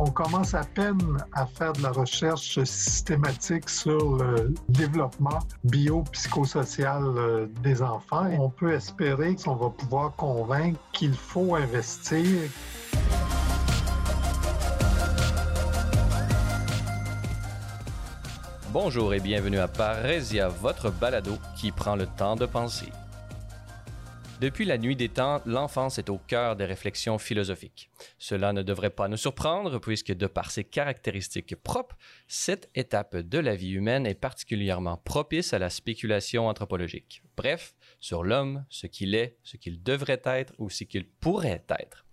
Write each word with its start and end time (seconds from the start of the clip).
on 0.00 0.10
commence 0.10 0.54
à 0.54 0.64
peine 0.64 1.18
à 1.34 1.44
faire 1.44 1.74
de 1.74 1.82
la 1.82 1.90
recherche 1.90 2.62
systématique 2.64 3.68
sur 3.68 4.16
le 4.16 4.54
développement 4.70 5.40
biopsychosocial 5.64 7.02
euh, 7.04 7.46
des 7.62 7.82
enfants. 7.82 8.30
On 8.38 8.48
peut 8.48 8.72
espérer 8.72 9.36
qu'on 9.36 9.56
va 9.56 9.68
pouvoir 9.68 10.16
convaincre 10.16 10.80
qu'il 10.92 11.12
faut 11.12 11.54
investir 11.54 12.48
Bonjour 18.72 19.12
et 19.12 19.20
bienvenue 19.20 19.58
à 19.58 19.68
Parésia, 19.68 20.48
votre 20.48 20.90
balado 20.90 21.32
qui 21.56 21.72
prend 21.72 21.96
le 21.96 22.06
temps 22.06 22.36
de 22.36 22.46
penser. 22.46 22.90
Depuis 24.40 24.64
la 24.64 24.78
nuit 24.78 24.96
des 24.96 25.10
temps, 25.10 25.42
l'enfance 25.44 25.98
est 25.98 26.08
au 26.08 26.16
cœur 26.16 26.56
des 26.56 26.64
réflexions 26.64 27.18
philosophiques. 27.18 27.90
Cela 28.16 28.54
ne 28.54 28.62
devrait 28.62 28.88
pas 28.88 29.06
nous 29.06 29.18
surprendre 29.18 29.78
puisque 29.78 30.14
de 30.14 30.26
par 30.26 30.50
ses 30.50 30.64
caractéristiques 30.64 31.56
propres, 31.56 31.98
cette 32.26 32.70
étape 32.74 33.16
de 33.16 33.38
la 33.38 33.54
vie 33.54 33.72
humaine 33.72 34.06
est 34.06 34.14
particulièrement 34.14 34.96
propice 34.96 35.52
à 35.52 35.58
la 35.58 35.68
spéculation 35.68 36.48
anthropologique. 36.48 37.22
Bref, 37.36 37.74
sur 38.00 38.24
l'homme, 38.24 38.64
ce 38.70 38.86
qu'il 38.86 39.14
est, 39.14 39.36
ce 39.42 39.58
qu'il 39.58 39.82
devrait 39.82 40.22
être 40.24 40.54
ou 40.56 40.70
ce 40.70 40.84
qu'il 40.84 41.06
pourrait 41.06 41.66
être. 41.68 42.06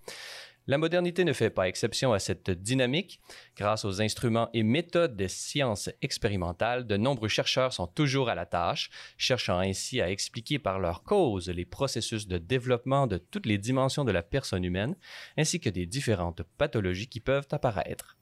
La 0.69 0.77
modernité 0.77 1.23
ne 1.23 1.31
fait 1.31 1.49
pas 1.49 1.69
exception 1.69 2.11
à 2.11 2.19
cette 2.19 2.51
dynamique. 2.51 3.21
Grâce 3.55 3.85
aux 3.85 4.01
instruments 4.01 4.49
et 4.53 4.63
méthodes 4.63 5.15
des 5.15 5.29
sciences 5.29 5.89
expérimentales, 6.01 6.85
de 6.85 6.97
nombreux 6.97 7.29
chercheurs 7.29 7.71
sont 7.71 7.87
toujours 7.87 8.27
à 8.27 8.35
la 8.35 8.45
tâche, 8.45 8.89
cherchant 9.17 9.59
ainsi 9.59 10.01
à 10.01 10.11
expliquer 10.11 10.59
par 10.59 10.79
leurs 10.79 11.03
causes 11.03 11.49
les 11.49 11.63
processus 11.63 12.27
de 12.27 12.37
développement 12.37 13.07
de 13.07 13.17
toutes 13.17 13.45
les 13.45 13.57
dimensions 13.57 14.03
de 14.03 14.11
la 14.11 14.23
personne 14.23 14.65
humaine, 14.65 14.97
ainsi 15.37 15.61
que 15.61 15.69
des 15.69 15.85
différentes 15.85 16.43
pathologies 16.57 17.07
qui 17.07 17.21
peuvent 17.21 17.47
apparaître. 17.51 18.17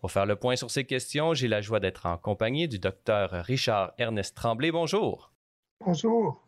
Pour 0.00 0.10
faire 0.10 0.24
le 0.24 0.36
point 0.36 0.56
sur 0.56 0.70
ces 0.70 0.84
questions, 0.84 1.34
j'ai 1.34 1.48
la 1.48 1.60
joie 1.60 1.80
d'être 1.80 2.06
en 2.06 2.16
compagnie 2.16 2.66
du 2.66 2.78
docteur 2.78 3.30
Richard 3.44 3.92
Ernest 3.98 4.34
Tremblay. 4.34 4.70
Bonjour. 4.70 5.32
Bonjour. 5.84 6.40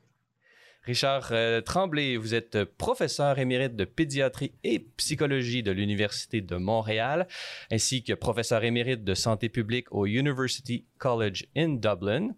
Richard 0.85 1.29
euh, 1.31 1.61
Tremblay, 1.61 2.17
vous 2.17 2.35
êtes 2.35 2.65
professeur 2.65 3.39
émérite 3.39 3.77
de 3.77 3.85
pédiatrie 3.85 4.53
et 4.65 4.81
psychologie 4.97 5.63
de 5.63 5.71
l'Université 5.71 6.41
de 6.41 6.57
Montréal, 6.57 7.29
ainsi 7.71 8.03
que 8.03 8.15
professeur 8.15 8.65
émérite 8.65 9.05
de 9.05 9.15
santé 9.15 9.49
publique 9.49 9.87
au 9.93 10.07
University 10.07 10.85
College 10.99 11.47
in 11.57 11.75
Dublin. 11.75 12.31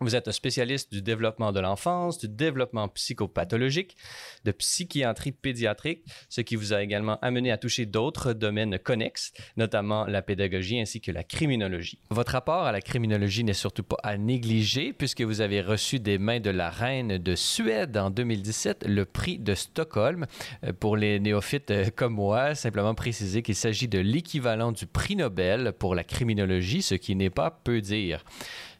Vous 0.00 0.16
êtes 0.16 0.28
un 0.28 0.32
spécialiste 0.32 0.92
du 0.92 1.02
développement 1.02 1.52
de 1.52 1.60
l'enfance, 1.60 2.18
du 2.18 2.28
développement 2.28 2.88
psychopathologique, 2.88 3.96
de 4.44 4.52
psychiatrie 4.52 5.32
pédiatrique, 5.32 6.04
ce 6.28 6.40
qui 6.40 6.56
vous 6.56 6.72
a 6.72 6.82
également 6.82 7.18
amené 7.20 7.52
à 7.52 7.58
toucher 7.58 7.86
d'autres 7.86 8.32
domaines 8.32 8.78
connexes, 8.78 9.32
notamment 9.56 10.04
la 10.06 10.20
pédagogie 10.20 10.80
ainsi 10.80 11.00
que 11.00 11.12
la 11.12 11.22
criminologie. 11.22 11.98
Votre 12.10 12.32
rapport 12.32 12.64
à 12.64 12.72
la 12.72 12.80
criminologie 12.80 13.44
n'est 13.44 13.52
surtout 13.52 13.84
pas 13.84 13.96
à 14.02 14.18
négliger 14.18 14.92
puisque 14.92 15.22
vous 15.22 15.40
avez 15.40 15.60
reçu 15.60 16.00
des 16.00 16.18
mains 16.18 16.40
de 16.40 16.50
la 16.50 16.70
reine 16.70 17.18
de 17.18 17.34
Suède 17.34 17.96
en 17.96 18.10
2017 18.10 18.84
le 18.88 19.04
prix 19.04 19.38
de 19.38 19.54
Stockholm. 19.54 20.26
Euh, 20.64 20.72
pour 20.72 20.96
les 20.96 21.20
néophytes 21.20 21.70
euh, 21.70 21.86
comme 21.94 22.14
moi, 22.14 22.54
simplement 22.54 22.94
préciser 22.94 23.42
qu'il 23.42 23.54
s'agit 23.54 23.88
de 23.88 23.98
l'équivalent 23.98 24.72
du 24.72 24.86
prix 24.86 25.16
Nobel 25.16 25.72
pour 25.78 25.94
la 25.94 26.04
criminologie, 26.04 26.82
ce 26.82 26.94
qui 26.94 27.14
n'est 27.16 27.30
pas 27.30 27.50
peu 27.50 27.80
dire 27.80 28.24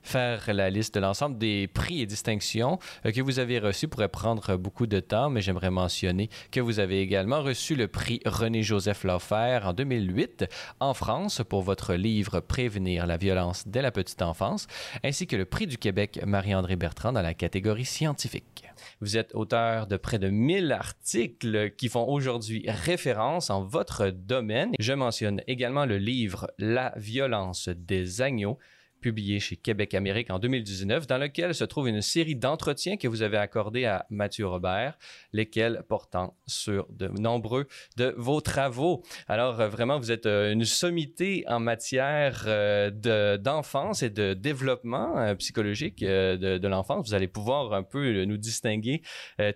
faire 0.04 0.52
la 0.52 0.70
liste 0.70 0.94
de 0.94 1.00
l'ensemble 1.00 1.38
des 1.38 1.66
prix 1.66 2.02
et 2.02 2.06
distinctions 2.06 2.78
euh, 3.04 3.10
que 3.10 3.20
vous 3.20 3.38
avez 3.38 3.58
reçus 3.58 3.88
pourrait 3.88 4.08
prendre 4.08 4.56
beaucoup 4.56 4.86
de 4.86 5.00
temps, 5.00 5.30
mais 5.30 5.40
j'aimerais 5.40 5.70
mentionner 5.70 6.28
que 6.52 6.60
vous 6.60 6.78
avez 6.78 7.00
également 7.00 7.42
reçu 7.42 7.74
le 7.74 7.88
prix 7.88 8.20
René-Joseph 8.24 9.04
Laffer 9.04 9.60
en 9.64 9.72
2008 9.72 10.44
en 10.80 10.94
France 10.94 11.42
pour 11.48 11.62
votre 11.62 11.94
livre 11.94 12.40
Prévenir 12.40 13.06
la 13.06 13.16
violence 13.16 13.66
dès 13.66 13.82
la 13.82 13.90
petite 13.90 14.22
enfance, 14.22 14.66
ainsi 15.02 15.26
que 15.26 15.36
le 15.36 15.44
prix 15.44 15.66
du 15.66 15.78
Québec 15.78 16.20
Marie-André 16.26 16.76
Bertrand 16.76 17.12
dans 17.12 17.22
la 17.22 17.34
catégorie 17.34 17.84
scientifique. 17.84 18.64
Vous 19.00 19.16
êtes 19.16 19.34
auteur 19.34 19.86
de 19.86 19.96
près 19.96 20.18
de 20.18 20.28
1000 20.28 20.72
articles 20.72 21.70
qui 21.76 21.88
font 21.88 22.06
aujourd'hui 22.06 22.64
référence 22.68 23.50
en 23.50 23.62
votre 23.62 24.10
domaine. 24.10 24.72
Je 24.78 24.92
mentionne 24.92 25.42
également 25.46 25.86
le 25.86 25.98
livre 25.98 26.50
La 26.58 26.92
violence 26.96 27.68
des 27.68 28.20
agneaux 28.22 28.58
publié 29.04 29.38
chez 29.38 29.56
Québec 29.56 29.92
Amérique 29.92 30.30
en 30.30 30.38
2019, 30.38 31.06
dans 31.06 31.18
lequel 31.18 31.54
se 31.54 31.64
trouve 31.64 31.88
une 31.88 32.00
série 32.00 32.36
d'entretiens 32.36 32.96
que 32.96 33.06
vous 33.06 33.20
avez 33.20 33.36
accordés 33.36 33.84
à 33.84 34.06
Mathieu 34.08 34.46
Robert, 34.46 34.96
lesquels 35.34 35.82
portant 35.86 36.38
sur 36.46 36.86
de 36.88 37.08
nombreux 37.08 37.66
de 37.98 38.14
vos 38.16 38.40
travaux. 38.40 39.04
Alors, 39.28 39.60
euh, 39.60 39.68
vraiment, 39.68 39.98
vous 39.98 40.10
êtes 40.10 40.24
euh, 40.24 40.52
une 40.52 40.64
sommité 40.64 41.44
en 41.48 41.60
matière 41.60 42.44
euh, 42.46 43.36
d'enfance 43.36 44.02
et 44.02 44.08
de 44.08 44.32
développement 44.32 45.34
psychologique 45.36 46.02
de, 46.02 46.66
l'enfance. 46.66 47.08
Vous 47.08 47.14
allez 47.14 47.28
pouvoir 47.28 47.74
un 47.74 47.82
peu 47.82 48.24
nous 48.24 48.38
distinguer 48.38 49.02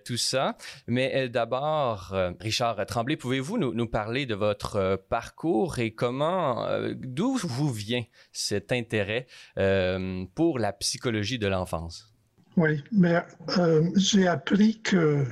tout 0.05 0.17
ça. 0.17 0.57
Mais 0.85 1.27
d'abord, 1.27 2.15
Richard 2.39 2.85
Tremblay, 2.85 3.17
pouvez-vous 3.17 3.57
nous, 3.57 3.73
nous, 3.73 3.87
parler 3.87 4.27
de 4.27 4.35
votre 4.35 5.01
parcours 5.09 5.79
et 5.79 5.91
comment, 5.95 6.67
d'où 6.93 7.37
vous 7.37 7.71
vient 7.71 8.03
cet 8.31 8.71
intérêt 8.71 9.25
euh, 9.57 10.25
pour 10.35 10.59
la 10.59 10.73
psychologie 10.73 11.39
de 11.39 11.47
l'enfance. 11.47 12.13
Oui, 12.55 12.83
mais 12.91 13.23
euh, 13.57 13.89
j'ai 13.95 14.27
appris 14.27 14.81
que 14.81 15.25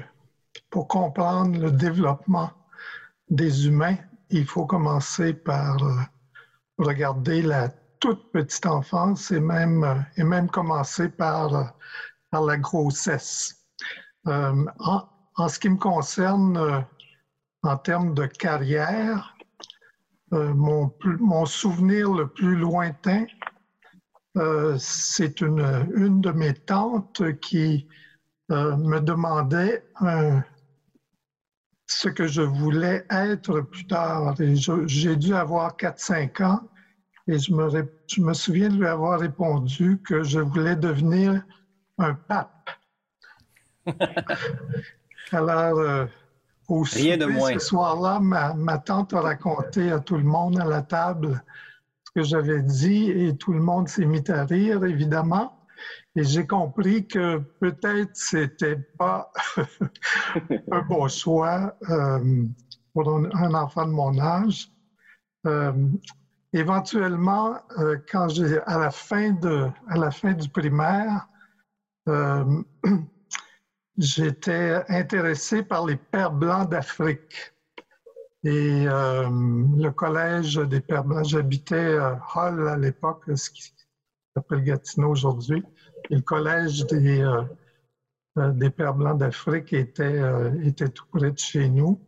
pour 0.70 0.88
comprendre 0.88 1.60
le 1.60 1.72
développement 1.72 2.52
des 3.30 3.68
humains, 3.68 3.98
il 4.30 4.46
faut 4.46 4.66
commencer 4.66 5.34
par 5.34 5.84
euh, 5.84 5.96
regarder 6.78 7.42
la 7.42 7.70
toute 8.00 8.32
petite 8.32 8.66
enfance 8.66 9.32
et 9.32 9.40
même, 9.40 10.06
et 10.18 10.24
même 10.24 10.50
commencer 10.50 11.10
par, 11.10 11.74
par 12.30 12.44
la 12.44 12.58
grossesse. 12.58 13.56
En, 14.26 15.48
ce 15.48 15.58
qui 15.58 15.70
me 15.70 15.78
concerne, 15.78 16.86
en 17.64 17.78
termes 17.78 18.14
de 18.14 18.26
carrière, 18.26 19.36
mon, 20.32 20.94
mon 21.20 21.46
souvenir 21.46 22.12
le 22.12 22.28
plus 22.28 22.56
lointain, 22.56 23.26
euh, 24.38 24.76
c'est 24.80 25.42
une, 25.42 25.88
une 25.96 26.22
de 26.22 26.32
mes 26.32 26.54
tantes 26.54 27.24
qui 27.42 27.88
euh, 28.52 28.78
me 28.78 29.00
demandait 29.00 29.84
ce 31.88 32.10
que 32.10 32.28
je 32.28 32.42
voulais 32.42 33.06
être 33.10 33.62
plus 33.62 33.88
tard. 33.88 34.36
j'ai 34.86 35.16
dû 35.16 35.34
avoir 35.34 35.76
4-5 35.76 36.44
ans 36.44 36.62
et 37.28 37.40
je 37.40 37.54
me, 37.54 37.70
je 38.08 38.22
me 38.22 38.34
souviens 38.34 38.70
de 38.70 38.78
lui 38.78 38.88
avoir 38.88 39.20
répondu 39.20 40.00
que 40.06 40.24
je 40.24 40.40
voulais 40.40 40.76
devenir 40.76 41.44
un 41.98 42.14
pape. 42.14 42.70
Alors, 45.32 45.80
euh, 45.80 46.06
au 46.68 46.82
Rien 46.82 47.18
de 47.18 47.30
ce 47.54 47.60
soir-là, 47.60 48.20
ma, 48.20 48.54
ma, 48.54 48.78
tante 48.78 49.14
a 49.14 49.22
raconté 49.22 49.92
à 49.92 50.00
tout 50.00 50.18
le 50.18 50.24
monde 50.24 50.60
à 50.60 50.66
la 50.66 50.82
table 50.82 51.42
que 52.18 52.24
j'avais 52.24 52.64
dit 52.64 53.12
et 53.12 53.38
tout 53.38 53.54
le 53.54 53.60
monde 53.60 53.88
s'est 53.88 54.06
mis 54.06 54.24
à 54.32 54.44
rire, 54.44 54.84
évidemment. 54.84 55.54
Et 56.16 56.24
j'ai 56.24 56.48
compris 56.48 57.06
que 57.06 57.38
peut-être 57.60 58.10
c'était 58.16 58.80
pas 58.98 59.32
un 60.72 60.82
bon 60.82 61.08
choix 61.08 61.76
euh, 61.92 62.44
pour 62.92 63.08
un 63.16 63.54
enfant 63.54 63.86
de 63.86 63.92
mon 63.92 64.18
âge. 64.18 64.72
Euh, 65.46 65.72
éventuellement, 66.54 67.60
euh, 67.78 67.98
quand 68.12 68.30
j'ai 68.30 68.62
à 68.66 68.80
la 68.80 68.90
fin 68.90 69.34
de 69.34 69.68
à 69.88 69.98
la 69.98 70.10
fin 70.10 70.34
du 70.34 70.50
primaire, 70.50 71.28
j'étais 74.00 74.84
intéressé 74.90 75.62
par 75.62 75.86
les 75.86 75.98
pères 75.98 76.32
blancs 76.32 76.68
d'Afrique. 76.68 77.54
Et 78.44 78.86
euh, 78.88 79.30
le 79.30 79.90
collège 79.90 80.56
des 80.56 80.80
Pères 80.80 81.04
Blancs, 81.04 81.26
j'habitais 81.26 81.98
à 81.98 82.22
Hall 82.36 82.68
à 82.68 82.78
l'époque, 82.78 83.24
ce 83.36 83.50
qui 83.50 83.74
s'appelle 84.36 84.64
Gatineau 84.64 85.10
aujourd'hui. 85.10 85.64
Et 86.10 86.16
le 86.16 86.22
collège 86.22 86.86
des, 86.86 87.22
euh, 87.22 87.42
euh, 88.38 88.52
des 88.52 88.70
Pères 88.70 88.94
Blancs 88.94 89.18
d'Afrique 89.18 89.74
était, 89.74 90.22
était 90.64 90.90
tout 90.90 91.06
près 91.12 91.32
de 91.32 91.38
chez 91.38 91.68
nous. 91.68 92.00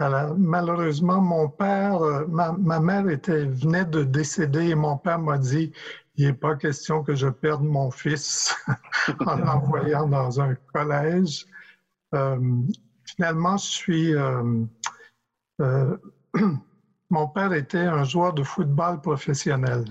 malheureusement, 0.00 1.20
mon 1.20 1.48
père, 1.48 2.00
ma, 2.28 2.52
ma, 2.52 2.80
mère 2.80 3.08
était, 3.08 3.44
venait 3.44 3.84
de 3.84 4.02
décéder 4.02 4.70
et 4.70 4.74
mon 4.74 4.96
père 4.96 5.20
m'a 5.20 5.38
dit 5.38 5.72
il 6.16 6.26
n'est 6.26 6.32
pas 6.32 6.56
question 6.56 7.04
que 7.04 7.14
je 7.14 7.28
perde 7.28 7.62
mon 7.62 7.92
fils 7.92 8.52
en 9.26 9.36
l'envoyant 9.36 10.08
dans 10.08 10.40
un 10.40 10.56
collège 10.72 11.46
finalement, 13.18 13.56
je 13.56 13.66
suis. 13.66 14.14
Euh, 14.14 14.64
euh, 15.60 15.96
mon 17.10 17.26
père 17.26 17.52
était 17.52 17.78
un 17.78 18.04
joueur 18.04 18.32
de 18.32 18.44
football 18.44 19.00
professionnel. 19.00 19.84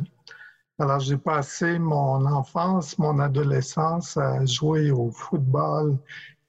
Alors, 0.80 1.02
j'ai 1.02 1.18
passé 1.18 1.78
mon 1.78 2.26
enfance, 2.26 2.98
mon 2.98 3.20
adolescence 3.20 4.16
à 4.16 4.46
jouer 4.46 4.92
au 4.92 5.12
football 5.12 5.98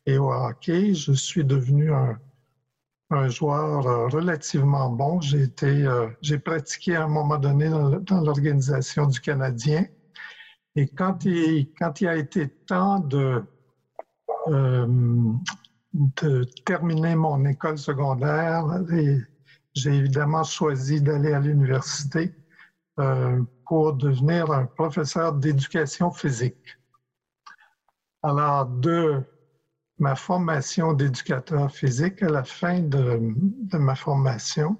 et 0.07 0.19
au 0.19 0.33
hockey. 0.33 0.95
Je 0.95 1.13
suis 1.13 1.45
devenu 1.45 1.93
un, 1.93 2.17
un 3.11 3.29
joueur 3.29 4.13
relativement 4.13 4.91
bon. 4.91 5.21
J'ai 5.21 5.45
été, 5.45 5.89
j'ai 6.21 6.39
pratiqué 6.39 6.95
à 6.95 7.05
un 7.05 7.09
moment 7.09 7.39
donné 7.39 7.71
dans 7.71 8.21
l'organisation 8.21 9.07
du 9.07 9.19
Canadien. 9.19 9.87
Et 10.77 10.87
quand 10.87 11.25
il, 11.25 11.73
quand 11.79 12.03
il 12.03 12.09
a 12.09 12.17
été 12.17 12.51
temps 12.51 13.01
de, 13.01 13.43
de 15.93 16.45
terminer 16.65 17.15
mon 17.15 17.45
école 17.45 17.79
secondaire, 17.79 18.65
j'ai 19.75 19.95
évidemment 19.95 20.45
choisi 20.45 21.01
d'aller 21.01 21.33
à 21.33 21.41
l'université 21.41 22.35
euh, 22.99 23.43
pour 23.67 23.93
devenir 23.95 24.51
un 24.51 24.67
professeur 24.67 25.33
d'éducation 25.33 26.11
physique. 26.11 26.79
Alors, 28.23 28.67
de 28.67 29.23
ma 29.99 30.15
formation 30.15 30.93
d'éducateur 30.93 31.71
physique 31.71 32.23
à 32.23 32.29
la 32.29 32.45
fin 32.45 32.81
de, 32.81 33.21
ma 33.73 33.95
formation 33.95 34.77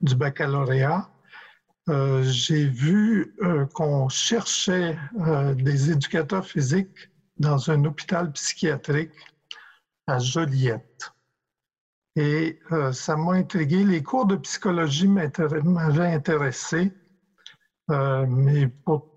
du 0.00 0.14
baccalauréat, 0.14 1.10
euh, 1.88 2.22
j'ai 2.24 2.68
vu 2.68 3.34
euh, 3.42 3.66
qu'on 3.72 4.08
cherchait 4.08 4.98
des 5.54 5.92
éducateurs 5.92 6.44
physiques 6.44 7.10
dans 7.38 7.70
un 7.70 7.84
hôpital 7.84 8.32
psychiatrique 8.32 9.12
à 10.06 10.18
Joliette. 10.18 11.12
Et 12.16 12.58
euh, 12.72 12.92
ça 12.92 13.16
m'a 13.16 13.32
intrigué. 13.32 13.84
Les 13.84 14.02
cours 14.02 14.26
de 14.26 14.36
psychologie 14.36 15.08
m'avaient 15.08 16.14
intéressé, 16.14 16.92
euh, 17.90 18.24
mais 18.26 18.68
pour 18.68 19.10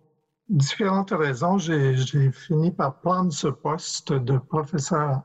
différentes 0.50 1.12
raisons, 1.12 1.58
j'ai 1.58 2.32
fini 2.32 2.72
par 2.72 3.00
prendre 3.00 3.32
ce 3.32 3.48
poste 3.48 4.12
de 4.12 4.38
professeur 4.38 5.22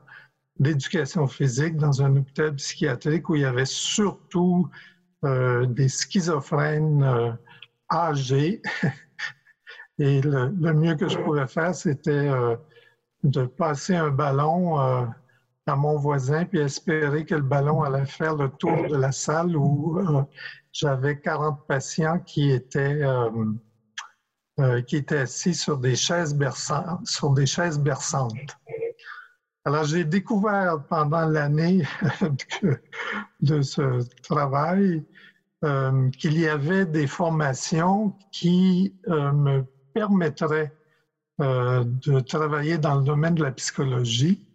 d'éducation 0.57 1.27
physique 1.27 1.75
dans 1.75 2.01
un 2.01 2.15
hôpital 2.15 2.55
psychiatrique 2.55 3.27
où 3.27 3.35
il 3.35 3.41
y 3.41 3.45
avait 3.45 3.65
surtout 3.65 4.69
euh, 5.25 5.65
des 5.65 5.89
schizophrènes 5.89 7.37
âgés. 7.91 8.61
Et 9.97 10.21
le, 10.21 10.47
le, 10.49 10.73
mieux 10.73 10.95
que 10.95 11.09
je 11.09 11.17
pouvais 11.17 11.47
faire, 11.47 11.73
c'était 11.73 12.29
de 13.23 13.45
passer 13.45 13.95
un 13.95 14.11
ballon 14.11 15.07
à 15.67 15.75
mon 15.75 15.97
voisin, 15.97 16.45
puis 16.45 16.59
espérer 16.59 17.25
que 17.25 17.35
le 17.35 17.41
ballon 17.41 17.83
allait 17.83 18.05
faire 18.05 18.35
le 18.35 18.49
tour 18.49 18.87
de 18.87 18.95
la 18.95 19.11
salle 19.11 19.55
où 19.55 19.99
euh, 19.99 20.23
j'avais 20.71 21.17
40 21.17 21.65
patients 21.67 22.19
qui 22.19 22.51
étaient, 22.51 23.01
euh, 23.01 23.29
euh, 24.59 24.81
qui 24.81 24.97
étaient 24.97 25.19
assis 25.19 25.55
sur 25.55 25.77
des 25.77 25.95
chaises 25.95 26.35
berçantes. 26.35 27.05
Sur 27.05 27.31
des 27.31 27.47
chaises 27.47 27.79
berçantes. 27.79 28.57
Alors, 29.67 29.85
j'ai 29.85 30.05
découvert 30.05 30.83
pendant 30.87 31.25
l'année 31.25 31.83
de 33.41 33.61
ce 33.61 34.03
travail 34.21 35.03
qu'il 36.19 36.37
y 36.37 36.47
avait 36.47 36.85
des 36.85 37.07
formations 37.07 38.15
qui 38.31 38.93
me 39.07 39.63
permettraient 39.95 40.71
de 41.39 42.19
travailler 42.19 42.77
dans 42.77 42.97
le 42.97 43.03
domaine 43.03 43.33
de 43.33 43.41
la 43.41 43.51
psychologie 43.51 44.45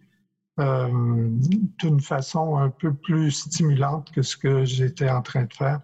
euh, 0.58 1.28
d'une 1.78 2.00
façon 2.00 2.56
un 2.56 2.70
peu 2.70 2.92
plus 2.92 3.30
stimulante 3.30 4.10
que 4.10 4.22
ce 4.22 4.36
que 4.36 4.64
j'étais 4.64 5.08
en 5.08 5.22
train 5.22 5.44
de 5.44 5.52
faire. 5.52 5.80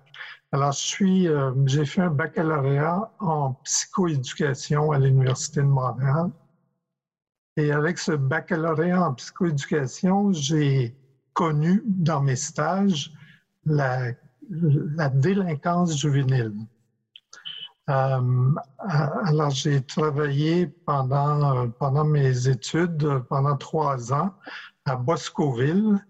Alors, 0.52 0.72
je 0.72 0.78
suis, 0.78 1.28
euh, 1.28 1.52
j'ai 1.66 1.84
fait 1.84 2.02
un 2.02 2.10
baccalauréat 2.10 3.10
en 3.20 3.54
psychoéducation 3.64 4.92
à 4.92 4.98
l'Université 4.98 5.60
de 5.60 5.66
Montréal. 5.66 6.30
Et 7.56 7.72
avec 7.72 7.98
ce 7.98 8.12
baccalauréat 8.12 9.08
en 9.08 9.14
psychoéducation, 9.14 10.32
j'ai 10.32 10.96
connu 11.32 11.82
dans 11.86 12.20
mes 12.20 12.36
stages 12.36 13.12
la, 13.64 14.12
la 14.50 15.08
délinquance 15.08 15.98
juvénile. 15.98 16.52
Euh, 17.88 18.54
alors, 18.78 19.50
j'ai 19.50 19.80
travaillé 19.80 20.66
pendant, 20.84 21.56
euh, 21.56 21.66
pendant 21.78 22.04
mes 22.04 22.48
études, 22.48 23.04
euh, 23.04 23.20
pendant 23.20 23.56
trois 23.56 24.12
ans, 24.12 24.32
à 24.84 24.96
Boscoville. 24.96 26.04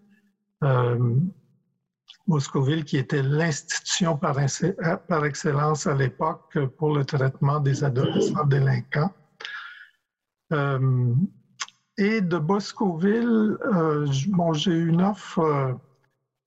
Boscoville, 2.27 2.85
qui 2.85 2.97
était 2.97 3.23
l'institution 3.23 4.17
par, 4.17 4.41
excellence 4.41 5.87
à 5.87 5.95
l'époque 5.95 6.59
pour 6.77 6.97
le 6.97 7.05
traitement 7.05 7.61
des 7.61 7.85
adolescents 7.85 8.45
délinquants. 8.45 9.13
et 10.51 12.21
de 12.21 12.39
Boscoville, 12.39 13.57
j'ai 14.55 14.73
eu 14.73 14.89
une 14.89 15.03
offre 15.03 15.79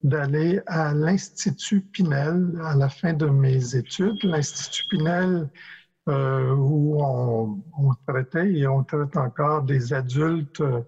d'aller 0.03 0.61
à 0.65 0.93
l'Institut 0.93 1.81
Pinel 1.81 2.59
à 2.63 2.75
la 2.75 2.89
fin 2.89 3.13
de 3.13 3.25
mes 3.25 3.75
études. 3.75 4.23
L'Institut 4.23 4.83
Pinel, 4.89 5.49
euh, 6.07 6.55
où 6.55 6.97
on, 7.03 7.93
traitait 8.07 8.51
et 8.51 8.67
on 8.67 8.83
traite 8.83 9.17
encore 9.17 9.63
des 9.63 9.93
adultes 9.93 10.61
euh, 10.61 10.81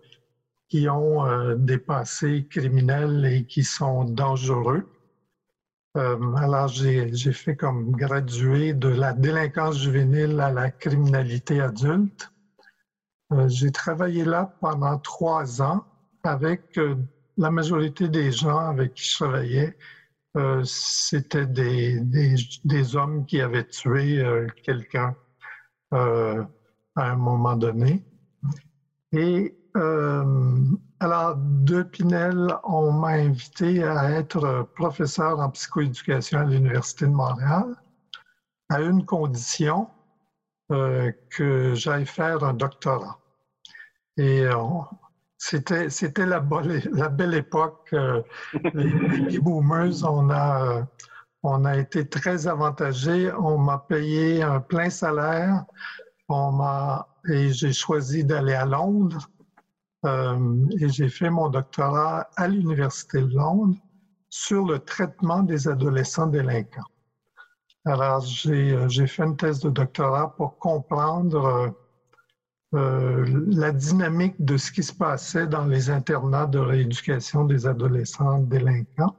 qui 0.70 0.88
ont 0.90 1.26
euh, 1.26 1.56
des 1.56 1.78
passés 1.78 2.48
criminels 2.50 3.26
et 3.26 3.46
qui 3.46 3.64
sont 3.64 4.06
dangereux. 4.06 4.88
alors, 5.94 6.70
j'ai 6.70 7.34
fait 7.34 7.58
comme 7.58 7.92
gradué 7.92 8.74
de 8.74 8.88
la 8.88 9.12
délinquance 9.12 9.78
juvénile 9.78 10.40
à 10.40 10.50
la 10.50 10.72
criminalité 10.72 11.60
adulte. 11.60 12.32
j'ai 13.48 13.72
travaillé 13.72 14.24
là 14.24 14.56
pendant 14.62 14.98
trois 14.98 15.62
ans 15.62 15.84
avec 16.24 16.80
la 17.38 17.52
majorité 17.52 18.08
des 18.08 18.32
gens 18.32 18.60
avec 18.60 18.94
qui 18.94 19.10
je 19.10 19.16
travaillais, 19.16 19.78
euh, 20.38 20.64
c'était 20.64 21.46
des, 21.46 22.00
des, 22.00 22.96
hommes 22.96 23.26
qui 23.26 23.42
avaient 23.42 23.68
tué 23.68 24.20
euh, 24.22 24.48
quelqu'un 24.64 25.14
euh, 25.94 26.44
à 26.96 27.12
un 27.12 27.16
moment 27.16 27.56
donné. 27.56 28.06
Et 29.12 29.58
alors, 29.74 31.36
de 31.38 31.82
Pinel, 31.84 32.54
on 32.64 32.92
m'a 32.92 33.14
invité 33.14 33.84
à 33.84 34.12
être 34.12 34.68
professeur 34.76 35.40
en 35.40 35.50
psychoéducation 35.50 36.40
à 36.40 36.44
l'Université 36.44 37.06
de 37.06 37.12
Montréal, 37.12 37.76
à 38.70 38.82
une 38.82 39.06
condition 39.06 39.88
que 40.70 41.74
j'aille 41.74 42.06
faire 42.06 42.44
un 42.44 42.54
doctorat. 42.54 43.20
Et 44.18 44.46
c'était, 45.44 45.90
c'était 45.90 46.28
la, 46.28 46.46
la, 46.94 47.10
belle 47.10 47.34
époque. 47.34 47.90
Euh, 47.94 48.22
les, 48.76 49.40
boomers, 49.40 50.04
on 50.04 50.30
a, 50.30 50.88
on 51.42 51.66
a 51.66 51.78
été 51.78 52.08
très 52.08 52.46
avantagés. 52.46 53.32
On 53.34 53.58
m'a 53.58 53.80
payé 53.80 54.44
un 54.44 54.60
plein 54.60 54.92
salaire. 54.92 55.66
On 56.30 56.52
m'a, 56.52 57.08
et 57.28 57.52
j'ai 57.52 57.74
choisi 57.74 58.24
d'aller 58.24 58.54
à 58.54 58.66
Londres. 58.66 59.28
Euh, 60.06 60.68
et 60.80 60.90
j'ai 60.90 61.10
fait 61.10 61.32
mon 61.32 61.50
doctorat 61.50 62.30
à 62.36 62.48
l'Université 62.48 63.22
de 63.22 63.36
Londres 63.36 63.80
sur 64.30 64.64
le 64.64 64.78
traitement 64.78 65.42
des 65.42 65.68
adolescents 65.68 66.28
délinquants. 66.28 66.92
Alors, 67.86 68.22
j'ai, 68.22 68.78
j'ai 68.90 69.08
fait 69.08 69.24
une 69.24 69.36
thèse 69.36 69.60
de 69.60 69.72
doctorat 69.72 70.36
pour 70.36 70.60
comprendre 70.60 71.74
euh, 72.74 73.26
la 73.48 73.74
dynamique 73.74 74.36
de 74.40 74.56
ce 74.56 74.72
qui 74.72 74.82
se 74.82 74.94
passait 74.94 75.46
dans 75.46 75.66
les 75.66 75.90
internats 75.90 76.46
de 76.46 76.60
rééducation 76.60 77.44
des 77.44 77.68
adolescents 77.68 78.40
délinquants 78.40 79.14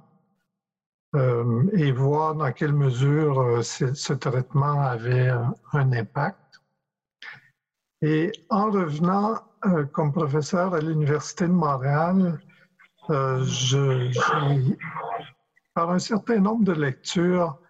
euh, 1.14 1.68
et 1.74 1.92
voir 1.92 2.34
dans 2.34 2.50
quelle 2.52 2.72
mesure 2.72 3.40
euh, 3.40 3.60
ce, 3.60 4.14
traitement 4.14 4.80
avait 4.80 5.28
un 5.28 5.92
impact. 5.92 6.38
Et 8.00 8.32
en 8.48 8.70
revenant 8.70 9.38
comme 9.92 10.12
professeur 10.12 10.74
à 10.74 10.80
l'Université 10.80 11.46
de 11.46 11.52
Montréal, 11.52 12.40
par 15.74 15.90
un 15.90 15.98
certain 16.00 16.40
nombre 16.40 16.64
de 16.64 16.72
lectures, 16.72 17.60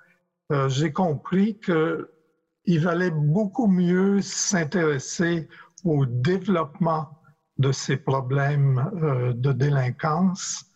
j'ai 0.68 0.90
compris 0.90 1.60
qu'il 1.60 2.80
valait 2.80 3.10
beaucoup 3.10 3.66
mieux 3.66 4.22
s'intéresser 4.22 5.48
au 5.84 6.06
développement 6.06 7.18
de 7.58 7.72
ces 7.72 7.96
problèmes 7.96 8.90
euh, 9.02 9.32
de 9.32 9.52
délinquance 9.52 10.66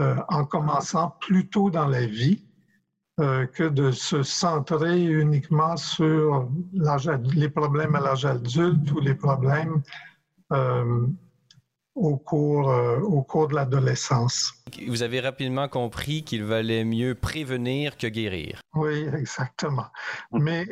euh, 0.00 0.16
en 0.28 0.44
commençant 0.44 1.16
plus 1.20 1.48
tôt 1.48 1.70
dans 1.70 1.86
la 1.86 2.06
vie 2.06 2.44
euh, 3.20 3.46
que 3.46 3.64
de 3.64 3.92
se 3.92 4.22
centrer 4.22 5.04
uniquement 5.04 5.76
sur 5.76 6.50
les 7.34 7.48
problèmes 7.48 7.94
à 7.94 8.00
l'âge 8.00 8.24
adulte 8.26 8.90
ou 8.92 9.00
les 9.00 9.14
problèmes 9.14 9.82
au 11.94 12.16
cours, 12.16 12.68
au 13.02 13.22
cours 13.22 13.48
de 13.48 13.54
l'adolescence. 13.54 14.52
Vous 14.88 15.02
avez 15.02 15.20
rapidement 15.20 15.68
compris 15.68 16.24
qu'il 16.24 16.44
valait 16.44 16.84
mieux 16.84 17.14
prévenir 17.14 17.96
que 17.96 18.06
guérir. 18.06 18.60
Oui, 18.74 19.06
exactement. 19.16 19.86
Mais 20.32 20.66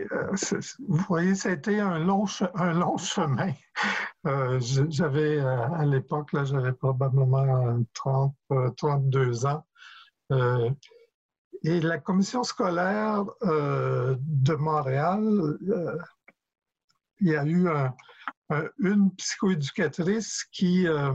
vous 0.88 1.04
voyez, 1.08 1.34
ça 1.34 1.50
a 1.50 1.52
été 1.52 1.78
un 1.78 2.00
long, 2.00 2.24
un 2.54 2.72
long 2.72 2.96
chemin. 2.96 3.52
j'avais, 4.24 5.38
à 5.38 5.84
l'époque, 5.84 6.32
là, 6.32 6.44
j'avais 6.44 6.72
probablement 6.72 7.78
30, 7.94 8.34
32 8.76 9.46
ans. 9.46 9.64
Et 11.64 11.80
la 11.80 11.98
commission 11.98 12.42
scolaire 12.42 13.24
euh, 13.42 14.16
de 14.20 14.54
Montréal, 14.54 15.22
euh, 15.68 15.96
il 17.20 17.28
y 17.28 17.36
a 17.36 17.44
eu 17.46 17.68
une 18.78 19.14
psychoéducatrice 19.16 20.44
qui, 20.52 20.87
euh, 20.87 21.12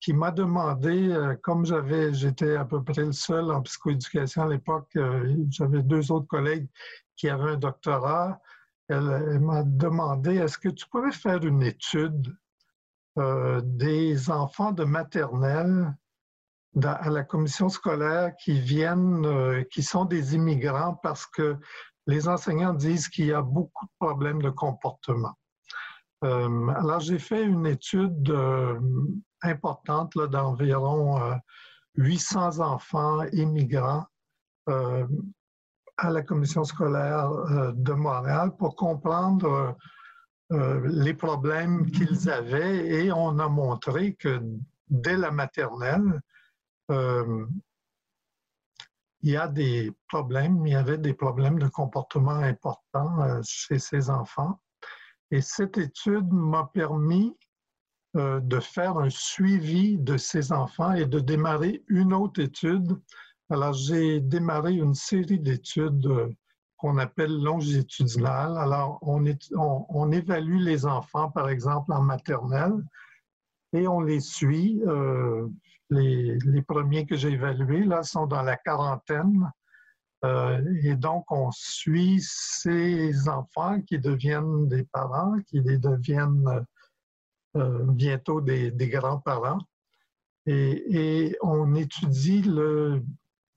qui 0.00 0.12
m'a 0.12 0.30
demandé, 0.30 1.36
comme 1.42 1.64
j'avais, 1.64 2.14
j'étais 2.14 2.56
à 2.56 2.64
peu 2.64 2.82
près 2.82 3.04
le 3.04 3.12
seul 3.12 3.50
en 3.50 3.62
psychoéducation 3.62 4.42
à 4.42 4.48
l'époque, 4.48 4.96
j'avais 5.50 5.82
deux 5.82 6.12
autres 6.12 6.28
collègues 6.28 6.68
qui 7.16 7.28
avaient 7.28 7.50
un 7.50 7.56
doctorat, 7.56 8.40
elle, 8.88 9.40
m'a 9.40 9.64
demandé, 9.64 10.36
est-ce 10.36 10.56
que 10.56 10.68
tu 10.68 10.86
pourrais 10.88 11.12
faire 11.12 11.44
une 11.44 11.62
étude 11.62 12.36
des 13.16 14.30
enfants 14.30 14.70
de 14.70 14.84
maternelle 14.84 15.92
à 16.84 17.10
la 17.10 17.24
commission 17.24 17.68
scolaire 17.68 18.34
qui 18.36 18.60
viennent, 18.60 19.24
euh, 19.24 19.64
qui 19.64 19.82
sont 19.82 20.04
des 20.04 20.34
immigrants 20.34 20.94
parce 21.02 21.26
que 21.26 21.56
les 22.06 22.28
enseignants 22.28 22.74
disent 22.74 23.08
qu'il 23.08 23.26
y 23.26 23.32
a 23.32 23.42
beaucoup 23.42 23.86
de 23.86 23.90
problèmes 23.98 24.42
de 24.42 24.50
comportement? 24.50 25.36
Euh, 26.24 26.68
alors, 26.68 27.00
j'ai 27.00 27.18
fait 27.18 27.42
une 27.42 27.66
étude 27.66 28.30
euh, 28.30 28.80
importante 29.42 30.14
d'environ 30.30 31.38
800 31.94 32.60
enfants 32.60 33.22
immigrants 33.32 34.04
à 34.66 36.10
la 36.10 36.22
commission 36.22 36.64
scolaire 36.64 37.30
de 37.72 37.92
Montréal 37.92 38.54
pour 38.56 38.76
comprendre 38.76 39.76
les 40.50 41.14
problèmes 41.14 41.90
qu'ils 41.90 42.28
avaient 42.28 42.86
et 42.86 43.12
on 43.12 43.38
a 43.38 43.48
montré 43.48 44.14
que 44.14 44.42
dès 44.90 45.16
la 45.16 45.30
maternelle, 45.30 46.20
euh, 46.90 47.46
il 49.20 49.30
y 49.30 49.36
a 49.36 49.48
des 49.48 49.92
problèmes, 50.08 50.66
il 50.66 50.72
y 50.72 50.76
avait 50.76 50.98
des 50.98 51.14
problèmes 51.14 51.58
de 51.58 51.68
comportement 51.68 52.30
importants 52.30 53.22
euh, 53.22 53.40
chez 53.44 53.78
ces 53.78 54.10
enfants. 54.10 54.60
Et 55.30 55.40
cette 55.40 55.78
étude 55.78 56.32
m'a 56.32 56.70
permis 56.72 57.36
euh, 58.16 58.40
de 58.40 58.60
faire 58.60 58.96
un 58.98 59.10
suivi 59.10 59.98
de 59.98 60.16
ces 60.16 60.52
enfants 60.52 60.92
et 60.92 61.06
de 61.06 61.20
démarrer 61.20 61.82
une 61.88 62.12
autre 62.12 62.40
étude. 62.40 62.98
Alors, 63.50 63.72
j'ai 63.72 64.20
démarré 64.20 64.74
une 64.74 64.94
série 64.94 65.38
d'études 65.38 66.08
qu'on 66.76 66.98
appelle 66.98 67.42
longitudinales. 67.42 68.56
Alors, 68.56 68.98
on, 69.02 69.24
on, 69.54 70.12
évalue 70.12 70.60
les 70.60 70.86
enfants, 70.86 71.30
par 71.30 71.48
exemple, 71.48 71.92
en 71.92 72.02
maternelle, 72.02 72.82
et 73.72 73.88
on 73.88 74.00
les 74.00 74.20
suit 74.20 74.80
les, 75.90 76.62
premiers 76.66 77.06
que 77.06 77.16
j'ai 77.16 77.32
évalués, 77.32 77.84
là, 77.84 78.02
sont 78.02 78.26
dans 78.26 78.42
la 78.42 78.56
quarantaine. 78.56 79.50
Euh, 80.24 80.60
et 80.82 80.96
donc, 80.96 81.30
on 81.30 81.50
suit 81.52 82.20
ces 82.20 83.28
enfants 83.28 83.80
qui 83.82 83.98
deviennent 83.98 84.68
des 84.68 84.84
parents, 84.84 85.38
qui 85.46 85.60
les 85.60 85.78
deviennent 85.78 86.64
euh, 87.56 87.84
bientôt 87.84 88.40
des, 88.40 88.72
grands-parents. 88.72 89.60
Et, 90.46 91.36
on 91.42 91.74
étudie 91.74 92.42
le, 92.42 93.02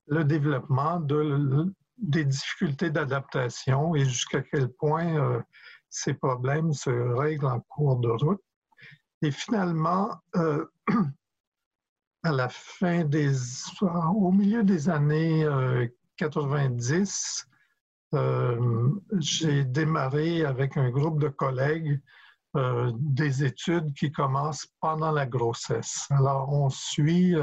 développement 0.07 0.99
de, 0.99 1.73
des 1.97 2.25
difficultés 2.25 2.91
d'adaptation 2.91 3.95
et 3.95 4.05
jusqu'à 4.05 4.41
quel 4.41 4.67
point 4.69 5.15
euh, 5.15 5.41
ces 5.89 6.13
problèmes 6.13 6.73
se 6.73 6.89
règlent 6.89 7.47
en 7.47 7.61
cours 7.61 7.97
de 7.97 8.09
route. 8.09 8.41
Et 9.23 9.31
finalement, 9.31 10.15
à 12.23 12.31
la 12.31 12.49
fin 12.49 13.03
des, 13.03 13.33
au 13.81 14.31
milieu 14.31 14.63
des 14.63 14.89
années 14.89 15.45
90, 16.21 17.47
euh, 18.13 18.17
euh, 18.19 19.01
j'ai 19.17 19.63
démarré 19.63 20.45
avec 20.45 20.77
un 20.77 20.91
groupe 20.91 21.19
de 21.19 21.29
collègues 21.29 21.99
euh, 22.55 22.91
des 22.95 23.43
études 23.43 23.93
qui 23.93 24.11
commencent 24.11 24.67
pendant 24.79 25.11
la 25.11 25.25
grossesse. 25.25 26.05
Alors, 26.11 26.53
on 26.53 26.69
suit 26.69 27.33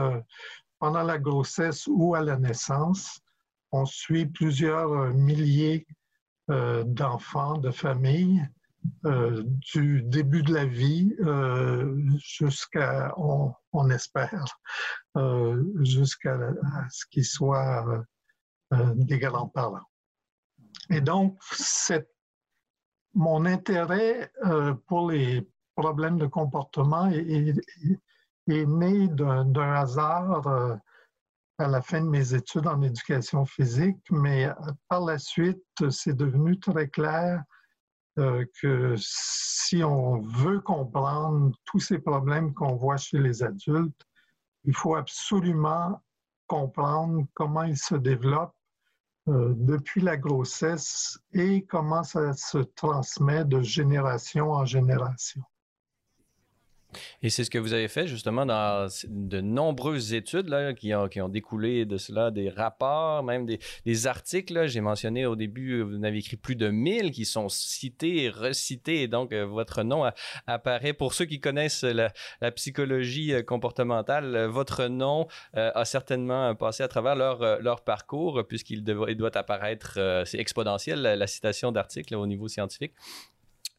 pendant 0.79 1.03
la 1.03 1.19
grossesse 1.19 1.89
ou 1.89 2.15
à 2.15 2.23
la 2.23 2.37
naissance, 2.37 3.21
on 3.73 3.85
suit 3.85 4.27
plusieurs 4.27 5.13
milliers 5.13 5.87
d'enfants, 6.49 7.59
de 7.59 7.71
familles 7.73 8.49
euh, 9.05 9.45
du 9.73 10.03
début 10.03 10.43
de 10.43 10.53
la 10.53 10.65
vie 10.65 11.15
euh, 11.21 11.95
jusqu'à, 12.19 13.13
on, 13.17 13.91
espère, 13.91 14.45
euh, 15.17 15.63
jusqu'à 15.83 16.39
ce 16.91 17.05
qu'ils 17.11 17.25
soient 17.25 18.05
des 18.71 19.19
grands-parents. 19.19 19.87
Et 20.91 21.01
donc, 21.01 21.39
mon 23.15 23.47
intérêt 23.47 24.31
pour 24.87 25.11
les 25.11 25.49
problèmes 25.75 26.19
de 26.19 26.27
comportement 26.27 27.09
est, 27.09 27.55
est 28.49 28.67
né 28.67 29.09
d'un 29.09 29.73
hasard 29.73 30.79
à 31.59 31.67
la 31.67 31.83
fin 31.83 32.01
de 32.01 32.09
mes 32.09 32.35
études 32.35 32.69
en 32.69 32.81
éducation 32.83 33.45
physique, 33.45 33.99
mais 34.11 34.49
par 34.89 35.05
la 35.05 35.19
suite, 35.19 35.63
c'est 35.91 36.17
devenu 36.17 36.59
très 36.61 36.89
clair 36.89 37.43
euh, 38.19 38.45
que 38.61 38.95
si 38.97 39.85
on 39.85 40.21
veut 40.21 40.61
comprendre 40.61 41.57
tous 41.65 41.79
ces 41.79 41.99
problèmes 41.99 42.53
qu'on 42.53 42.75
voit 42.75 42.97
chez 42.97 43.19
les 43.19 43.45
adultes, 43.45 44.07
il 44.65 44.75
faut 44.75 44.97
absolument 44.97 46.01
comprendre 46.49 47.27
comment 47.35 47.63
ils 47.63 47.79
se 47.79 47.95
développent 47.95 48.55
euh, 48.55 48.58
depuis 49.29 50.01
la 50.01 50.17
grossesse 50.17 51.19
et 51.33 51.63
comment 51.65 52.03
ça 52.03 52.33
se 52.33 52.59
transmet 52.59 53.45
de 53.45 53.61
génération 53.61 54.53
en 54.53 54.65
génération. 54.65 55.43
Et 57.23 57.31
c'est 57.31 57.45
ce 57.45 57.51
que 57.51 57.59
vous 57.59 57.75
avez 57.75 57.89
fait 57.89 58.07
justement 58.07 58.47
dans 58.47 58.89
de 59.09 59.41
nombreuses 59.41 60.15
études 60.15 60.49
là, 60.49 60.73
qui, 60.73 60.95
ont, 60.95 61.09
qui 61.09 61.21
ont 61.21 61.29
découlé 61.29 61.85
de 61.85 61.97
cela, 61.97 62.31
des 62.31 62.49
rapports, 62.49 63.23
même 63.23 63.45
des, 63.45 63.59
des 63.85 64.07
articles. 64.07 64.67
J'ai 64.69 64.81
mentionné 64.81 65.27
au 65.27 65.37
début, 65.37 65.83
vous 65.83 65.97
en 65.97 66.03
avez 66.03 66.19
écrit 66.19 66.37
plus 66.37 66.57
de 66.57 66.69
1000 66.69 67.11
qui 67.11 67.25
sont 67.25 67.49
cités 67.49 68.25
et 68.25 68.31
recités. 68.31 69.09
Donc, 69.09 69.33
euh, 69.33 69.45
votre 69.45 69.83
nom 69.83 70.11
apparaît. 70.47 70.93
Pour 70.93 71.15
ceux 71.15 71.27
qui 71.27 71.41
connaissent 71.41 71.85
la, 71.85 72.11
psychologie 72.53 73.35
euh, 73.35 73.43
comportementale, 73.43 74.35
euh, 74.35 74.49
votre 74.49 74.87
nom 74.87 75.27
a 75.55 75.85
certainement 75.85 76.55
passé 76.55 76.83
à 76.83 76.89
travers 76.89 77.15
leur, 77.15 77.61
leur 77.61 77.83
parcours 77.83 78.45
puisqu'il 78.49 78.83
doit, 78.85 79.13
doit 79.15 79.37
apparaître, 79.37 79.99
c'est 80.25 80.39
exponentiel, 80.39 81.03
la 81.03 81.27
citation 81.27 81.73
d'articles 81.73 82.15
au 82.15 82.27
niveau 82.27 82.49
scientifique. 82.49 82.93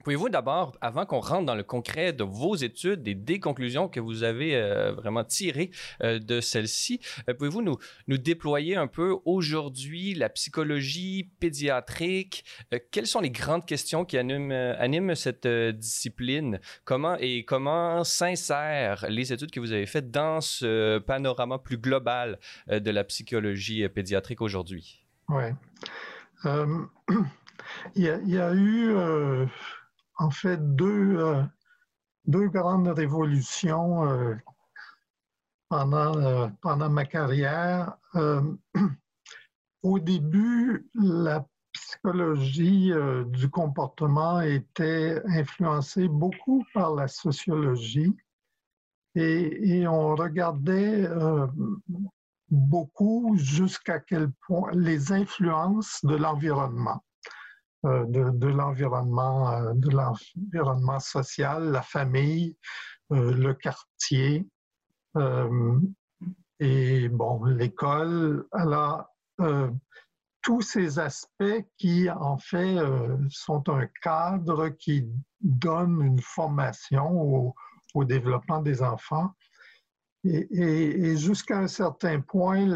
Pouvez-vous 0.06 0.30
d'abord, 0.30 0.78
avant 0.80 1.06
qu'on 1.06 1.20
rentre 1.20 1.46
dans 1.46 1.56
le 1.56 1.64
concret 1.64 2.14
de 2.14 2.24
vos 2.24 2.56
études 2.56 3.06
et 3.06 3.16
des 3.16 3.42
conclusions 3.42 3.90
que 3.90 4.00
vous 4.00 4.24
avez 4.24 4.56
euh, 4.56 4.94
vraiment 4.94 5.26
tirées 5.26 5.72
euh, 6.02 6.20
de 6.20 6.40
celles-ci, 6.40 7.02
euh, 7.28 7.34
pouvez-vous 7.34 7.62
nous, 7.62 7.78
déployer 8.18 8.78
un 8.78 8.88
peu 8.88 9.18
aujourd'hui 9.26 10.14
la 10.14 10.30
psychologie 10.30 11.30
pédiatrique? 11.42 12.46
quelles 12.92 13.08
sont 13.08 13.20
les 13.20 13.30
grandes 13.30 13.66
questions 13.66 14.06
qui 14.06 14.18
animent, 14.18 14.54
animent 14.54 15.16
cette 15.16 15.48
discipline? 15.48 16.62
Comment 16.86 17.18
et 17.20 17.44
comment 17.44 18.06
s'insèrent 18.06 19.06
les 19.10 19.34
études 19.34 19.52
que 19.52 19.60
vous 19.60 19.74
avez 19.74 19.86
faites 19.86 20.12
dans 20.12 20.40
ce 20.40 21.00
panorama 21.00 21.60
plus 21.60 21.78
global 21.78 22.40
de 22.68 22.92
la 22.92 23.04
psychologie 23.04 23.88
pédiatrique 23.90 24.40
aujourd'hui? 24.40 25.04
Oui. 25.28 25.44
il, 27.96 28.04
y 28.04 28.38
a 28.38 28.54
eu 28.54 28.96
en 30.20 30.30
fait 30.30 30.76
deux, 30.76 31.18
euh, 31.18 31.44
grandes 32.50 32.90
révolutions 32.90 34.06
euh, 34.06 34.36
pendant, 35.70 36.16
euh, 36.18 36.48
pendant 36.62 36.90
ma 36.90 37.06
carrière. 37.06 37.98
au 39.84 40.00
début, 40.00 40.90
la 40.94 41.46
psychologie 41.72 42.92
du 43.28 43.50
comportement 43.50 44.42
était 44.42 45.22
influencée 45.28 46.08
beaucoup 46.08 46.66
par 46.74 46.96
la 46.96 47.08
sociologie 47.08 48.16
et, 49.16 49.78
et 49.78 49.88
on 49.88 50.16
regardait 50.16 51.08
beaucoup 52.50 53.36
jusqu'à 53.38 54.00
quel 54.00 54.32
point 54.48 54.72
les 54.74 55.12
influences 55.12 56.04
de 56.04 56.16
l'environnement. 56.16 57.04
Euh, 57.86 58.04
de, 58.08 58.48
l'environnement, 58.48 59.54
euh, 59.54 59.72
de 59.74 59.90
l'environnement 59.90 61.00
social, 61.00 61.72
la 61.72 61.82
famille, 61.82 62.58
le 63.10 63.54
quartier 63.54 64.46
et 66.60 67.10
bon, 67.10 67.44
l'école. 67.46 68.46
Alors, 68.52 69.08
tous 70.42 70.62
ces 70.62 71.00
aspects 71.00 71.66
qui, 71.78 72.08
en 72.10 72.38
fait, 72.38 72.78
sont 73.30 73.68
un 73.70 73.88
cadre 74.04 74.70
qui 74.70 75.08
donne 75.42 76.02
une 76.02 76.22
formation 76.22 77.54
au, 77.96 78.04
développement 78.04 78.62
des 78.62 78.84
enfants. 78.84 79.32
Et, 80.24 81.18
jusqu'à 81.18 81.58
un 81.58 81.68
certain 81.68 82.20
point, 82.22 82.68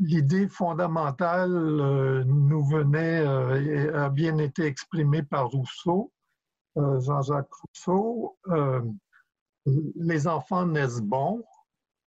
l'idée 0.00 0.48
fondamentale 0.48 1.52
euh, 1.54 2.24
nous 2.24 2.64
venait, 2.64 3.20
euh, 3.20 4.04
a 4.04 4.08
bien 4.08 4.38
été 4.38 4.64
exprimée 4.64 5.22
par 5.22 5.48
Rousseau, 5.48 6.12
euh, 6.76 7.00
Jean-Jacques 7.00 7.52
Rousseau. 7.52 8.36
les 9.66 10.26
enfants 10.26 10.66
naissent 10.66 11.00
bons 11.00 11.44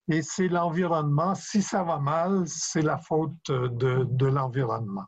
et 0.09 0.23
c'est 0.23 0.49
l'environnement. 0.49 1.35
Si 1.35 1.63
ça 1.63 1.83
va 1.85 1.99
mal, 1.99 2.45
c'est 2.47 2.83
la 2.83 2.99
faute 2.99 3.51
de, 3.51 4.27
l'environnement. 4.27 5.07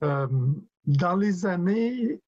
dans 0.00 1.16
les 1.16 1.46
années 1.46 2.20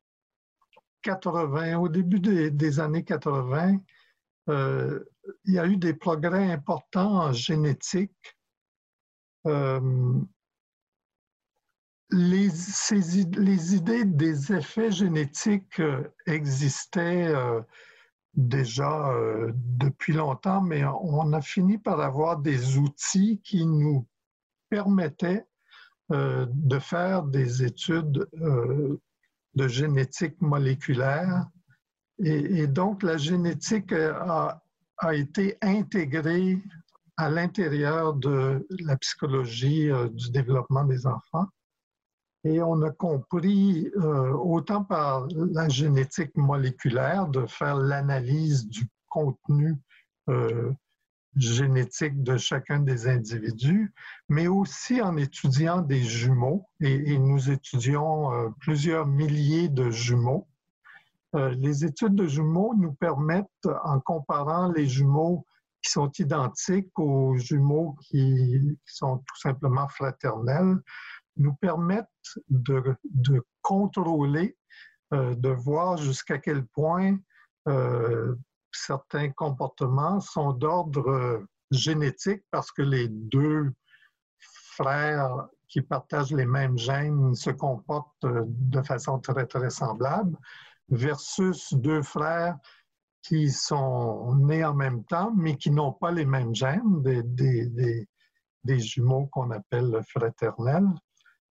80, 1.03 1.79
au 1.79 1.89
début 1.89 2.19
des 2.19 2.81
années 2.81 3.05
80, 3.05 3.79
euh, 4.49 5.01
il 5.45 5.55
y 5.55 5.59
a 5.59 5.67
eu 5.67 5.77
des 5.77 5.95
progrès 5.95 6.53
importants 6.53 7.19
en 7.19 7.33
génétique. 7.33 8.37
Euh, 9.47 10.21
les, 12.11 12.49
les, 13.37 13.75
idées 13.75 14.05
des 14.05 14.53
effets 14.53 14.93
génétiques 14.93 15.81
euh, 15.81 16.03
existaient 16.27 17.35
déjà 18.35 19.13
depuis 19.55 20.13
longtemps, 20.13 20.61
mais 20.61 20.85
on 20.85 21.33
a 21.33 21.41
fini 21.41 21.79
par 21.79 22.01
avoir 22.01 22.39
des 22.39 22.79
outils 22.79 23.41
qui 23.45 23.65
nous 23.65 24.07
permettaient 24.69 25.47
de 26.11 26.79
faire 26.81 27.23
des 27.23 27.63
études 27.63 28.27
de 29.55 29.69
génétique 29.69 30.41
moléculaire. 30.41 31.47
Et, 32.19 32.67
donc, 32.67 33.03
la 33.03 33.17
génétique 33.17 33.93
a, 33.93 34.61
été 35.13 35.59
intégrée 35.61 36.59
à 37.17 37.31
l'intérieur 37.31 38.15
de 38.15 38.67
la 38.81 38.97
psychologie 38.97 39.91
euh, 39.91 40.09
du 40.09 40.31
développement 40.31 40.85
des 40.85 41.07
enfants. 41.07 41.47
Et 42.45 42.61
on 42.61 42.83
a 42.83 42.91
compris, 42.91 43.91
euh, 43.97 44.33
autant 44.33 44.85
par 44.85 45.27
la 45.31 45.69
génétique 45.69 46.37
moléculaire, 46.37 47.29
de 47.29 47.47
faire 47.47 47.77
l'analyse 47.77 48.69
du 48.69 48.87
contenu 49.09 49.77
euh, 50.29 50.71
génétique 51.37 52.23
de 52.23 52.37
chacun 52.37 52.81
des 52.81 53.09
individus, 53.09 53.93
mais 54.29 54.47
aussi 54.47 55.01
en 55.01 55.17
étudiant 55.17 55.81
des 55.81 56.03
jumeaux. 56.03 56.67
et 56.81 57.19
nous 57.19 57.51
étudions 57.51 58.53
plusieurs 58.61 59.07
milliers 59.07 59.69
de 59.69 59.91
jumeaux 59.91 60.47
les 61.35 61.85
études 61.85 62.15
de 62.15 62.27
jumeaux 62.27 62.75
nous 62.77 62.93
permettent, 62.93 63.69
en 63.85 64.01
comparant 64.01 64.71
les 64.71 64.87
jumeaux 64.87 65.45
qui 65.85 65.91
sont 65.91 66.11
identiques 66.19 66.99
aux 66.99 67.37
jumeaux 67.37 67.97
qui, 68.01 68.79
sont 68.87 69.19
tout 69.19 69.39
simplement 69.39 69.87
fraternels, 69.89 70.79
nous 71.37 71.55
permettent 71.55 72.09
de, 72.49 72.97
contrôler, 73.61 74.57
euh, 75.13 75.35
de 75.35 75.51
voir 75.51 75.99
jusqu'à 75.99 76.39
quel 76.39 76.65
point 76.67 77.19
euh, 77.69 78.35
certains 78.73 79.31
comportements 79.31 80.21
sont 80.21 80.53
d'ordre 80.53 81.45
génétique 81.71 82.43
parce 82.51 82.73
que 82.73 82.83
les 82.83 83.09
deux 83.09 83.71
frères 84.77 85.49
qui 85.69 85.83
partagent 85.83 86.33
les 86.33 86.47
mêmes 86.47 86.79
gènes 86.79 87.35
se 87.35 87.51
comportent 87.51 88.25
de 88.25 88.83
façon 88.83 89.19
très, 89.19 89.47
très 89.47 89.71
semblable 89.71 90.37
versus 90.89 91.75
deux 91.75 92.03
frères 92.03 92.59
qui 93.25 93.51
sont 93.51 94.37
nés 94.37 94.65
en 94.65 94.75
même 94.75 95.03
temps, 95.05 95.33
mais 95.35 95.57
qui 95.57 95.71
n'ont 95.71 95.93
pas 95.93 96.13
les 96.13 96.27
mêmes 96.27 96.55
gènes, 96.55 97.03
des, 97.03 98.79
jumeaux 98.79 99.27
qu'on 99.27 99.51
appelle 99.51 100.01
fraternels. 100.09 100.89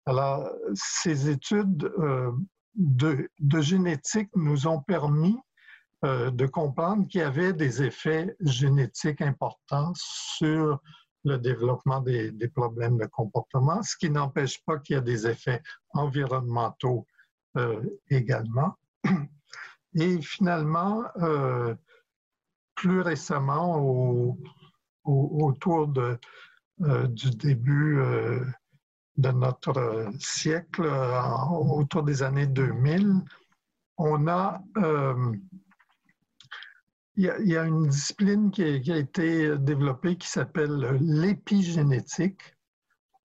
Alors, 0.06 0.50
ces 0.74 1.30
études 1.30 1.86
euh, 2.00 2.32
de, 2.76 3.30
génétique 3.62 4.30
nous 4.36 4.68
ont 4.68 4.82
permis 4.82 5.38
euh, 6.06 6.32
de 6.32 6.48
comprendre 6.48 7.08
qu'il 7.08 7.22
y 7.22 7.24
avait 7.24 7.54
des 7.54 7.84
effets 7.84 8.36
génétiques 8.40 9.22
importants 9.22 9.94
sur 9.96 10.80
le 11.26 11.38
développement 11.38 12.02
des, 12.02 12.32
problèmes 12.56 12.98
de 12.98 13.06
comportement, 13.06 13.84
ce 13.84 13.96
qui 13.98 14.10
n'empêche 14.10 14.64
pas 14.66 14.80
qu'il 14.80 14.96
y 14.96 14.98
a 14.98 15.02
des 15.02 15.28
effets 15.28 15.62
environnementaux 15.94 17.06
euh, 17.58 17.82
également. 18.10 18.74
Et 19.96 20.22
finalement, 20.22 21.04
euh, 21.18 21.76
plus 22.76 23.02
récemment, 23.02 24.38
autour 25.04 25.92
euh, 26.82 27.08
du 27.08 27.32
début 27.32 28.00
euh, 28.00 28.46
de 29.18 29.32
notre 29.32 30.10
siècle, 30.20 30.86
autour 30.86 32.04
des 32.04 32.24
années 32.24 32.48
2000, 32.48 33.22
on 33.98 34.28
a 34.28 34.62
il 37.16 37.26
y, 37.26 37.58
a, 37.58 37.66
une 37.66 37.88
discipline 37.88 38.50
qui 38.50 38.64
a 38.64 38.96
été 38.96 39.58
développée 39.58 40.16
qui 40.16 40.30
s'appelle 40.30 40.98
l'épigénétique, 41.02 42.56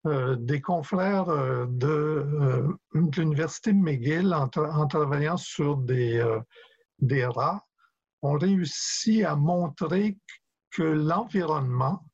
des 0.05 0.61
confrères 0.61 1.29
euh, 1.29 1.67
euh, 1.83 2.75
de, 2.95 3.21
l'Université 3.21 3.73
de 3.73 3.79
McGill, 3.79 4.35
en, 4.35 4.49
travaillant 4.49 5.37
sur 5.37 5.77
des, 5.79 6.23
rats, 7.27 7.65
ont 8.23 8.39
réussi 8.39 9.25
à 9.25 9.37
montrer 9.37 10.19
que 10.71 10.83
l'environnement 10.83 12.05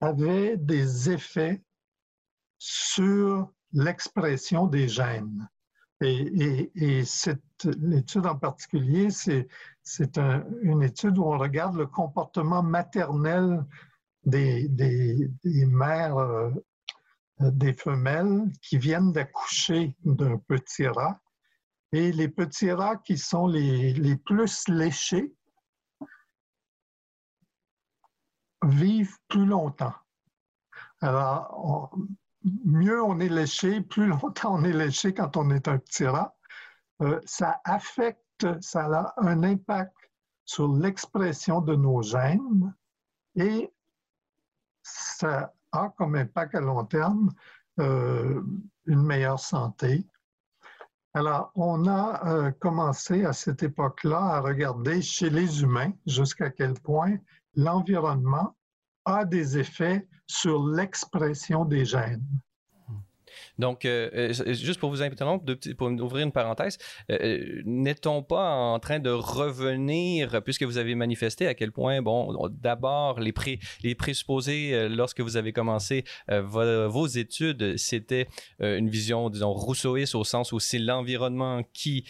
avait 0.00 0.56
des 0.56 1.10
effets 1.10 1.62
sur 2.58 3.50
l'expression 3.72 4.66
des 4.66 4.88
gènes. 4.88 5.48
Et, 6.00 6.70
et, 6.74 7.04
cette 7.04 7.66
étude 7.92 8.26
en 8.26 8.36
particulier, 8.36 9.08
c'est 9.10 10.18
une 10.62 10.82
étude 10.82 11.18
où 11.18 11.24
on 11.24 11.38
regarde 11.38 11.76
le 11.76 11.86
comportement 11.86 12.62
maternel 12.62 13.64
des, 14.26 15.30
mères 15.66 16.18
euh, 16.18 16.50
des 17.38 17.72
femelles 17.72 18.50
qui 18.62 18.78
viennent 18.78 19.12
d'accoucher 19.12 19.96
d'un 20.04 20.38
petit 20.38 20.86
rat. 20.86 21.20
Et 21.92 22.12
les 22.12 22.28
petits 22.28 22.72
rats 22.72 22.96
qui 22.96 23.18
sont 23.18 23.46
les, 23.46 24.16
plus 24.16 24.68
léchés 24.68 25.34
vivent 28.64 29.18
plus 29.28 29.46
longtemps. 29.46 29.94
Alors, 31.00 31.96
mieux 32.64 33.02
on 33.02 33.20
est 33.20 33.28
léché, 33.28 33.80
plus 33.80 34.06
longtemps 34.22 34.54
on 34.54 34.64
est 34.64 34.72
léché 34.72 35.14
quand 35.14 35.36
on 35.36 35.50
est 35.50 35.68
un 35.68 35.78
petit 35.78 36.06
rat. 36.06 36.36
Euh, 37.02 37.20
ça 37.24 37.60
affecte, 37.64 38.60
ça 38.60 38.86
a 38.86 39.14
un 39.18 39.42
impact 39.42 39.94
sur 40.44 40.72
l'expression 40.72 41.60
de 41.60 41.74
nos 41.74 42.02
gènes 42.02 42.74
et 43.36 43.72
ça 44.82 45.52
comme 45.96 46.14
impact 46.14 46.54
à 46.54 46.60
long 46.60 46.84
terme 46.84 47.32
euh, 47.80 48.42
une 48.86 49.02
meilleure 49.02 49.40
santé. 49.40 50.06
Alors, 51.14 51.52
on 51.54 51.86
a 51.86 52.26
euh, 52.26 52.50
commencé 52.52 53.24
à 53.24 53.32
cette 53.32 53.62
époque-là 53.62 54.18
à 54.18 54.40
regarder 54.40 55.00
chez 55.00 55.30
les 55.30 55.62
humains 55.62 55.92
jusqu'à 56.06 56.50
quel 56.50 56.74
point 56.74 57.16
l'environnement 57.54 58.56
a 59.04 59.24
des 59.24 59.58
effets 59.58 60.08
sur 60.26 60.66
l'expression 60.66 61.64
des 61.64 61.84
gènes. 61.84 62.26
Donc, 63.58 63.84
euh, 63.84 64.10
euh, 64.14 64.52
juste 64.52 64.80
pour 64.80 64.90
vous 64.90 65.02
interrompre, 65.02 65.44
pour 65.76 65.88
ouvrir 65.88 66.26
une 66.26 66.32
parenthèse, 66.32 66.78
euh, 67.10 67.62
n'est-on 67.64 68.22
pas 68.22 68.50
en 68.50 68.78
train 68.78 68.98
de 68.98 69.10
revenir, 69.10 70.42
puisque 70.42 70.64
vous 70.64 70.78
avez 70.78 70.94
manifesté 70.94 71.46
à 71.46 71.54
quel 71.54 71.72
point, 71.72 72.02
bon, 72.02 72.48
d'abord, 72.50 73.20
les, 73.20 73.32
pré, 73.32 73.60
les 73.82 73.94
présupposés, 73.94 74.88
lorsque 74.88 75.20
vous 75.20 75.36
avez 75.36 75.52
commencé 75.52 76.04
vos, 76.28 77.06
études, 77.06 77.76
c'était 77.76 78.28
une 78.60 78.88
vision, 78.88 79.30
disons, 79.30 79.52
rousseauiste 79.52 80.14
au 80.14 80.24
sens 80.24 80.52
où 80.52 80.58
c'est 80.58 80.78
l'environnement 80.78 81.62
qui, 81.72 82.04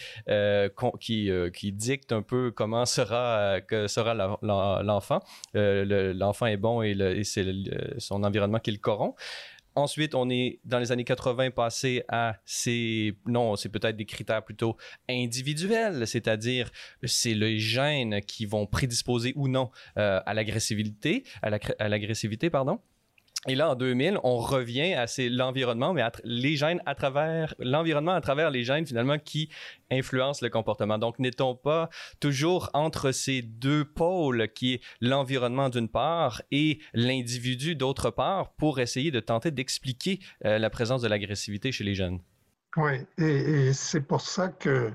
qui, 0.99 1.29
qui 1.53 1.71
dicte 1.71 2.11
un 2.11 2.21
peu 2.21 2.51
comment 2.51 2.85
sera, 2.85 3.61
que 3.61 3.87
sera 3.87 4.13
l'enfant. 4.13 5.19
l'enfant 5.53 6.45
est 6.45 6.57
bon 6.57 6.81
et, 6.81 6.91
et 6.91 7.23
c'est 7.23 7.45
son 7.97 8.23
environnement 8.23 8.59
qui 8.59 8.71
le 8.71 8.77
corrompt. 8.77 9.15
Ensuite, 9.75 10.15
on 10.15 10.29
est 10.29 10.59
dans 10.63 10.79
les 10.79 10.91
années 10.91 11.03
80 11.03 11.51
passé 11.51 12.03
à 12.07 12.37
ces, 12.45 13.13
non, 13.25 13.57
c'est 13.57 13.69
peut-être 13.69 13.97
des 13.97 14.05
critères 14.05 14.43
plutôt 14.43 14.77
individuels, 15.09 16.07
c'est-à-dire 16.07 16.71
c'est 17.03 17.33
les 17.33 17.59
gènes 17.59 18.21
qui 18.21 18.45
vont 18.45 18.65
prédisposer 18.67 19.33
ou 19.35 19.49
non 19.49 19.69
euh, 19.97 20.21
à 20.25 20.33
l'agressivité, 20.33 21.23
à 21.41 21.89
l'agressivité, 21.89 22.49
pardon. 22.49 22.79
Et 23.47 23.53
là, 23.53 23.69
en 23.69 23.75
2000, 23.75 24.19
on 24.23 24.37
revient 24.37 24.93
à 24.93 25.05
l'environnement, 25.29 25.93
mais 25.93 26.03
les 26.23 26.55
gènes 26.55 26.81
à 26.87 26.95
travers 26.95 27.53
l'environnement, 27.59 28.13
à 28.13 28.21
travers 28.21 28.49
les 28.49 28.63
gènes 28.63 28.87
finalement 28.87 29.19
qui 29.19 29.49
influencent 29.91 30.43
le 30.43 30.49
comportement. 30.49 30.97
Donc, 30.97 31.19
n'est-on 31.19 31.55
pas 31.55 31.89
toujours 32.19 32.71
entre 32.73 33.11
ces 33.11 33.43
deux 33.43 33.85
pôles 33.85 34.47
qui 34.55 34.73
est 34.73 34.81
l'environnement 34.99 35.69
d'une 35.69 35.89
part 35.89 36.41
et 36.49 36.79
l'individu 36.93 37.75
d'autre 37.75 38.09
part 38.09 38.53
pour 38.53 38.79
essayer 38.79 39.11
de 39.11 39.19
tenter 39.19 39.51
d'expliquer 39.51 40.19
euh, 40.45 40.57
la 40.57 40.71
présence 40.71 41.03
de 41.03 41.07
l'agressivité 41.07 41.71
chez 41.71 41.83
les 41.83 41.93
jeunes? 41.93 42.19
Oui, 42.77 42.93
et, 43.19 43.71
c'est 43.73 44.01
pour 44.01 44.21
ça 44.21 44.49
que 44.49 44.91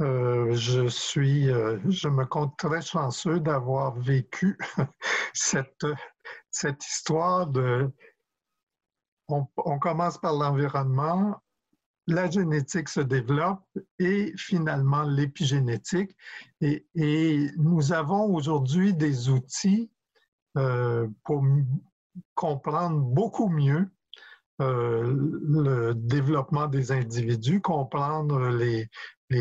euh, 0.00 0.52
je 0.54 0.88
suis, 0.88 1.50
euh, 1.50 1.78
je 1.88 2.08
me 2.08 2.26
compte 2.26 2.56
très 2.58 2.82
chanceux 2.82 3.40
d'avoir 3.40 3.98
vécu 3.98 4.58
cette 5.32 5.86
cette 6.52 6.86
histoire 6.86 7.46
de... 7.48 7.90
On, 9.28 9.78
commence 9.78 10.18
par 10.18 10.34
l'environnement, 10.34 11.40
la 12.06 12.28
génétique 12.30 12.90
se 12.90 13.00
développe 13.00 13.64
et 13.98 14.34
finalement 14.36 15.04
l'épigénétique. 15.04 16.14
Et, 16.60 17.50
nous 17.56 17.92
avons 17.94 18.34
aujourd'hui 18.34 18.92
des 18.92 19.30
outils 19.30 19.90
euh, 20.58 21.08
pour 21.24 21.42
comprendre 22.34 23.00
beaucoup 23.00 23.48
mieux 23.48 23.90
euh, 24.60 25.14
le 25.44 25.94
développement 25.94 26.66
des 26.66 26.92
individus, 26.92 27.62
comprendre 27.62 28.48
les, 28.48 28.88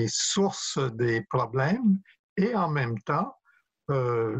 sources 0.08 0.80
des 0.93 1.21
problèmes 1.30 2.00
et 2.38 2.56
en 2.56 2.69
même 2.69 2.97
temps 3.00 3.36
euh, 3.89 4.39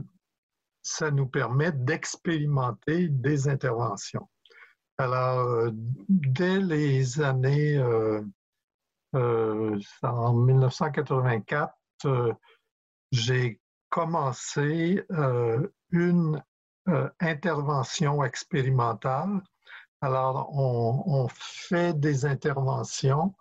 ça 0.82 1.12
nous 1.12 1.28
permet 1.28 1.72
d'expérimenter 1.72 3.08
des 3.10 3.48
interventions. 3.48 4.28
Alors, 5.02 5.40
euh, 5.40 5.72
dès 5.74 6.60
les 6.60 7.22
années, 7.22 7.76
euh, 7.78 8.22
euh, 9.16 9.80
en 10.04 10.34
1984, 10.34 11.74
j'ai 13.12 13.60
commencé 13.90 15.04
une 15.92 16.44
intervention 17.20 18.24
expérimentale. 18.24 19.42
Alors, 20.02 20.56
on, 20.56 21.28
fait 21.30 22.00
des 22.00 22.26
interventions 22.26 23.36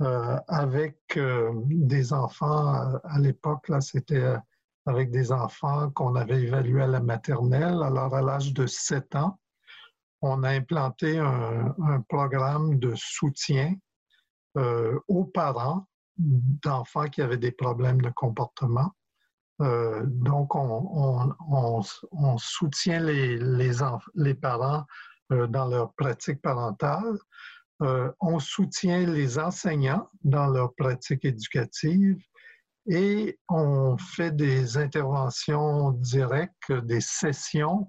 avec 0.00 0.98
des 1.16 2.12
enfants. 2.12 2.98
À 3.04 3.18
l'époque, 3.18 3.68
là, 3.68 3.80
c'était 3.80 4.36
avec 4.88 5.10
des 5.10 5.32
enfants 5.32 5.90
qu'on 5.90 6.16
avait 6.16 6.42
évalués 6.42 6.82
à 6.82 6.86
la 6.86 7.00
maternelle. 7.00 7.82
Alors, 7.82 8.14
à 8.14 8.22
l'âge 8.22 8.54
de 8.54 8.66
7 8.66 9.16
ans, 9.16 9.38
on 10.22 10.42
a 10.42 10.50
implanté 10.50 11.18
un, 11.18 11.74
programme 12.08 12.78
de 12.78 12.94
soutien 12.96 13.74
euh, 14.56 14.98
aux 15.06 15.24
parents 15.24 15.86
d'enfants 16.16 17.08
qui 17.08 17.20
avaient 17.22 17.36
des 17.36 17.52
problèmes 17.52 18.00
de 18.00 18.10
comportement. 18.10 18.90
Euh, 19.60 20.04
donc, 20.06 20.54
on, 20.54 21.82
soutient 22.38 23.00
les, 23.00 24.34
parents 24.40 24.84
euh, 25.32 25.46
dans 25.46 25.66
leur 25.66 25.92
pratique 25.94 26.40
parentale. 26.40 27.18
on 27.80 28.38
soutient 28.38 29.06
les 29.06 29.38
enseignants 29.38 30.08
dans 30.24 30.46
leur 30.46 30.74
pratique 30.74 31.26
éducative 31.26 32.18
et 32.88 33.38
on 33.48 33.98
fait 33.98 34.34
des 34.34 34.78
interventions 34.78 35.90
directes, 35.92 36.72
des 36.72 37.02
sessions 37.02 37.88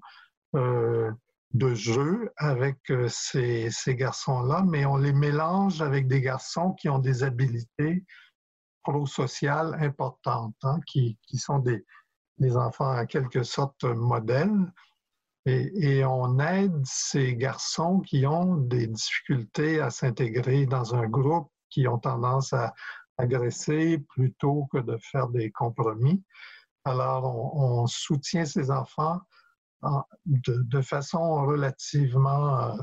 euh, 0.55 1.11
de 1.53 1.73
jeu 1.73 2.31
avec 2.37 2.77
euh, 2.91 3.07
ces, 3.07 3.71
garçons-là, 3.87 4.63
mais 4.67 4.85
on 4.85 4.97
les 4.97 5.13
mélange 5.13 5.81
avec 5.81 6.07
des 6.07 6.21
garçons 6.21 6.73
qui 6.73 6.89
ont 6.89 6.99
des 6.99 7.23
habiletés 7.23 8.03
pro-sociales 8.83 9.77
importantes, 9.81 10.55
hein, 10.63 10.79
qui, 10.85 11.17
sont 11.33 11.59
des, 11.59 11.85
enfants 12.57 12.97
en 12.97 13.05
quelque 13.05 13.43
sorte 13.43 13.83
modèles. 13.83 14.71
et, 15.45 16.03
on 16.05 16.39
aide 16.39 16.81
ces 16.83 17.35
garçons 17.35 18.01
qui 18.01 18.27
ont 18.27 18.57
des 18.57 18.87
difficultés 18.87 19.79
à 19.79 19.89
s'intégrer 19.89 20.65
dans 20.65 20.93
un 20.93 21.07
groupe, 21.07 21.49
qui 21.69 21.87
ont 21.87 21.99
tendance 21.99 22.53
à, 22.53 22.73
agresser 23.19 23.99
plutôt 24.09 24.67
que 24.71 24.77
de 24.79 24.97
faire 24.97 25.27
des 25.27 25.51
compromis. 25.51 26.23
Alors, 26.85 27.25
on, 27.55 27.85
soutient 27.87 28.45
ces 28.45 28.71
enfants 28.71 29.19
de, 30.25 30.81
façon 30.81 31.45
relativement 31.45 32.59
euh, 32.59 32.77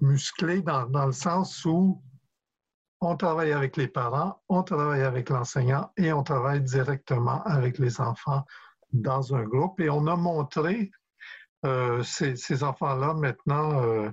musclée 0.00 0.62
dans, 0.62 0.86
dans, 0.86 1.06
le 1.06 1.12
sens 1.12 1.64
où 1.64 2.02
on 3.00 3.16
travaille 3.16 3.52
avec 3.52 3.76
les 3.76 3.88
parents, 3.88 4.42
on 4.48 4.62
travaille 4.62 5.02
avec 5.02 5.30
l'enseignant 5.30 5.92
et 5.96 6.12
on 6.12 6.22
travaille 6.22 6.62
directement 6.62 7.42
avec 7.44 7.78
les 7.78 8.00
enfants 8.00 8.44
dans 8.92 9.34
un 9.34 9.44
groupe. 9.44 9.80
Et 9.80 9.90
on 9.90 10.06
a 10.06 10.16
montré 10.16 10.90
euh, 11.64 12.02
ces, 12.02 12.62
enfants-là 12.64 13.14
maintenant 13.14 13.82
euh, 13.82 14.10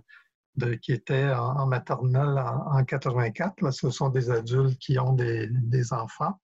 qui 0.82 0.94
étaient 0.94 1.32
en, 1.34 1.66
maternelle 1.66 2.38
en, 2.38 2.84
84. 2.84 3.62
Là, 3.62 3.72
ce 3.72 3.90
sont 3.90 4.10
des 4.10 4.30
adultes 4.32 4.80
qui 4.80 4.98
ont 5.00 5.14
des, 5.14 5.94
enfants. 5.94 6.40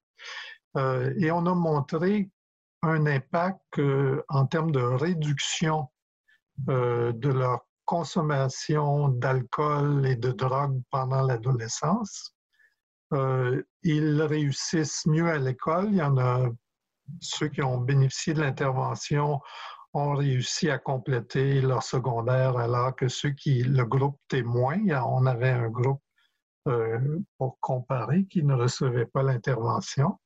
Euh, 0.77 1.13
et 1.17 1.31
on 1.31 1.45
a 1.45 1.53
montré 1.53 2.29
un 2.83 3.05
impact 3.05 3.81
en 4.29 4.45
termes 4.45 4.71
de 4.71 4.81
réduction 4.81 5.89
euh, 6.69 7.11
de 7.13 7.29
leur 7.29 7.61
consommation 7.85 9.09
d'alcool 9.09 10.05
et 10.05 10.15
de 10.15 10.31
drogue 10.31 10.81
pendant 10.91 11.23
l'adolescence. 11.23 12.35
Euh, 13.13 13.63
ils 13.83 14.21
réussissent 14.21 15.05
mieux 15.07 15.27
à 15.27 15.37
l'école. 15.37 15.87
Il 15.89 15.97
y 15.97 16.01
en 16.01 16.17
a 16.17 16.49
ceux 17.19 17.47
qui 17.47 17.61
ont 17.61 17.79
bénéficié 17.79 18.33
de 18.33 18.41
l'intervention 18.41 19.41
ont 19.93 20.15
réussi 20.15 20.69
à 20.69 20.77
compléter 20.77 21.61
leur 21.61 21.83
secondaire 21.83 22.57
alors 22.57 22.95
que 22.95 23.07
ceux 23.07 23.31
qui, 23.31 23.63
le 23.63 23.85
groupe 23.85 24.17
témoin, 24.27 24.77
on 25.05 25.25
avait 25.25 25.49
un 25.49 25.69
groupe 25.69 26.01
euh, 26.67 27.19
pour 27.37 27.57
comparer 27.59 28.25
qui 28.25 28.43
ne 28.43 28.53
recevait 28.53 29.05
pas 29.05 29.23
l'intervention. 29.23 30.19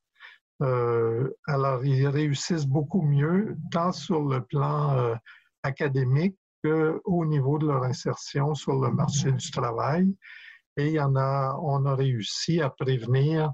Euh, 0.62 1.30
alors, 1.48 1.84
ils 1.86 2.08
réussissent 2.08 2.68
beaucoup 2.68 3.02
mieux, 3.02 3.58
tant 3.72 3.92
sur 3.92 4.22
le 4.22 4.42
plan 4.42 4.98
euh, 4.98 5.16
académique 5.64 6.38
qu'au 6.64 7.26
niveau 7.26 7.58
de 7.58 7.68
leur 7.68 7.84
insertion 7.84 8.54
sur 8.54 8.80
le 8.80 8.92
marché 8.92 9.32
du 9.32 9.52
travail. 9.52 10.16
Et 10.78 10.88
il 10.88 10.94
y 10.94 11.00
en 11.00 11.16
a, 11.16 11.58
on 11.62 11.86
a 11.86 11.96
réussi 11.96 12.62
à 12.62 12.70
prévenir 12.70 13.52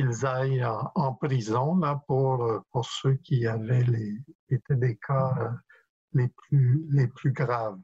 qu'ils 0.00 0.26
aillent 0.26 0.64
en, 0.94 1.14
prison 1.14 1.76
là, 1.76 2.02
pour, 2.06 2.44
euh, 2.44 2.60
pour 2.72 2.84
ceux 2.84 3.14
qui 3.14 3.46
avaient 3.46 3.84
les, 3.84 4.18
étaient 4.48 4.76
des 4.76 4.96
cas 4.96 5.34
euh, 5.38 5.48
les 6.14 6.28
plus, 6.28 6.86
les 6.90 7.06
plus 7.08 7.32
graves. 7.32 7.78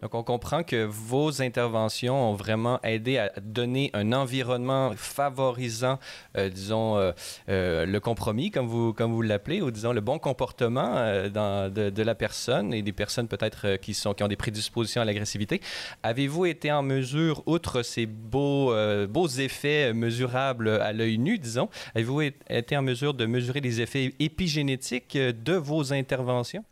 Donc, 0.00 0.14
on 0.14 0.22
comprend 0.22 0.62
que 0.62 0.84
vos 0.84 1.42
interventions 1.42 2.30
ont 2.30 2.34
vraiment 2.34 2.80
aidé 2.84 3.18
à 3.18 3.32
donner 3.40 3.90
un 3.94 4.12
environnement 4.12 4.92
favorisant, 4.94 5.98
euh, 6.36 6.48
disons, 6.48 6.96
euh, 6.96 7.10
euh, 7.48 7.84
le 7.84 7.98
compromis, 7.98 8.52
comme 8.52 8.68
vous, 8.68 8.92
comme 8.92 9.12
vous 9.12 9.22
l'appelez, 9.22 9.60
ou 9.60 9.72
disons 9.72 9.92
le 9.92 10.00
bon 10.00 10.20
comportement 10.20 10.94
de, 10.94 12.02
la 12.02 12.14
personne 12.14 12.72
et 12.72 12.82
des 12.82 12.92
personnes 12.92 13.26
peut-être 13.26 13.74
qui, 13.76 13.92
sont, 13.92 14.14
qui 14.14 14.22
ont 14.22 14.28
des 14.28 14.36
prédispositions 14.36 15.02
à 15.02 15.04
l'agressivité. 15.04 15.60
Avez-vous 16.04 16.46
été 16.46 16.70
en 16.70 16.84
mesure, 16.84 17.42
outre 17.46 17.82
ces 17.82 18.06
beaux, 18.06 18.72
beaux 19.08 19.26
effets 19.26 19.92
mesurables 19.92 20.68
à 20.68 20.92
l'œil 20.92 21.18
nu, 21.18 21.38
disons, 21.38 21.68
avez-vous 21.96 22.22
été 22.22 22.76
en 22.76 22.82
mesure 22.82 23.14
de 23.14 23.26
mesurer 23.26 23.60
les 23.60 23.80
effets 23.80 24.14
épigénétiques 24.20 25.18
de 25.18 25.54
vos 25.54 25.92
interventions? 25.92 26.64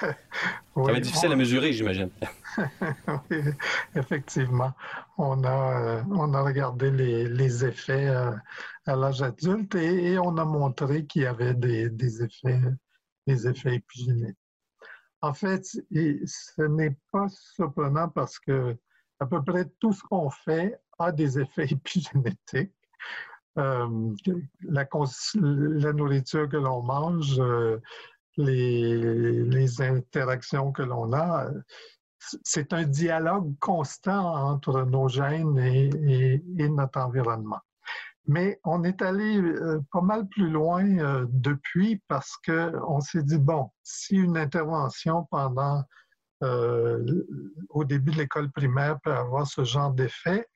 Ça 0.00 0.12
va 0.74 0.92
être 0.92 1.00
difficile 1.00 1.32
à 1.32 1.36
mesurer, 1.36 1.72
j'imagine. 1.72 2.10
oui, 3.30 3.38
effectivement. 3.94 4.72
On 5.18 5.42
a, 5.44 5.80
euh, 5.80 6.02
on 6.10 6.34
a 6.34 6.42
regardé 6.42 6.90
les, 6.90 7.28
les 7.28 7.64
effets 7.64 8.08
euh, 8.08 8.32
à 8.86 8.96
l'âge 8.96 9.22
adulte 9.22 9.74
et, 9.74 10.18
on 10.18 10.36
a 10.36 10.44
montré 10.44 11.06
qu'il 11.06 11.22
y 11.22 11.26
avait 11.26 11.54
des, 11.54 11.88
des, 11.90 12.22
effets, 12.22 12.60
des 13.26 13.48
effets 13.48 13.76
épigénétiques. 13.76 14.36
En 15.22 15.32
fait, 15.32 15.64
ce 15.64 16.62
n'est 16.62 16.96
pas 17.10 17.26
surprenant 17.28 18.08
parce 18.08 18.38
que 18.38 18.76
à 19.18 19.26
peu 19.26 19.42
près 19.42 19.64
tout 19.80 19.92
ce 19.92 20.02
qu'on 20.02 20.30
fait 20.30 20.78
a 20.98 21.10
des 21.10 21.38
effets 21.38 21.66
épigénétiques. 21.70 22.72
Euh, 23.58 24.14
la, 24.62 24.86
la, 25.34 25.92
nourriture 25.94 26.46
que 26.46 26.58
l'on 26.58 26.82
mange, 26.82 27.40
les, 28.36 29.80
interactions 29.80 30.72
que 30.72 30.82
l'on 30.82 31.12
a, 31.12 31.48
c'est 32.18 32.72
un 32.72 32.84
dialogue 32.84 33.54
constant 33.60 34.34
entre 34.50 34.82
nos 34.82 35.08
gènes 35.08 35.58
et, 35.58 36.42
notre 36.68 37.00
environnement. 37.00 37.60
Mais 38.28 38.58
on 38.64 38.82
est 38.82 39.02
allé 39.02 39.40
euh, 39.40 39.80
pas 39.92 40.00
mal 40.00 40.26
plus 40.26 40.50
loin 40.50 40.84
euh, 40.98 41.26
depuis 41.28 42.02
parce 42.08 42.36
qu'on 42.44 43.00
s'est 43.00 43.22
dit, 43.22 43.38
bon, 43.38 43.70
si 43.84 44.16
une 44.16 44.36
intervention 44.36 45.28
pendant 45.30 45.84
euh, 46.42 47.24
au 47.68 47.84
début 47.84 48.10
de 48.10 48.16
l'école 48.16 48.50
primaire 48.50 48.98
peut 49.00 49.12
avoir 49.12 49.46
ce 49.46 49.62
genre 49.62 49.92
d'effet, 49.92 50.48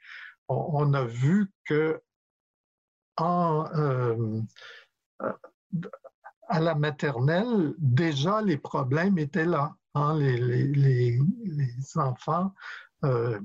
on, 0.48 0.92
a 0.94 1.04
vu 1.04 1.48
que 1.64 2.00
en, 3.16 3.64
à 6.50 6.58
la 6.58 6.74
maternelle, 6.74 7.74
déjà 7.78 8.42
les 8.42 8.58
problèmes 8.58 9.18
étaient 9.18 9.46
là. 9.46 9.74
Hein, 9.94 10.18
les, 10.18 11.18
enfants, 11.96 12.52
euh, 13.04 13.40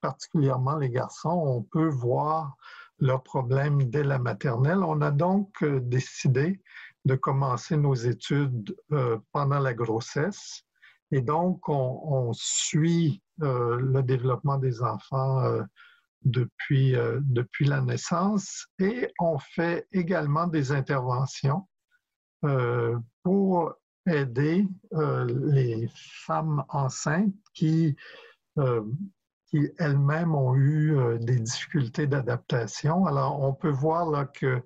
particulièrement 0.00 0.76
les 0.76 0.90
garçons, 0.90 1.28
on 1.28 1.62
peut 1.62 1.88
voir 1.88 2.56
leurs 2.98 3.22
problèmes 3.22 3.84
dès 3.84 4.04
la 4.04 4.18
maternelle. 4.18 4.82
On 4.82 5.00
a 5.00 5.10
donc 5.10 5.62
euh, 5.62 5.80
décidé 5.80 6.60
de 7.06 7.14
commencer 7.14 7.76
nos 7.76 7.94
études 7.94 8.76
euh, 8.92 9.18
pendant 9.32 9.58
la 9.58 9.74
grossesse. 9.74 10.62
Et 11.10 11.22
donc, 11.22 11.68
on, 11.68 12.32
suit 12.32 13.22
le 13.38 14.00
développement 14.02 14.58
des 14.58 14.82
enfants 14.82 15.44
depuis, 16.22 16.96
depuis 17.20 17.64
la 17.64 17.80
naissance 17.80 18.66
et 18.80 19.12
on 19.20 19.38
fait 19.38 19.86
également 19.92 20.48
des 20.48 20.72
interventions 20.72 21.68
pour 23.22 23.74
aider 24.06 24.68
euh, 24.94 25.26
les 25.52 25.88
femmes 25.94 26.64
enceintes 26.68 27.34
qui, 27.54 27.96
euh, 28.58 28.84
elles-mêmes 29.78 30.34
ont 30.34 30.54
eu 30.54 30.96
euh, 30.96 31.18
des 31.18 31.38
difficultés 31.38 32.06
d'adaptation. 32.06 33.06
Alors, 33.06 33.40
on 33.40 33.52
peut 33.52 33.70
voir 33.70 34.10
là 34.10 34.26
que 34.26 34.62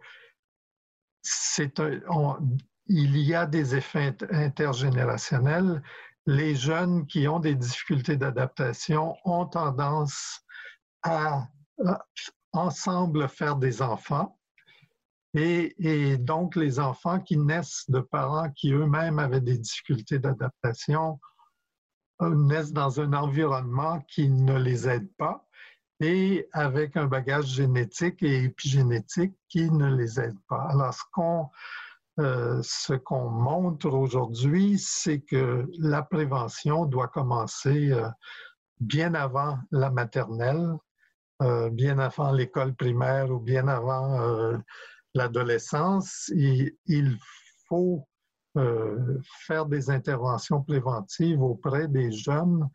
c'est 1.23 1.81
il 2.87 3.19
y 3.19 3.35
a 3.35 3.47
des 3.47 3.77
effets 3.77 4.17
intergénérationnels. 4.31 5.83
Les 6.27 6.55
jeunes 6.57 7.07
qui 7.07 7.29
ont 7.29 7.39
des 7.39 7.55
difficultés 7.55 8.17
d'adaptation 8.17 9.17
ont 9.25 9.47
tendance 9.47 10.45
à 11.03 11.47
ensemble 12.53 13.29
faire 13.29 13.57
des 13.57 13.81
enfants 13.81 14.40
et, 15.35 16.17
donc, 16.19 16.57
les 16.57 16.81
enfants 16.81 17.21
qui 17.21 17.37
naissent 17.37 17.89
de 17.89 18.01
parents 18.01 18.51
qui 18.51 18.73
eux-mêmes 18.73 19.19
avaient 19.19 19.41
des 19.41 19.59
difficultés 19.59 20.19
d'adaptation 20.19 21.21
euh, 22.23 22.35
naissent 22.35 22.73
dans 22.73 23.01
un 23.01 23.13
environnement 23.13 24.01
qui 24.09 24.29
ne 24.29 24.59
les 24.59 24.89
aide 24.89 25.09
pas 25.17 25.47
et 26.01 26.49
avec 26.53 26.97
un 26.97 27.07
bagage 27.07 27.47
génétique 27.47 28.23
et 28.23 28.45
épigénétique 28.45 29.35
qui 29.49 29.71
ne 29.71 29.95
les 29.95 30.19
aide 30.19 30.39
pas. 30.49 30.67
Alors, 30.71 30.95
ce 30.95 31.03
qu'on 31.13 31.49
euh, 32.19 32.63
qu'on 33.05 33.31
montre 33.31 33.91
aujourd'hui, 33.91 34.79
c'est 34.79 35.21
que 35.21 35.71
la 35.79 36.03
prévention 36.03 36.87
doit 36.87 37.09
commencer 37.09 37.93
euh, 37.93 38.09
bien 38.81 39.15
avant 39.15 39.59
la 39.71 39.91
maternelle, 39.91 40.75
bien 41.73 41.99
avant 41.99 42.33
l'école 42.33 42.75
primaire 42.75 43.31
ou 43.31 43.39
bien 43.39 43.67
avant 43.67 44.61
l'adolescence, 45.15 46.31
il, 46.35 47.19
faut 47.69 48.07
euh, 48.57 49.19
faire 49.47 49.67
des 49.67 49.91
interventions 49.91 50.63
préventives 50.63 51.41
auprès 51.41 51.87
des 51.87 52.11
jeunes 52.11 52.69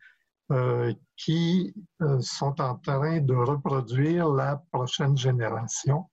euh, 0.52 0.92
qui 1.16 1.74
euh, 2.00 2.20
sont 2.20 2.60
en 2.60 2.76
train 2.76 3.20
de 3.20 3.34
reproduire 3.34 4.28
la 4.28 4.62
prochaine 4.72 5.16
génération 5.16 6.08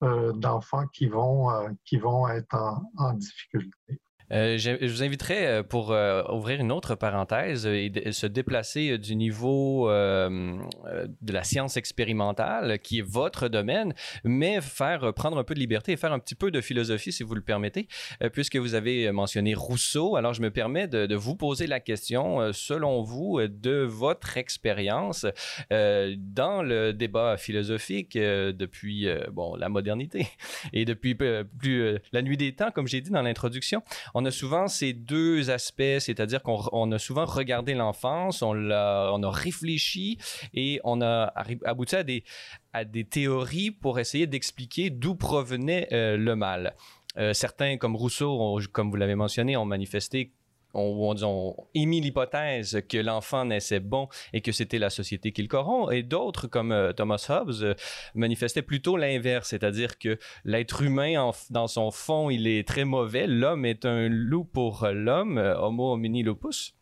d'enfants 0.00 0.86
qui 0.92 1.08
vont, 1.08 1.50
qui 1.84 1.98
vont 1.98 2.28
être 2.28 2.80
en 2.98 3.12
difficulté. 3.14 4.00
Euh, 4.32 4.58
je, 4.58 4.86
vous 4.86 5.02
inviterai 5.02 5.46
euh, 5.46 5.62
pour 5.62 5.92
euh, 5.92 6.22
ouvrir 6.30 6.60
une 6.60 6.70
autre 6.70 6.94
parenthèse 6.94 7.66
et 7.66 8.12
se 8.12 8.26
déplacer 8.26 8.98
du 8.98 9.16
niveau 9.16 9.88
de 9.88 11.32
la 11.32 11.44
science 11.44 11.76
expérimentale, 11.76 12.78
qui 12.80 12.98
est 12.98 13.06
votre 13.06 13.48
domaine, 13.48 13.94
mais 14.24 14.60
faire 14.60 15.12
prendre 15.14 15.38
un 15.38 15.44
peu 15.44 15.54
de 15.54 15.60
liberté 15.60 15.92
et 15.92 15.96
faire 15.96 16.12
un 16.12 16.18
petit 16.18 16.34
peu 16.34 16.50
de 16.50 16.60
philosophie, 16.60 17.12
si 17.12 17.22
vous 17.22 17.34
le 17.34 17.40
permettez, 17.40 17.88
puisque 18.32 18.56
vous 18.56 18.74
avez 18.74 19.10
mentionné 19.12 19.54
Rousseau. 19.54 20.16
Alors, 20.16 20.34
je 20.34 20.42
me 20.42 20.50
permets 20.50 20.88
de, 20.88 21.14
vous 21.14 21.36
poser 21.36 21.66
la 21.66 21.80
question, 21.80 22.52
selon 22.52 23.02
vous, 23.02 23.40
de 23.40 23.82
votre 23.82 24.36
expérience 24.36 25.26
dans 25.70 26.62
le 26.62 26.92
débat 26.92 27.36
philosophique 27.36 28.16
depuis 28.16 29.08
bon, 29.32 29.56
la 29.56 29.68
modernité 29.68 30.26
et 30.72 30.84
depuis 30.84 31.14
plus 31.14 31.98
la 32.12 32.22
nuit 32.22 32.36
des 32.36 32.54
temps, 32.54 32.70
comme 32.70 32.88
j'ai 32.88 33.00
dit 33.00 33.10
dans 33.10 33.22
l'introduction 33.22 33.82
on 34.18 34.24
a 34.24 34.32
souvent 34.32 34.66
ces 34.66 34.92
deux 34.94 35.48
aspects, 35.48 36.00
c'est-à-dire 36.00 36.42
qu'on 36.42 36.90
a 36.90 36.98
souvent 36.98 37.24
regardé 37.24 37.74
l'enfance, 37.74 38.42
on, 38.42 38.68
a, 38.72 39.30
réfléchi 39.30 40.18
et 40.52 40.80
on 40.82 41.00
a 41.00 41.32
abouti 41.64 41.94
à 41.94 42.02
des, 42.02 42.24
à 42.72 42.84
des 42.84 43.04
théories 43.04 43.70
pour 43.70 44.00
essayer 44.00 44.26
d'expliquer 44.26 44.90
d'où 44.90 45.14
provenait 45.14 45.86
euh, 45.92 46.16
le 46.16 46.34
mal. 46.34 46.74
Euh, 47.16 47.32
certains, 47.32 47.76
comme 47.76 47.94
Rousseau, 47.94 48.58
comme 48.72 48.90
vous 48.90 48.96
l'avez 48.96 49.14
mentionné, 49.14 49.56
ont 49.56 49.64
manifesté 49.64 50.32
ont, 50.74 51.14
ont, 51.22 51.56
émis 51.74 52.00
l'hypothèse 52.00 52.82
que 52.88 52.98
l'enfant 52.98 53.44
naissait 53.44 53.80
bon 53.80 54.08
et 54.32 54.40
que 54.40 54.52
c'était 54.52 54.78
la 54.78 54.90
société 54.90 55.32
qui 55.32 55.42
le 55.42 55.48
corrompt, 55.48 55.92
et 55.92 56.02
d'autres, 56.02 56.46
comme 56.46 56.72
euh, 56.72 56.92
Thomas 56.92 57.24
Hobbes, 57.28 57.54
euh, 57.62 57.74
manifestaient 58.14 58.62
plutôt 58.62 58.96
l'inverse, 58.96 59.48
c'est-à-dire 59.48 59.98
que 59.98 60.18
l'être 60.44 60.82
humain, 60.82 61.30
dans 61.50 61.66
son 61.66 61.90
fond, 61.90 62.30
il 62.30 62.46
est 62.46 62.66
très 62.66 62.84
mauvais, 62.84 63.26
l'homme 63.26 63.64
est 63.64 63.84
un 63.84 64.08
loup 64.08 64.44
pour 64.44 64.86
l'homme, 64.92 65.38
euh, 65.38 65.58
homo 65.58 65.92
homini 65.92 66.22
lupus 66.22 66.74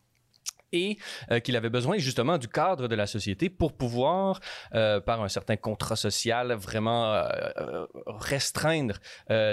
et 0.73 0.97
qu'il 1.45 1.55
avait 1.55 1.69
besoin 1.69 1.97
justement 1.97 2.37
du 2.37 2.49
cadre 2.49 2.89
de 2.89 2.95
la 2.95 3.07
société 3.07 3.49
pour 3.49 3.71
pouvoir, 3.71 4.41
par 4.73 5.23
un 5.23 5.29
certain 5.29 5.55
contrat 5.55 5.95
social, 5.95 6.51
vraiment 6.51 7.23
restreindre, 8.05 8.97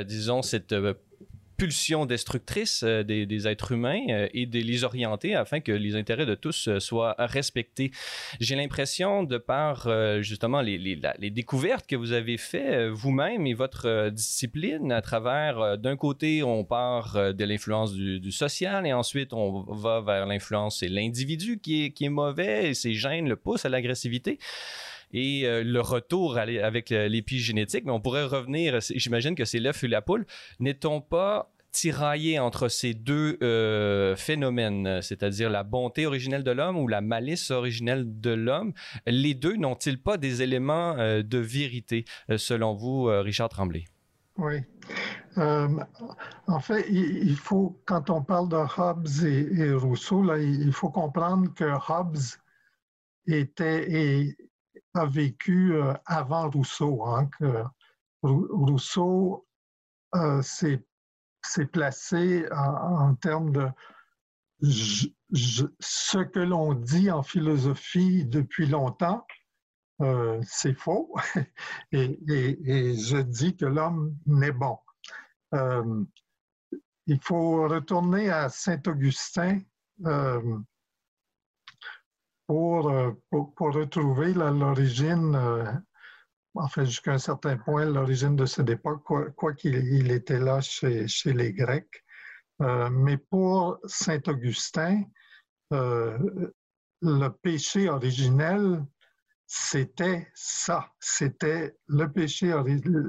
disons, 0.04 0.42
cette 0.42 0.74
pulsion 1.56 2.06
destructrice 2.06 2.82
euh, 2.82 3.02
des, 3.02 3.48
êtres 3.48 3.72
humains 3.72 4.00
euh, 4.08 4.28
et 4.32 4.46
de 4.46 4.58
les 4.58 4.84
orienter 4.84 5.34
afin 5.34 5.60
que 5.60 5.72
les 5.72 5.96
intérêts 5.96 6.26
de 6.26 6.34
tous 6.34 6.68
euh, 6.68 6.80
soient 6.80 7.14
respectés. 7.18 7.90
J'ai 8.40 8.56
l'impression, 8.56 9.22
de 9.22 9.38
par 9.38 9.88
justement 10.22 10.60
les, 10.60 10.78
les, 10.78 11.30
découvertes 11.30 11.86
que 11.86 11.96
vous 11.96 12.12
avez 12.12 12.36
faites 12.36 12.88
vous-même 12.88 13.46
et 13.46 13.54
votre 13.54 14.10
discipline, 14.10 14.92
à 14.92 15.02
travers, 15.02 15.78
d'un 15.78 15.96
côté, 15.96 16.42
on 16.42 16.64
part 16.64 17.34
de 17.34 17.44
l'influence 17.44 17.92
du, 17.92 18.32
social 18.32 18.86
et 18.86 18.92
ensuite 18.92 19.32
on 19.32 19.62
va 19.72 20.00
vers 20.00 20.26
l'influence, 20.26 20.80
c'est 20.80 20.88
l'individu 20.88 21.58
qui 21.60 21.84
est, 21.84 21.90
qui 21.90 22.04
est 22.04 22.10
mauvais 22.10 22.70
et 22.70 22.74
ses 22.74 22.94
gènes 22.94 23.28
le 23.28 23.36
poussent 23.36 23.64
à 23.64 23.68
l'agressivité 23.68 24.38
et 25.12 25.42
le 25.42 25.80
retour 25.80 26.38
avec 26.38 26.90
l'épigénétique, 26.90 27.84
mais 27.84 27.92
on 27.92 28.00
pourrait 28.00 28.24
revenir, 28.24 28.80
j'imagine 28.80 29.34
que 29.34 29.44
c'est 29.44 29.60
l'œuf 29.60 29.84
et 29.84 29.88
la 29.88 30.02
poule. 30.02 30.26
N'est-on 30.60 31.00
pas 31.00 31.54
tirailler 31.74 32.38
entre 32.38 32.68
ces 32.68 32.94
deux 32.94 33.36
euh, 33.42 34.14
phénomènes, 34.16 35.02
c'est-à-dire 35.02 35.50
la 35.50 35.64
bonté 35.64 36.06
originelle 36.06 36.44
de 36.44 36.52
l'homme 36.52 36.78
ou 36.78 36.86
la 36.86 37.00
malice 37.00 37.50
originelle 37.50 38.20
de 38.20 38.30
l'homme, 38.30 38.72
les 39.06 39.34
deux 39.34 39.56
n'ont-ils 39.56 40.00
pas 40.00 40.16
des 40.16 40.40
éléments 40.40 40.94
euh, 40.96 41.22
de 41.22 41.38
vérité, 41.38 42.04
euh, 42.30 42.38
selon 42.38 42.74
vous, 42.74 43.06
Richard 43.06 43.48
Tremblay? 43.48 43.84
Oui. 44.38 44.62
en 45.36 46.60
fait, 46.60 46.86
il, 46.90 47.36
faut, 47.36 47.80
quand 47.86 48.08
on 48.08 48.22
parle 48.22 48.48
de 48.48 48.56
Hobbes 48.56 49.08
et, 49.24 49.72
Rousseau, 49.74 50.34
il 50.36 50.72
faut 50.72 50.90
comprendre 50.90 51.52
que 51.54 51.64
Hobbes 51.64 52.18
était 53.26 53.92
et 53.92 54.36
a 54.94 55.06
vécu 55.06 55.74
avant 56.06 56.50
Rousseau. 56.50 57.04
Hein, 57.04 57.28
Rousseau 58.22 59.46
s'est 60.42 60.84
c'est 61.44 61.66
placé 61.66 62.46
en, 62.52 63.14
termes 63.16 63.52
de 63.52 63.68
ce 64.60 66.24
que 66.24 66.38
l'on 66.40 66.74
dit 66.74 67.10
en 67.10 67.22
philosophie 67.22 68.24
depuis 68.24 68.66
longtemps, 68.66 69.26
euh, 70.00 70.40
c'est 70.42 70.74
faux. 70.74 71.14
et, 71.92 72.96
je 72.96 73.20
dis 73.20 73.56
que 73.56 73.66
l'homme 73.66 74.16
n'est 74.26 74.52
bon. 74.52 74.78
Euh, 75.54 76.04
il 77.06 77.20
faut 77.20 77.68
retourner 77.68 78.30
à 78.30 78.48
Saint-Augustin 78.48 79.58
euh, 80.06 80.58
pour, 82.46 82.92
pour, 83.30 83.74
retrouver 83.74 84.34
l'origine 84.34 85.36
en 86.54 86.68
fait, 86.68 86.84
jusqu'à 86.84 87.12
un 87.12 87.18
certain 87.18 87.56
point, 87.56 87.84
l'origine 87.84 88.36
de 88.36 88.46
cette 88.46 88.68
époque, 88.70 89.02
quoi 89.02 89.54
qu'il 89.54 90.10
était 90.10 90.38
là 90.38 90.60
chez, 90.60 91.06
les 91.26 91.52
Grecs. 91.52 92.04
Euh, 92.62 92.88
mais 92.90 93.16
pour 93.16 93.78
Saint 93.86 94.20
Augustin, 94.28 95.02
le 95.70 97.28
péché 97.42 97.88
originel, 97.88 98.84
c'était 99.46 100.28
ça, 100.34 100.88
c'était 101.00 101.76
le 101.86 102.10
péché, 102.10 102.54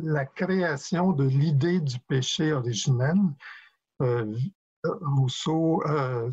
la 0.04 0.26
création 0.26 1.12
de 1.14 1.26
l'idée 1.26 1.80
du 1.80 2.00
péché 2.00 2.52
originel. 2.52 3.16
Rousseau, 5.02 5.82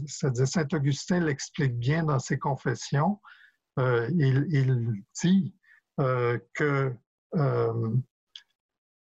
c'est-à-dire 0.06 0.48
Saint-Augustin 0.48 1.20
l'explique 1.20 1.78
bien 1.78 2.04
dans 2.04 2.18
ses 2.18 2.38
confessions. 2.38 3.20
il, 3.78 4.46
il, 4.50 5.02
dit 5.22 5.54
que 6.54 6.94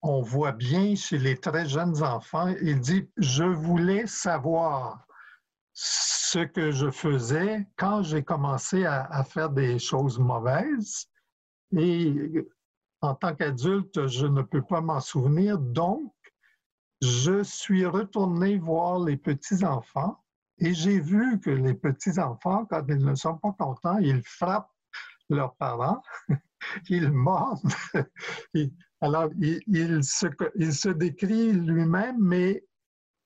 on 0.08 0.22
voit 0.22 0.52
bien 0.52 0.96
chez 0.96 1.18
les 1.18 1.36
très 1.36 1.68
jeunes 1.68 2.04
enfants, 2.04 2.54
il 2.62 2.80
dit, 2.80 3.10
je 3.18 3.44
voulais 3.44 4.06
savoir 4.06 5.06
ce 5.74 6.40
que 6.46 6.72
je 6.72 6.92
faisais 6.92 7.68
quand 7.76 8.04
j'ai 8.04 8.24
commencé 8.24 8.86
à, 8.86 9.24
faire 9.24 9.50
des 9.50 9.80
choses 9.80 10.20
mauvaises. 10.20 11.08
Et 11.76 12.48
en 13.02 13.16
tant 13.16 13.36
qu'adulte, 13.36 14.08
je 14.08 14.28
ne 14.28 14.44
peux 14.44 14.62
pas 14.62 14.80
m'en 14.80 15.00
souvenir. 15.00 15.58
Donc, 15.58 16.14
je 17.06 17.44
suis 17.44 17.86
retourné 17.86 18.58
voir 18.58 19.00
les 19.00 19.18
petits-enfants 19.18 20.24
et 20.58 20.74
j'ai 20.74 21.00
vu 21.00 21.40
que 21.40 21.50
les 21.50 21.74
petits-enfants, 21.74 22.66
quand 22.66 22.84
ils 22.88 23.04
ne 23.04 23.16
sont 23.16 23.38
pas 23.38 23.54
contents, 23.58 23.98
ils 24.00 24.24
frappent 24.24 24.72
leurs 25.30 25.56
parents, 25.56 26.02
ils 26.90 27.12
mordent, 27.12 27.62
Alors, 29.02 29.30
il, 29.38 30.04
se, 30.04 30.90
décrit 30.90 31.52
lui-même, 31.52 32.18
mais 32.20 32.64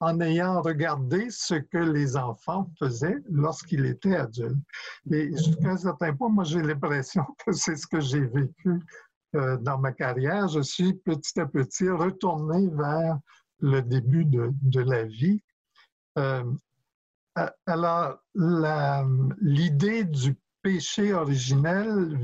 en 0.01 0.19
ayant 0.19 0.61
regardé 0.61 1.27
ce 1.29 1.55
que 1.55 1.77
les 1.77 2.17
enfants 2.17 2.69
faisaient 2.79 3.17
lorsqu'il 3.29 3.85
était 3.85 4.15
adulte. 4.15 4.57
Et 5.11 5.29
jusqu'à 5.31 5.69
un 5.69 5.77
certain 5.77 6.13
point, 6.15 6.29
moi, 6.29 6.43
j'ai 6.43 6.61
l'impression 6.61 7.23
que 7.45 7.51
c'est 7.53 7.75
ce 7.75 7.87
que 7.87 7.99
j'ai 7.99 8.25
vécu 8.25 8.79
euh, 9.35 9.57
dans 9.57 9.77
ma 9.77 9.91
carrière. 9.91 10.47
Je 10.47 10.61
suis 10.61 10.93
petit 10.95 11.39
à 11.39 11.45
petit 11.45 11.89
retourné 11.89 12.67
vers 12.69 13.19
le 13.59 13.81
début 13.81 14.25
de, 14.25 14.79
la 14.79 15.03
vie. 15.03 15.41
Euh, 16.17 16.43
alors, 17.65 18.17
l'idée 18.35 20.03
du 20.03 20.35
péché 20.61 21.13
originel 21.13 22.19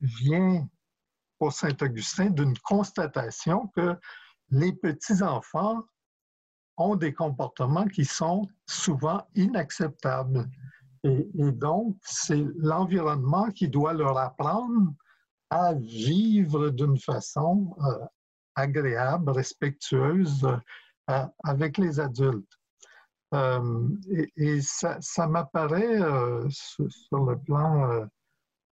vient 0.00 0.68
pour 1.38 1.52
Saint-Augustin 1.52 2.30
d'une 2.30 2.56
constatation 2.58 3.68
que 3.68 3.96
les 4.50 4.72
petits-enfants 4.72 5.84
ont 6.76 6.96
des 6.96 7.12
comportements 7.12 7.86
qui 7.86 8.04
sont 8.04 8.48
souvent 8.66 9.26
inacceptables. 9.34 10.48
Et, 11.02 11.24
donc, 11.52 11.96
c'est 12.02 12.44
l'environnement 12.56 13.50
qui 13.50 13.68
doit 13.68 13.94
leur 13.94 14.18
apprendre 14.18 14.92
à 15.48 15.72
vivre 15.74 16.70
d'une 16.70 16.98
façon 16.98 17.74
euh, 17.82 18.06
agréable, 18.54 19.30
respectueuse 19.30 20.46
euh, 21.10 21.26
avec 21.44 21.78
les 21.78 22.00
adultes. 22.00 22.58
Euh, 23.32 23.88
et, 24.36 24.60
ça, 24.60 25.26
m'apparaît 25.28 25.98
sur, 26.48 27.24
le 27.24 27.38
plan, 27.38 28.08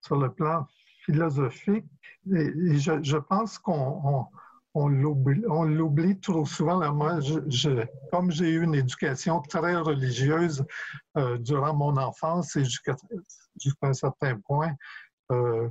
sur 0.00 0.16
le 0.16 0.32
plan 0.32 0.66
philosophique. 1.08 1.86
Et, 2.34 2.78
je, 2.78 3.16
pense 3.16 3.58
qu'on 3.58 4.26
on, 4.74 4.88
l'oublie 4.88 6.20
trop 6.20 6.44
souvent. 6.44 6.80
comme 8.12 8.30
j'ai 8.30 8.50
eu 8.50 8.62
une 8.62 8.74
éducation 8.74 9.40
très 9.42 9.76
religieuse 9.76 10.64
euh, 11.16 11.38
durant 11.38 11.74
mon 11.74 11.96
enfance 11.96 12.56
et 12.56 12.64
jusqu'à 12.64 12.96
un 13.82 13.92
certain 13.92 14.38
point, 14.40 14.72
euh, 15.32 15.68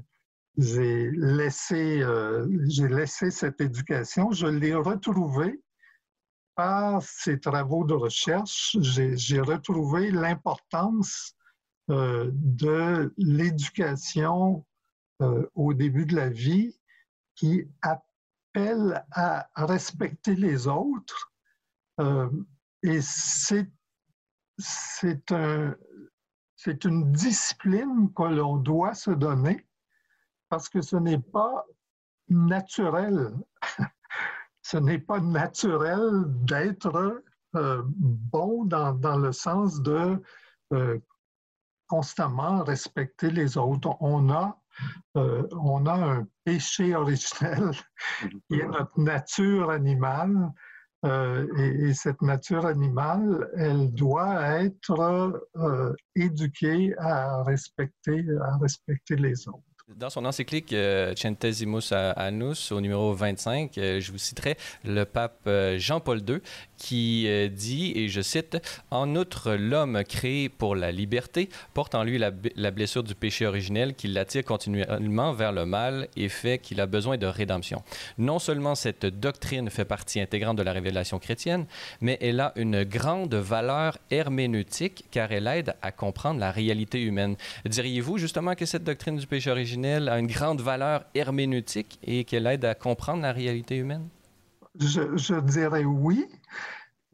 j'ai 0.58 1.12
laissé, 1.12 2.02
euh, 2.02 2.48
laissé 2.89 3.30
cette 3.30 3.62
éducation. 3.62 4.32
Je 4.32 4.48
l'ai 4.48 4.74
retrouvée 4.74 5.62
par 6.56 7.02
ces 7.04 7.39
travaux 7.39 7.84
de 7.84 7.93
recherche. 7.93 8.76
J'ai 8.82 9.39
retrouvé 9.39 10.10
l'importance 10.12 11.36
de 11.89 13.13
l'éducation 13.17 14.65
euh, 15.22 15.50
au 15.56 15.74
début 15.74 16.06
de 16.06 16.15
la 16.15 16.30
vie 16.30 16.80
qui 17.36 17.63
appelle 17.82 19.04
à 19.12 19.50
respecter 19.56 20.36
les 20.36 20.67
autres. 20.67 21.32
Euh, 22.00 22.30
et 22.84 23.00
c'est, 23.02 23.72
un, 25.32 25.76
c'est 26.56 26.86
une 26.86 27.12
discipline 27.12 28.12
que 28.15 28.24
l'on 28.24 28.58
doit 28.58 28.93
se 28.93 29.12
donner 29.12 29.66
parce 30.49 30.69
que 30.69 30.81
ce 30.81 30.95
n'est 30.95 31.19
pas 31.19 31.65
naturel. 32.29 33.33
ce 34.62 34.77
n'est 34.77 34.99
pas 34.99 35.19
naturel 35.19 36.23
d'être 36.45 37.23
euh, 37.55 37.83
bon 37.86 38.65
dans, 38.65 38.93
dans, 38.93 39.17
le 39.17 39.31
sens 39.31 39.81
de 39.81 40.21
constamment 41.88 42.63
respecter 42.63 43.31
les 43.31 43.57
autres. 43.57 43.95
On 44.01 44.29
a 44.29 44.60
euh, 45.15 45.47
on 45.51 45.86
a 45.86 45.93
un 45.93 46.27
péché 46.43 46.95
originel 46.95 47.71
qui 48.49 48.60
est 48.60 48.67
notre 48.67 48.99
nature 48.99 49.69
animale. 49.69 50.51
Euh, 51.05 51.47
et, 51.57 51.93
cette 51.93 52.21
nature 52.23 52.65
animale, 52.65 53.49
elle 53.55 53.93
doit 53.93 54.41
être 54.62 55.39
euh, 55.55 55.93
éduquée 56.15 56.95
à 56.97 57.43
respecter, 57.43 58.25
à 58.41 58.57
respecter 58.57 59.15
les 59.15 59.47
autres. 59.47 59.62
Dans 59.95 60.10
son 60.10 60.26
encyclique 60.26 60.73
euh, 60.73 61.13
Centesimus 61.15 61.93
Annus, 61.93 62.73
au 62.73 62.82
numéro 62.82 63.13
25, 63.13 63.78
euh, 63.78 64.02
je 64.02 64.12
vous 64.12 64.17
citerai 64.17 64.58
le 64.84 65.06
pape 65.06 65.39
euh, 65.47 65.80
Jean-Paul 65.80 66.19
II 66.28 66.41
qui 66.78 67.28
dit, 67.50 67.94
et 67.96 68.08
je 68.08 68.22
cite, 68.22 68.58
En 68.92 69.16
outre, 69.16 69.54
l'homme 69.54 70.04
créé 70.04 70.50
pour 70.50 70.76
la 70.76 70.92
liberté 70.92 71.50
porte 71.74 71.96
en 71.96 72.04
lui 72.04 72.18
la, 72.18 72.32
la 72.56 72.72
blessure 72.72 73.04
du 73.04 73.16
péché 73.16 73.46
originel 73.46 73.96
qui 73.96 74.08
l'attire 74.08 74.44
continuellement 74.44 75.34
vers 75.34 75.52
le 75.52 75.66
mal 75.66 76.08
et 76.16 76.30
fait 76.30 76.60
qu'il 76.60 76.80
a 76.82 76.86
besoin 76.86 77.18
de 77.18 77.26
rédemption. 77.26 77.84
Non 78.18 78.40
seulement 78.40 78.76
cette 78.76 79.06
doctrine 79.06 79.70
fait 79.70 79.86
partie 79.86 80.20
intégrante 80.20 80.58
de 80.58 80.63
la 80.63 80.72
révélation 80.72 81.20
chrétienne, 81.20 81.66
mais 82.02 82.18
elle 82.22 82.40
a 82.40 82.54
une 82.56 82.84
grande 82.84 83.36
valeur 83.36 83.98
herméneutique 84.12 85.06
car 85.12 85.32
elle 85.32 85.48
aide 85.48 85.76
à 85.82 85.92
comprendre 85.92 86.40
la 86.40 86.52
réalité 86.52 87.02
humaine. 87.02 87.36
Diriez-vous 87.66 88.18
justement 88.18 88.56
que 88.56 88.66
cette 88.66 88.84
doctrine 88.84 89.18
du 89.18 89.28
péché 89.28 89.50
originel 89.52 90.10
a 90.10 90.20
une 90.20 90.28
grande 90.28 90.62
valeur 90.62 91.04
herméneutique 91.16 92.00
et 92.04 92.24
qu'elle 92.24 92.48
aide 92.48 92.66
à 92.66 92.76
comprendre 92.76 93.22
la 93.22 93.32
réalité 93.32 93.76
humaine? 93.78 94.08
Je, 94.80 95.40
dirais 95.40 95.84
oui, 95.86 96.26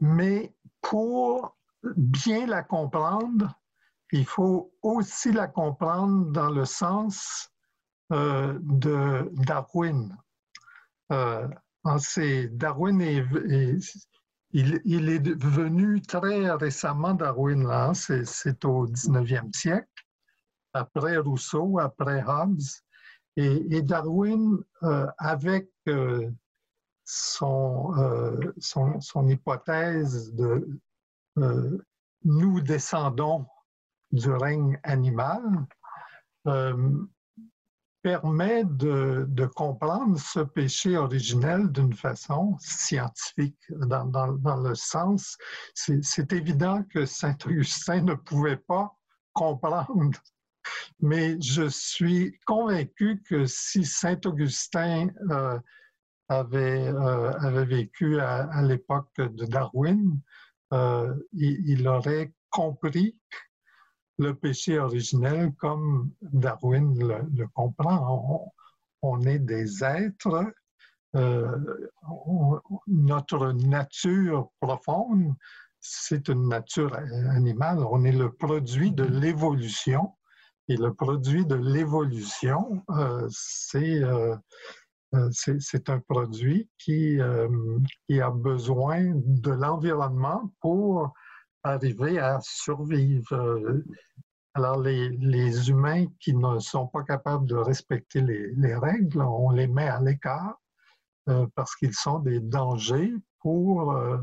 mais 0.04 0.54
pour 0.82 1.56
bien 1.96 2.46
la 2.46 2.62
comprendre, 2.62 3.58
il 4.12 4.26
faut 4.26 4.74
aussi 4.82 5.32
la 5.32 5.48
comprendre 5.48 6.30
dans 6.32 6.50
le 6.50 6.66
sens 6.66 7.50
euh, 8.12 8.60
de 8.62 9.32
Darwin. 9.46 10.14
Euh, 11.14 11.48
Darwin 12.52 13.00
est, 13.00 13.24
il, 14.52 15.10
est 15.10 15.42
venu 15.42 16.02
très 16.02 16.52
récemment, 16.52 17.14
Darwin, 17.14 17.66
là, 17.66 17.94
c'est 17.94 18.66
au 18.66 18.88
19e 18.88 19.56
siècle 19.56 19.88
après 20.74 21.16
Rousseau, 21.18 21.80
après 21.80 22.22
Hobbes. 22.28 22.60
Et, 23.38 23.82
Darwin, 23.82 24.58
euh, 24.84 25.08
avec 25.18 25.70
euh, 25.88 26.30
son, 27.06 27.94
euh, 27.98 28.54
son, 28.60 29.00
son, 29.02 29.28
hypothèse 29.28 30.34
de 30.34 30.68
nous 32.26 32.62
descendons 32.62 33.46
du 34.12 34.30
règne 34.30 34.80
animal, 34.84 35.42
permet 38.04 38.66
de, 38.66 39.46
comprendre 39.56 40.20
ce 40.20 40.42
péché 40.42 40.96
originel 40.96 41.72
d'une 41.72 41.94
façon 41.94 42.56
scientifique, 42.60 43.58
dans, 43.70 44.06
dans, 44.06 44.34
dans 44.34 44.58
le 44.58 44.76
sens, 44.76 45.38
c'est 45.74 46.34
évident 46.34 46.84
que 46.84 47.06
Saint 47.06 47.38
Augustin 47.46 48.02
ne 48.02 48.14
pouvait 48.14 48.58
pas 48.58 48.96
comprendre 49.34 50.22
mais 51.00 51.40
je 51.42 51.68
suis 51.68 52.40
convaincu 52.46 53.22
que 53.28 53.46
si 53.46 53.86
Saint 53.86 54.20
Augustin 54.26 55.10
euh, 55.32 55.60
avait, 56.30 56.88
euh, 56.88 57.32
avait, 57.40 57.66
vécu 57.66 58.20
à, 58.20 58.62
l'époque 58.62 59.16
de 59.18 59.46
Darwin, 59.46 60.20
euh, 60.74 61.14
il, 61.34 61.88
aurait 61.88 62.34
compris 62.50 63.16
le 64.18 64.34
péché 64.34 64.80
originel 64.80 65.54
comme 65.58 66.12
Darwin 66.22 66.98
le, 66.98 67.48
comprend. 67.48 68.54
On, 69.02 69.22
est 69.22 69.40
des 69.40 69.84
êtres, 69.84 70.54
notre 72.88 73.52
nature 73.52 74.50
profonde, 74.60 75.36
c'est 75.80 76.30
une 76.30 76.48
nature 76.48 76.96
animale. 76.96 77.80
On 77.80 78.04
est 78.06 78.14
le 78.14 78.32
produit 78.32 78.92
de 78.92 79.04
l'évolution. 79.04 80.14
Et 80.70 80.78
le 80.78 80.94
produit 80.94 81.46
de 81.46 81.56
l'évolution, 81.56 82.86
c'est 83.30 84.02
c'est 85.32 85.90
un 85.90 86.00
produit 86.00 86.70
qui, 86.78 87.20
qui, 88.08 88.22
a 88.22 88.30
besoin 88.32 89.12
de 89.14 89.52
l'environnement 89.52 90.52
pour 90.60 91.14
arriver 91.64 92.20
à 92.20 92.40
survivre. 92.42 93.82
Alors, 94.56 94.82
les, 94.82 95.70
humains 95.70 96.06
qui 96.20 96.36
ne 96.36 96.60
sont 96.60 96.88
pas 96.88 97.04
capables 97.04 97.48
de 97.48 97.56
respecter 97.56 98.22
les, 98.22 98.54
les 98.56 98.76
règles, 98.76 99.22
on 99.22 99.50
les 99.52 99.68
met 99.68 99.88
à 99.88 100.00
l'écart 100.00 100.60
euh, 101.30 101.48
parce 101.56 101.76
qu'ils 101.76 101.94
sont 101.94 102.20
des 102.20 102.42
dangers 102.42 103.14
pour 103.40 103.94
euh, 103.94 104.18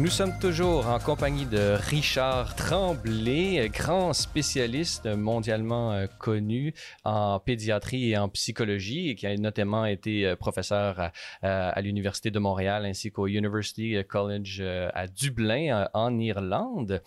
Nous 0.00 0.10
sommes 0.10 0.36
toujours 0.40 0.88
en 0.88 0.98
compagnie 0.98 1.46
de 1.46 1.76
Richard 1.78 2.56
Tremblay, 2.56 3.70
grand 3.72 4.12
spécialiste 4.12 5.06
mondialement 5.06 5.92
euh, 5.92 6.06
connu 6.18 6.74
en 7.04 7.38
pédiatrie 7.38 8.10
et 8.10 8.18
en 8.18 8.28
psychologie 8.28 9.14
qui 9.14 9.24
a 9.28 9.36
notamment 9.36 9.86
été 9.86 10.26
euh, 10.26 10.34
professeur 10.34 11.12
à, 11.42 11.80
l'Université 11.80 12.32
de 12.32 12.40
Montréal 12.40 12.86
ainsi 12.86 13.12
qu'au 13.12 13.28
University 13.28 13.96
College 14.08 14.58
euh, 14.60 14.90
à 14.94 15.06
Dublin 15.06 15.88
en 15.94 16.18
Irlande. 16.18 17.00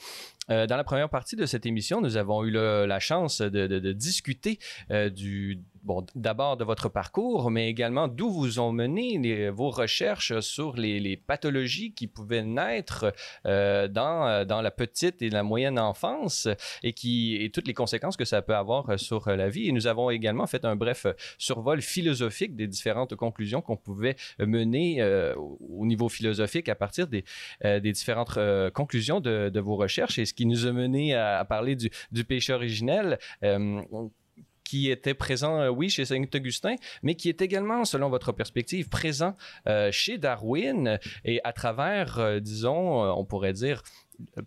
dans 0.48 0.78
la 0.78 0.84
première 0.86 1.10
partie 1.10 1.36
de 1.36 1.46
cette 1.46 1.66
émission, 1.66 2.00
nous 2.00 2.16
avons 2.16 2.46
eu 2.46 2.52
la 2.52 3.00
chance 3.00 3.42
de, 3.42 3.92
discuter 3.92 4.60
du, 4.90 5.60
bon, 5.88 6.06
d'abord 6.16 6.58
de 6.58 6.66
votre 6.66 6.90
parcours, 6.90 7.50
mais 7.50 7.70
également 7.70 8.10
d'où 8.10 8.30
vous 8.30 8.60
ont 8.60 8.74
mené 8.74 9.50
vos 9.50 9.70
recherches 9.70 10.40
sur 10.42 10.76
les, 10.76 11.18
pathologies 11.18 11.94
qui 11.94 12.08
pouvaient 12.08 12.44
naître 12.44 13.14
euh, 13.46 13.88
dans, 13.88 14.28
euh, 14.28 14.46
dans 14.46 14.62
la 14.62 14.72
petite 14.72 15.22
et 15.22 15.30
la 15.30 15.44
moyenne 15.44 15.80
enfance 15.80 16.48
et, 16.84 16.92
qui, 16.92 17.38
et 17.38 17.50
toutes 17.50 17.68
les 17.68 17.74
conséquences 17.74 18.18
que 18.18 18.26
ça 18.26 18.42
peut 18.42 18.56
avoir 18.56 19.00
sur 19.00 19.30
la 19.30 19.50
vie. 19.50 19.70
Et 19.70 19.72
nous 19.72 19.88
avons 19.88 20.10
également 20.10 20.46
fait 20.46 20.66
un 20.66 20.76
bref 20.76 21.08
survol 21.38 21.82
philosophique 21.82 22.56
des 22.56 22.68
différentes 22.68 23.16
conclusions 23.16 23.62
qu'on 23.62 23.78
pouvait 23.78 24.18
mener 24.40 25.02
euh, 25.02 25.34
au 25.36 25.86
niveau 25.86 26.10
philosophique 26.10 26.68
à 26.68 26.76
partir 26.76 27.08
des, 27.08 27.24
des 27.64 27.92
différentes 27.94 28.38
conclusions 28.74 29.22
de, 29.22 29.50
de, 29.50 29.60
vos 29.62 29.78
recherches 29.78 30.20
et 30.20 30.26
ce 30.26 30.34
qui 30.34 30.46
nous 30.46 30.66
a 30.66 30.74
mené 30.74 31.16
à, 31.16 31.46
parler 31.46 31.76
du, 31.78 31.90
du 32.12 32.26
péché 32.26 32.52
originel 32.54 33.18
qui 34.68 34.92
était 34.92 35.14
présent, 35.14 35.62
euh, 35.62 35.70
oui, 35.70 35.90
chez 35.90 36.04
Saint-Augustin, 36.04 36.76
mais 37.02 37.16
qui 37.16 37.30
est 37.30 37.42
également, 37.42 37.86
selon 37.86 38.10
votre 38.10 38.34
perspective, 38.34 38.90
présent 38.90 39.36
euh, 39.68 39.92
chez 39.92 40.18
Darwin. 40.18 41.00
Et 41.24 41.40
à 41.46 41.54
travers, 41.54 42.20
euh, 42.20 42.40
disons, 42.40 43.02
on 43.18 43.24
pourrait 43.24 43.54
dire, 43.54 43.82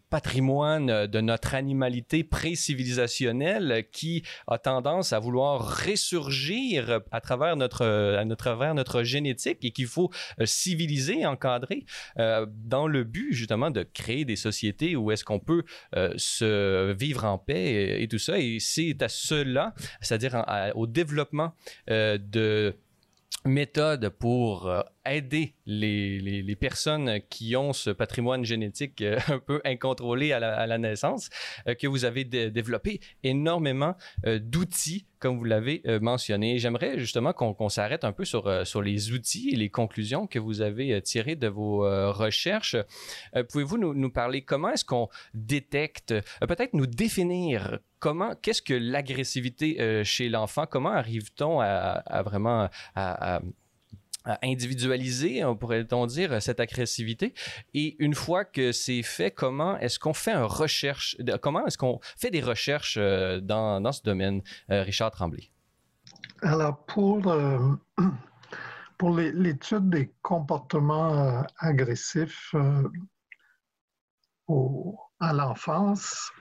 patrimoine 0.08 1.06
de 1.06 1.20
notre 1.20 1.54
animalité 1.54 2.24
pré-civilisationnelle 2.24 3.86
qui 3.92 4.22
a 4.46 4.58
tendance 4.58 5.12
à 5.12 5.18
vouloir 5.18 5.84
ressurgir 5.84 7.00
à 7.10 7.20
travers 7.20 7.56
notre, 7.56 7.84
à 7.84 8.36
travers 8.36 8.74
notre 8.74 9.02
génétique 9.02 9.58
et 9.62 9.70
qu'il 9.70 9.86
faut 9.86 10.10
euh, 10.40 10.46
civiliser, 10.46 11.26
encadrer 11.26 11.84
euh, 12.18 12.46
dans 12.48 12.86
le 12.86 13.04
but 13.04 13.32
justement 13.32 13.70
de 13.70 13.82
créer 13.82 14.24
des 14.24 14.36
sociétés 14.36 14.96
où 14.96 15.10
est-ce 15.10 15.24
qu'on 15.24 15.40
peut 15.40 15.64
euh, 15.96 16.12
se 16.16 16.92
vivre 16.92 17.24
en 17.24 17.38
paix 17.38 18.02
et, 18.02 18.08
tout 18.08 18.18
ça. 18.18 18.38
Et 18.38 18.58
c'est 18.60 19.02
à 19.02 19.08
cela, 19.08 19.74
c'est-à-dire 20.00 20.44
au 20.74 20.86
développement 20.86 21.54
de 21.88 22.74
méthodes 23.44 24.08
pour 24.08 24.72
aider 25.06 25.54
les, 25.66 26.20
les, 26.20 26.56
personnes 26.56 27.20
qui 27.30 27.56
ont 27.56 27.72
ce 27.72 27.90
patrimoine 27.90 28.44
génétique 28.44 29.00
euh, 29.00 29.18
un 29.28 29.38
peu 29.38 29.60
incontrôlé 29.64 30.32
à 30.32 30.38
la, 30.40 30.78
naissance, 30.78 31.30
euh, 31.66 31.74
que 31.74 31.86
vous 31.86 32.04
avez 32.04 32.24
développé 32.24 33.00
énormément 33.22 33.96
euh, 34.26 34.38
d'outils, 34.38 35.06
comme 35.18 35.38
vous 35.38 35.44
l'avez 35.44 35.82
mentionné. 36.00 36.58
J'aimerais 36.58 36.98
justement 36.98 37.34
qu'on 37.34 37.68
s'arrête 37.68 38.04
un 38.04 38.12
peu 38.12 38.24
sur, 38.24 38.66
sur 38.66 38.80
les 38.80 39.12
outils 39.12 39.50
et 39.52 39.56
les 39.56 39.68
conclusions 39.68 40.26
que 40.26 40.38
vous 40.38 40.62
avez 40.62 41.02
tirées 41.02 41.36
de 41.36 41.46
vos 41.46 41.80
recherches. 42.10 42.74
Pouvez-vous 43.50 43.76
nous, 43.76 43.92
nous, 43.92 44.10
parler 44.10 44.40
comment 44.40 44.70
est-ce 44.70 44.86
qu'on 44.86 45.10
détecte, 45.34 46.14
peut-être 46.40 46.72
nous 46.72 46.86
définir 46.86 47.80
comment, 47.98 48.34
qu'est-ce 48.40 48.62
que 48.62 48.72
l'agressivité 48.72 50.02
chez 50.04 50.30
l'enfant? 50.30 50.64
Comment 50.64 50.92
arrive-t-on 50.92 51.60
à, 51.60 51.66
à, 51.66 52.22
vraiment 52.22 52.70
à, 52.94 53.42
individualiser, 54.24 55.44
on 55.44 55.56
pourrait-on 55.56 56.06
dire, 56.06 56.42
cette 56.42 56.60
agressivité. 56.60 57.34
Et 57.74 57.96
une 58.02 58.14
fois 58.14 58.44
que 58.44 58.72
c'est 58.72 59.02
fait, 59.02 59.30
comment 59.30 59.78
est-ce 59.78 59.98
qu'on 59.98 60.12
fait 60.12 60.32
une 60.32 60.44
recherche, 60.44 61.16
comment 61.40 61.66
est-ce 61.66 61.78
qu'on 61.78 62.00
fait 62.16 62.30
des 62.30 62.40
recherches 62.40 62.96
euh, 62.98 63.40
dans, 63.40 63.80
dans 63.80 63.92
ce 63.92 64.02
domaine, 64.02 64.42
euh, 64.70 64.82
Richard 64.82 65.10
Tremblay? 65.10 65.50
Alors, 66.42 66.84
pour, 66.86 67.26
euh, 67.28 67.58
pour 68.98 69.16
l'étude 69.16 69.88
des 69.90 70.12
comportements 70.22 71.44
agressifs 71.58 72.54
à 75.20 75.32
l'enfance, 75.32 76.32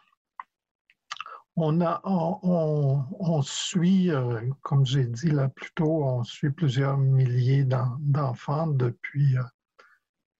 On, 1.62 3.42
suit, 3.42 4.12
euh, 4.12 4.50
comme 4.62 4.86
j'ai 4.86 5.06
dit 5.06 5.30
là 5.30 5.50
plus 5.50 5.72
tôt, 5.76 6.06
on 6.06 6.24
suit 6.24 6.52
plusieurs 6.52 6.98
milliers 6.98 7.66
d'enfants 7.66 8.68
depuis, 8.68 9.38
euh, 9.38 9.44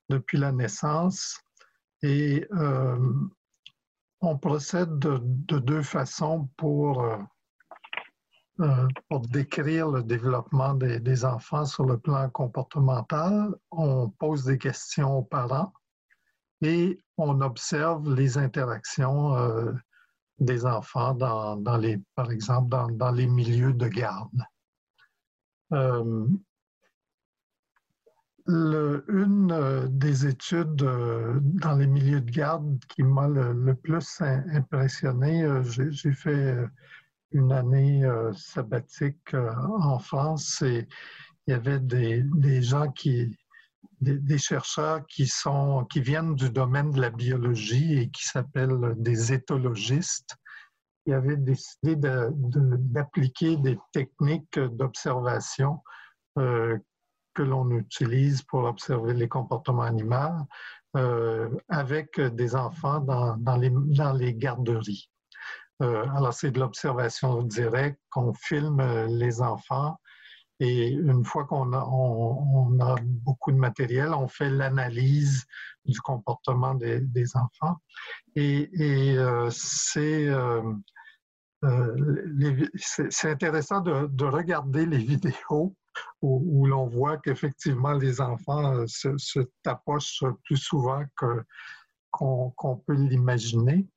depuis 0.08 0.38
la 0.38 0.54
naissance 0.54 1.42
et 2.04 2.48
euh, 2.54 3.14
on 4.22 4.38
procède 4.38 4.98
de, 4.98 5.60
deux 5.60 5.82
façons 5.82 6.50
pour, 6.56 7.06
décrire 9.30 9.90
le 9.90 10.04
développement 10.04 10.74
des, 10.74 11.26
enfants 11.26 11.66
sur 11.66 11.86
le 11.86 11.98
plan 11.98 12.30
comportemental. 12.30 13.54
On 13.72 14.10
pose 14.10 14.46
des 14.46 14.58
questions 14.58 15.18
aux 15.18 15.24
parents 15.24 15.74
et 16.62 16.98
on 17.18 17.42
observe 17.42 18.14
les 18.14 18.38
interactions 18.38 19.36
des 20.40 20.66
enfants 20.66 21.14
dans, 21.14 21.56
dans 21.58 21.78
les, 21.78 22.00
par 22.16 22.32
exemple, 22.32 22.70
dans, 22.70 22.88
dans, 22.88 23.12
les 23.12 23.28
milieux 23.28 23.74
de 23.74 23.88
garde. 23.88 24.44
Euh, 25.74 26.28
le, 28.46 29.06
une 29.10 29.52
euh, 29.52 29.88
des 29.88 30.26
études 30.26 30.82
euh, 30.82 31.40
dans 31.42 31.76
les 31.76 31.86
milieux 31.86 32.22
de 32.22 32.32
garde 32.32 32.80
qui 32.86 33.04
m'a 33.04 33.28
le, 33.28 33.76
plus 33.76 34.22
impressionné, 34.22 35.48
j'ai 35.64 36.14
fait 36.14 36.58
une 37.32 37.52
année 37.52 38.04
sabbatique 38.34 39.36
en 39.36 40.00
France 40.00 40.64
et 40.64 40.88
il 41.46 41.52
y 41.52 41.54
avait 41.54 41.80
des, 41.80 42.24
des 42.24 42.64
gens 42.64 42.92
qui, 42.92 43.38
des, 44.02 44.38
chercheurs 44.38 45.06
qui, 45.08 45.28
sont, 45.28 45.86
qui 45.92 46.02
viennent 46.02 46.36
du 46.36 46.50
domaine 46.50 46.92
de 46.92 47.02
la 47.02 47.10
biologie 47.10 48.00
et 48.00 48.10
qui 48.10 48.26
s'appellent 48.26 48.94
des 48.98 49.34
éthologistes, 49.34 50.36
qui 51.06 51.14
avaient 51.14 51.38
décidé 51.38 51.96
d'appliquer 51.98 53.58
des 53.58 53.78
techniques 53.92 54.60
d'observation 54.60 55.82
euh, 56.38 56.78
que 57.34 57.44
l'on 57.44 57.70
utilise 57.72 58.42
pour 58.44 58.64
observer 58.64 59.14
les 59.14 59.28
comportements 59.28 59.84
animaux 59.84 60.48
euh, 60.98 61.50
avec 61.70 62.20
des 62.20 62.56
enfants 62.56 63.00
dans, 63.00 63.38
dans, 63.38 63.58
les, 63.58 63.70
dans 63.72 64.14
les 64.14 64.34
garderies. 64.34 65.10
Euh, 65.82 66.06
alors, 66.16 66.34
c'est 66.34 66.52
de 66.52 66.60
l'observation 66.60 67.44
directe 67.44 68.00
qu'on 68.10 68.34
filme 68.34 68.82
les 69.08 69.42
enfants 69.42 69.98
et 70.60 70.90
une 70.90 71.24
fois 71.24 71.46
qu'on 71.46 71.72
a, 71.74 72.96
beaucoup 73.02 73.52
de 73.52 73.58
matériel, 73.58 74.14
on 74.14 74.28
fait 74.28 74.50
l'analyse 74.50 75.46
du 75.86 76.00
comportement 76.02 76.76
des, 76.76 77.36
enfants. 77.36 77.78
Et, 78.36 78.70
euh, 79.18 79.50
c'est 79.52 80.28
euh, 80.28 80.62
euh 81.64 82.68
c'est 82.76 83.30
intéressant 83.32 83.80
de, 83.80 84.08
de, 84.08 84.26
regarder 84.26 84.86
les 84.86 84.98
vidéos 84.98 85.76
où, 86.22 86.66
l'on 86.66 86.88
voit 86.88 87.18
qu'effectivement 87.18 87.94
les 87.94 88.20
enfants 88.20 88.86
se, 88.88 89.18
se, 89.18 89.40
tapochent 89.64 90.24
plus 90.44 90.58
souvent 90.58 91.04
qu'on 92.12 92.84
peut 92.86 92.94
l'imaginer. 92.96 93.88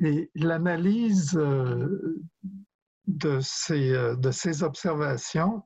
Et 0.00 0.30
l'analyse 0.34 1.38
de 3.06 3.40
ces, 3.40 3.92
euh, 3.92 4.16
de 4.16 4.30
ces 4.30 4.62
observations 4.62 5.62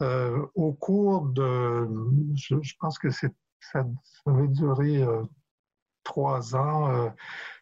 euh, 0.00 0.46
au 0.54 0.72
cours 0.72 1.26
de, 1.26 1.88
je, 2.34 2.74
pense 2.80 2.98
que 2.98 3.10
ça, 3.10 3.28
ça 3.60 3.84
va 4.26 4.46
durer 4.46 5.02
euh, 5.02 5.22
trois 6.02 6.56
ans, 6.56 7.14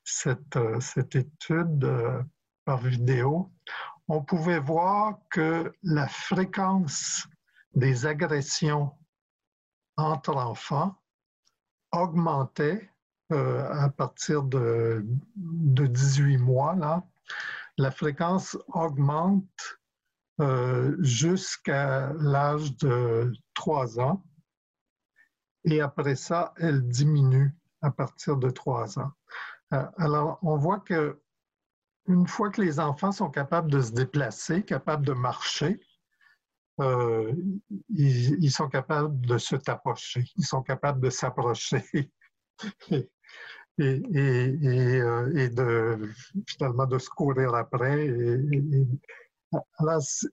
cette, 0.02 0.58
cette 0.80 1.14
étude 1.14 1.86
par 2.64 2.78
vidéo, 2.78 3.52
on 4.08 4.22
pouvait 4.22 4.58
voir 4.58 5.18
que 5.30 5.70
la 5.82 6.08
fréquence 6.08 7.28
des 7.74 8.06
agressions 8.06 8.92
entre 9.98 10.34
enfants 10.34 10.96
augmentait 11.92 12.90
à 13.28 13.90
partir 13.90 14.42
de, 14.42 15.04
de 15.36 15.86
18 15.86 16.38
mois, 16.38 16.74
là, 16.76 17.04
la 17.80 17.90
fréquence 17.90 18.58
augmente 18.68 19.80
euh, 20.40 20.96
jusqu'à 21.00 22.12
l'âge 22.14 22.76
de 22.76 23.32
3 23.54 24.00
ans 24.00 24.22
et 25.64 25.80
après 25.80 26.14
ça, 26.14 26.52
elle 26.58 26.86
diminue 26.88 27.54
à 27.82 27.90
partir 27.90 28.36
de 28.36 28.50
3 28.50 28.98
ans. 28.98 29.12
Euh, 29.72 29.84
alors, 29.96 30.38
on 30.42 30.56
voit 30.56 30.80
que 30.80 31.20
une 32.06 32.26
fois 32.26 32.50
que 32.50 32.60
les 32.60 32.80
enfants 32.80 33.12
sont 33.12 33.30
capables 33.30 33.70
de 33.70 33.80
se 33.80 33.92
déplacer, 33.92 34.62
capables 34.62 35.06
de 35.06 35.12
marcher, 35.12 35.80
euh, 36.80 37.32
ils, 37.88 38.50
sont 38.50 38.68
capables 38.68 39.20
de 39.20 39.38
se 39.38 39.54
tapocher, 39.56 40.24
ils 40.36 40.46
sont 40.46 40.62
capables 40.62 41.00
de 41.00 41.10
s'approcher. 41.10 41.84
et, 43.80 45.00
euh, 45.00 45.32
et, 45.36 45.48
de 45.48 45.98
finalement 46.46 46.86
de 46.86 46.98
se 46.98 47.08
courir 47.08 47.54
après. 47.54 48.06
Et, 48.06 48.86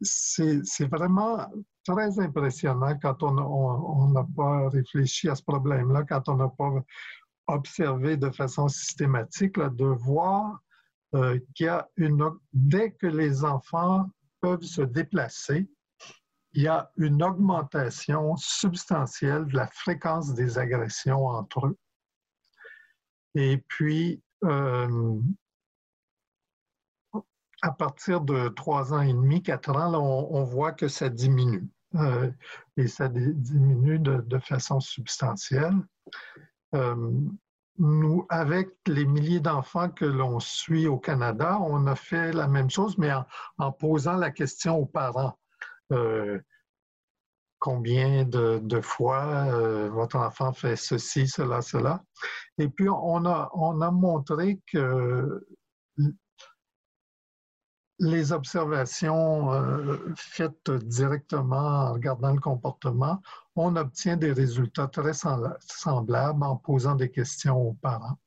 c'est 0.01 0.85
vraiment 0.91 1.47
très 1.83 2.19
impressionnant 2.19 2.97
quand 3.01 3.23
on 3.23 4.09
n'a 4.09 4.27
pas 4.35 4.69
réfléchi 4.69 5.27
à 5.29 5.35
ce 5.35 5.41
problème-là, 5.41 6.03
quand 6.03 6.29
on 6.29 6.35
n'a 6.35 6.49
pas 6.49 6.71
observé 7.47 8.17
de 8.17 8.29
façon 8.29 8.67
systématique, 8.67 9.57
là, 9.57 9.69
de 9.69 9.85
voir 9.85 10.59
euh, 11.15 11.39
qu'il 11.55 11.65
y 11.65 11.69
a 11.69 11.87
une... 11.95 12.29
Dès 12.53 12.91
que 12.91 13.07
les 13.07 13.43
enfants 13.43 14.05
peuvent 14.41 14.61
se 14.61 14.81
déplacer, 14.81 15.67
il 16.53 16.63
y 16.63 16.67
a 16.67 16.91
une 16.97 17.23
augmentation 17.23 18.35
substantielle 18.35 19.45
de 19.45 19.55
la 19.55 19.67
fréquence 19.67 20.33
des 20.33 20.57
agressions 20.57 21.25
entre 21.27 21.67
eux. 21.67 21.77
Et 23.37 23.57
puis, 23.67 24.19
euh, 24.45 25.21
à 27.61 27.71
partir 27.71 28.21
de 28.21 28.47
trois 28.49 28.93
ans 28.93 29.01
et 29.01 29.13
demi, 29.13 29.43
quatre 29.43 29.69
ans, 29.69 29.93
on, 29.93 30.43
voit 30.43 30.71
que 30.71 30.87
ça 30.87 31.07
diminue. 31.07 31.67
Euh, 31.95 32.31
et 32.77 32.87
ça 32.87 33.07
diminue 33.09 33.99
de, 33.99 34.39
façon 34.39 34.79
substantielle. 34.79 35.75
Euh, 36.73 37.11
nous, 37.77 38.25
avec 38.29 38.69
les 38.87 39.05
milliers 39.05 39.39
d'enfants 39.39 39.89
que 39.89 40.05
l'on 40.05 40.39
suit 40.39 40.87
au 40.87 40.97
Canada, 40.97 41.59
on 41.61 41.85
a 41.85 41.95
fait 41.95 42.33
la 42.33 42.47
même 42.47 42.71
chose, 42.71 42.97
mais 42.97 43.11
en, 43.59 43.71
posant 43.71 44.17
la 44.17 44.31
question 44.31 44.77
aux 44.77 44.87
parents 44.87 45.37
combien 47.59 48.23
de, 48.25 48.81
fois 48.81 49.23
euh, 49.51 49.89
votre 49.89 50.17
enfant 50.17 50.53
fait 50.53 50.75
ceci, 50.75 51.27
cela, 51.27 51.61
cela. 51.61 52.03
Et 52.57 52.67
puis, 52.67 52.89
on 52.89 53.25
a, 53.25 53.49
on 53.53 53.81
a 53.81 53.91
montré 53.91 54.59
que 54.71 55.45
les 57.99 58.31
observations 58.31 59.51
euh, 59.53 60.13
faites 60.15 60.69
directement 60.69 61.87
en 61.87 61.93
regardant 61.93 62.31
le 62.31 62.39
comportement, 62.39 63.21
on 63.55 63.75
obtient 63.75 64.17
des 64.17 64.31
résultats 64.31 64.87
très 64.87 65.13
semblables 65.13 66.43
en 66.43 66.57
posant 66.57 66.93
des 66.93 67.09
questions 67.09 67.59
aux 67.59 67.73
parents 67.73 68.19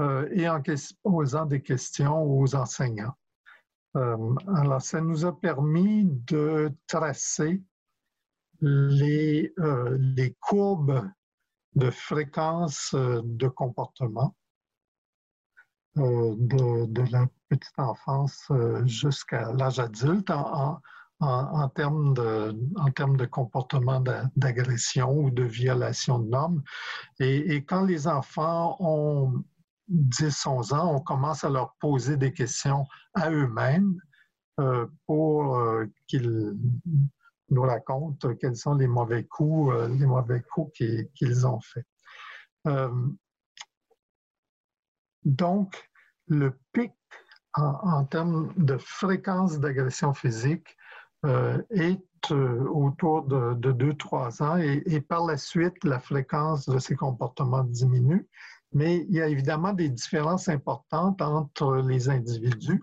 euh, 0.00 0.28
et 0.32 0.48
en 0.48 0.60
posant 1.04 1.46
des 1.46 1.62
questions 1.62 2.24
aux 2.24 2.56
enseignants. 2.56 3.14
alors, 3.94 4.82
ça 4.82 5.00
nous 5.00 5.26
a 5.26 5.38
permis 5.38 6.06
de 6.26 6.72
tracer 6.88 7.62
les, 8.62 9.52
euh, 9.58 9.98
les 9.98 10.34
courbes 10.40 11.08
de 11.74 11.90
fréquence 11.90 12.92
euh, 12.94 13.20
de 13.24 13.48
comportement 13.48 14.36
euh, 15.98 16.34
de, 16.38 17.10
la 17.10 17.26
petite 17.48 17.78
enfance 17.78 18.50
jusqu'à 18.84 19.52
l'âge 19.52 19.78
adulte 19.78 20.30
en, 20.30 20.80
en, 21.20 21.68
termes 21.68 22.14
de, 22.14 22.56
en 22.76 22.90
termes 22.90 23.16
de 23.16 23.26
comportement 23.26 24.02
d'agression 24.36 25.12
ou 25.12 25.30
de 25.30 25.42
violation 25.42 26.18
de 26.18 26.30
normes. 26.30 26.62
Et, 27.20 27.54
et, 27.54 27.64
quand 27.64 27.84
les 27.84 28.08
enfants 28.08 28.76
ont 28.80 29.44
10-11 29.90 30.74
ans, 30.74 30.94
on 30.94 31.00
commence 31.00 31.44
à 31.44 31.50
leur 31.50 31.74
poser 31.78 32.16
des 32.16 32.32
questions 32.32 32.86
à 33.12 33.30
eux-mêmes 33.30 33.98
pour 35.06 35.62
qu'ils 36.06 36.56
nous 37.52 37.62
racontent 37.62 38.34
quels 38.34 38.56
sont 38.56 38.74
les 38.74 38.88
mauvais 38.88 39.24
coups, 39.24 39.74
euh, 39.74 39.88
les 39.88 40.06
mauvais 40.06 40.42
coups 40.42 40.72
qu'ils 41.14 41.46
ont 41.46 41.60
faits. 41.60 41.86
Euh, 42.66 42.90
donc, 45.24 45.90
le 46.26 46.58
pic 46.72 46.92
en, 47.54 48.04
termes 48.04 48.52
de 48.56 48.78
fréquence 48.78 49.60
d'agression 49.60 50.14
physique 50.14 50.76
euh, 51.26 51.62
est 51.70 52.00
autour 52.30 53.24
de, 53.24 53.54
2-3 53.54 54.42
ans 54.42 54.56
et, 54.56 55.00
par 55.00 55.26
la 55.26 55.36
suite, 55.36 55.84
la 55.84 55.98
fréquence 55.98 56.68
de 56.68 56.78
ces 56.78 56.94
comportements 56.94 57.64
diminue. 57.64 58.26
Mais 58.72 59.04
il 59.08 59.14
y 59.14 59.20
a 59.20 59.28
évidemment 59.28 59.72
des 59.72 59.88
différences 59.90 60.48
importantes 60.48 61.20
entre 61.20 61.76
les 61.76 62.08
individus 62.08 62.82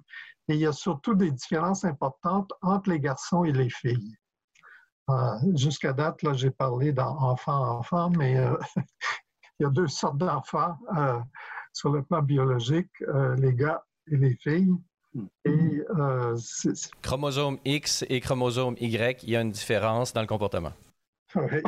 et 0.50 0.54
il 0.54 0.60
y 0.60 0.66
a 0.66 0.74
surtout 0.74 1.16
des 1.16 1.32
différences 1.32 1.86
importantes 1.86 2.52
entre 2.62 2.90
les 2.90 3.00
garçons 3.00 3.44
et 3.44 3.54
les 3.54 3.70
filles. 3.70 4.18
Euh, 5.10 5.38
jusqu'à 5.56 5.94
date, 5.94 6.22
là, 6.24 6.34
j'ai 6.34 6.52
parlé 6.52 6.92
d'enfants-enfants, 6.92 8.12
mais 8.12 8.38
euh, 8.38 8.56
il 9.60 9.64
y 9.64 9.66
a 9.66 9.70
deux 9.70 9.88
sortes 9.88 10.18
d'enfants 10.18 10.78
euh, 10.96 11.20
sur 11.74 11.92
le 11.92 12.04
plan 12.04 12.22
biologique, 12.22 12.92
les 13.38 13.54
gars 13.54 13.84
et 14.12 14.18
les 14.18 14.36
filles. 14.36 14.74
Chromosome 17.02 17.58
X 17.66 18.06
et 18.10 18.20
chromosome 18.20 18.76
Y, 18.80 19.24
il 19.24 19.30
y 19.30 19.36
a 19.36 19.42
une 19.42 19.52
différence 19.52 20.14
dans 20.14 20.22
le 20.22 20.28
comportement. 20.28 20.74
Oui, 21.36 21.62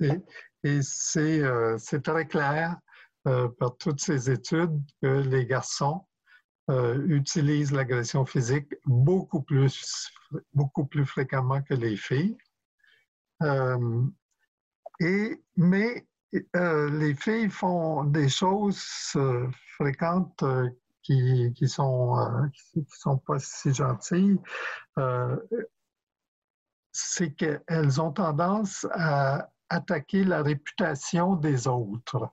et, 0.00 0.20
et 0.64 0.80
c'est 0.82 2.02
très 2.02 2.26
clair 2.26 2.76
par 3.24 3.76
toutes 3.78 4.00
ces 4.00 4.30
études 4.30 4.80
que 5.00 5.20
les 5.20 5.46
garçons 5.46 6.04
utilisent 6.68 7.72
l'agression 7.72 8.24
physique 8.24 8.74
beaucoup 8.84 9.42
plus, 9.42 10.10
beaucoup 10.52 10.86
plus 10.86 11.06
fréquemment 11.06 11.62
que 11.62 11.74
les 11.74 11.96
filles. 11.96 12.36
Euh, 13.42 14.02
et, 15.00 15.42
mais 15.56 16.06
euh, 16.56 16.90
les 16.98 17.14
filles 17.14 17.50
font 17.50 18.04
des 18.04 18.28
choses 18.28 19.12
euh, 19.16 19.48
fréquentes 19.76 20.44
qui, 21.02 21.52
qui 21.54 21.68
sont 21.68 22.16
sont 22.88 23.18
pas 23.18 23.38
si 23.38 23.72
gentilles. 23.72 24.38
c'est 26.92 27.32
qu'elles 27.34 28.00
ont 28.00 28.12
tendance 28.12 28.86
à 28.92 29.48
attaquer 29.68 30.24
la 30.24 30.42
réputation 30.42 31.36
des 31.36 31.66
autres, 31.68 32.28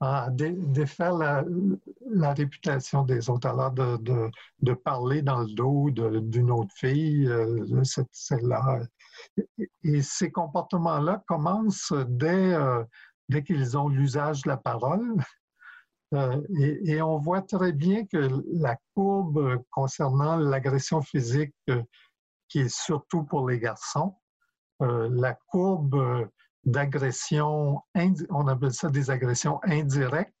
hein, 0.00 0.30
défaire 0.30 1.14
la, 1.14 2.32
réputation 2.32 3.04
des 3.04 3.28
autres, 3.30 3.48
alors 3.48 3.72
de, 3.72 3.96
de, 3.98 4.30
de 4.62 4.72
parler 4.72 5.22
dans 5.22 5.40
le 5.40 5.54
dos 5.54 5.90
d'une 5.90 6.50
autre 6.50 6.74
fille, 6.74 7.26
euh, 7.26 7.82
celle-là. 8.12 8.80
Et, 9.82 10.02
ces 10.02 10.30
comportements-là 10.30 11.22
commencent 11.26 11.92
dès, 12.08 12.54
euh, 12.54 12.82
dès 13.28 13.42
qu'ils 13.42 13.76
ont 13.76 13.88
l'usage 13.88 14.42
de 14.42 14.48
la 14.48 14.56
parole. 14.56 15.16
Euh, 16.12 16.42
et, 16.58 17.00
on 17.02 17.18
voit 17.18 17.42
très 17.42 17.72
bien 17.72 18.04
que 18.04 18.28
la 18.52 18.76
courbe 18.96 19.62
concernant 19.70 20.36
l'agression 20.36 21.02
physique, 21.02 21.54
qui 22.48 22.58
est 22.58 22.68
surtout 22.68 23.22
pour 23.22 23.48
les 23.48 23.60
garçons, 23.60 24.16
la 24.80 25.34
courbe 25.46 26.28
d'agression, 26.64 27.80
on 28.30 28.48
appelle 28.48 28.72
ça 28.72 28.90
des 28.90 29.08
agressions 29.10 29.60
indirectes, 29.62 30.34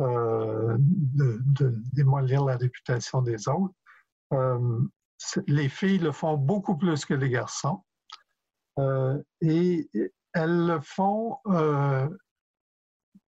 euh, 0.00 0.76
de, 0.78 1.74
démolir 1.92 2.44
la 2.44 2.56
réputation 2.56 3.22
des 3.22 3.48
autres. 3.48 3.74
Euh, 5.36 5.42
les 5.46 5.68
filles 5.68 5.98
le 5.98 6.12
font 6.12 6.36
beaucoup 6.36 6.76
plus 6.76 7.04
que 7.04 7.14
les 7.14 7.30
garçons. 7.30 7.84
Euh, 8.78 9.22
et 9.40 9.88
elles 10.34 10.66
le 10.66 10.80
font, 10.80 11.38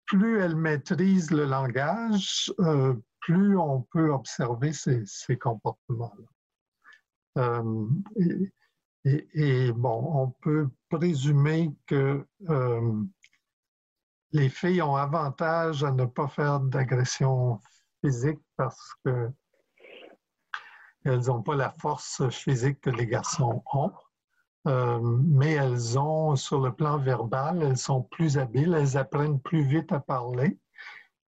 plus 0.06 0.40
elles 0.40 0.56
maîtrisent 0.56 1.30
le 1.30 1.44
langage, 1.44 2.52
plus 3.20 3.58
on 3.58 3.82
peut 3.92 4.10
observer 4.10 4.72
ces, 4.72 5.36
comportements-là. 5.36 6.28
Et, 9.04 9.70
bon, 9.72 10.12
on 10.14 10.30
peut 10.30 10.70
présumer 10.88 11.74
que 11.86 12.26
euh, 12.48 13.02
les 14.32 14.48
filles 14.48 14.80
ont 14.80 14.96
avantage 14.96 15.84
à 15.84 15.90
ne 15.90 16.06
pas 16.06 16.28
faire 16.28 16.60
d'agression 16.60 17.60
physique 18.02 18.40
parce 18.56 18.94
que 19.04 19.30
elles 21.04 21.26
n'ont 21.26 21.42
pas 21.42 21.54
la 21.54 21.70
force 21.70 22.28
physique 22.30 22.80
que 22.80 22.90
les 22.90 23.06
garçons 23.06 23.62
ont. 23.72 23.92
Euh, 24.66 24.98
mais 25.00 25.52
elles 25.52 25.98
ont, 25.98 26.36
sur 26.36 26.60
le 26.60 26.72
plan 26.72 26.98
verbal, 26.98 27.62
elles 27.62 27.76
sont 27.76 28.02
plus 28.02 28.38
habiles, 28.38 28.74
elles 28.74 28.96
apprennent 28.96 29.38
plus 29.40 29.62
vite 29.62 29.92
à 29.92 30.00
parler 30.00 30.58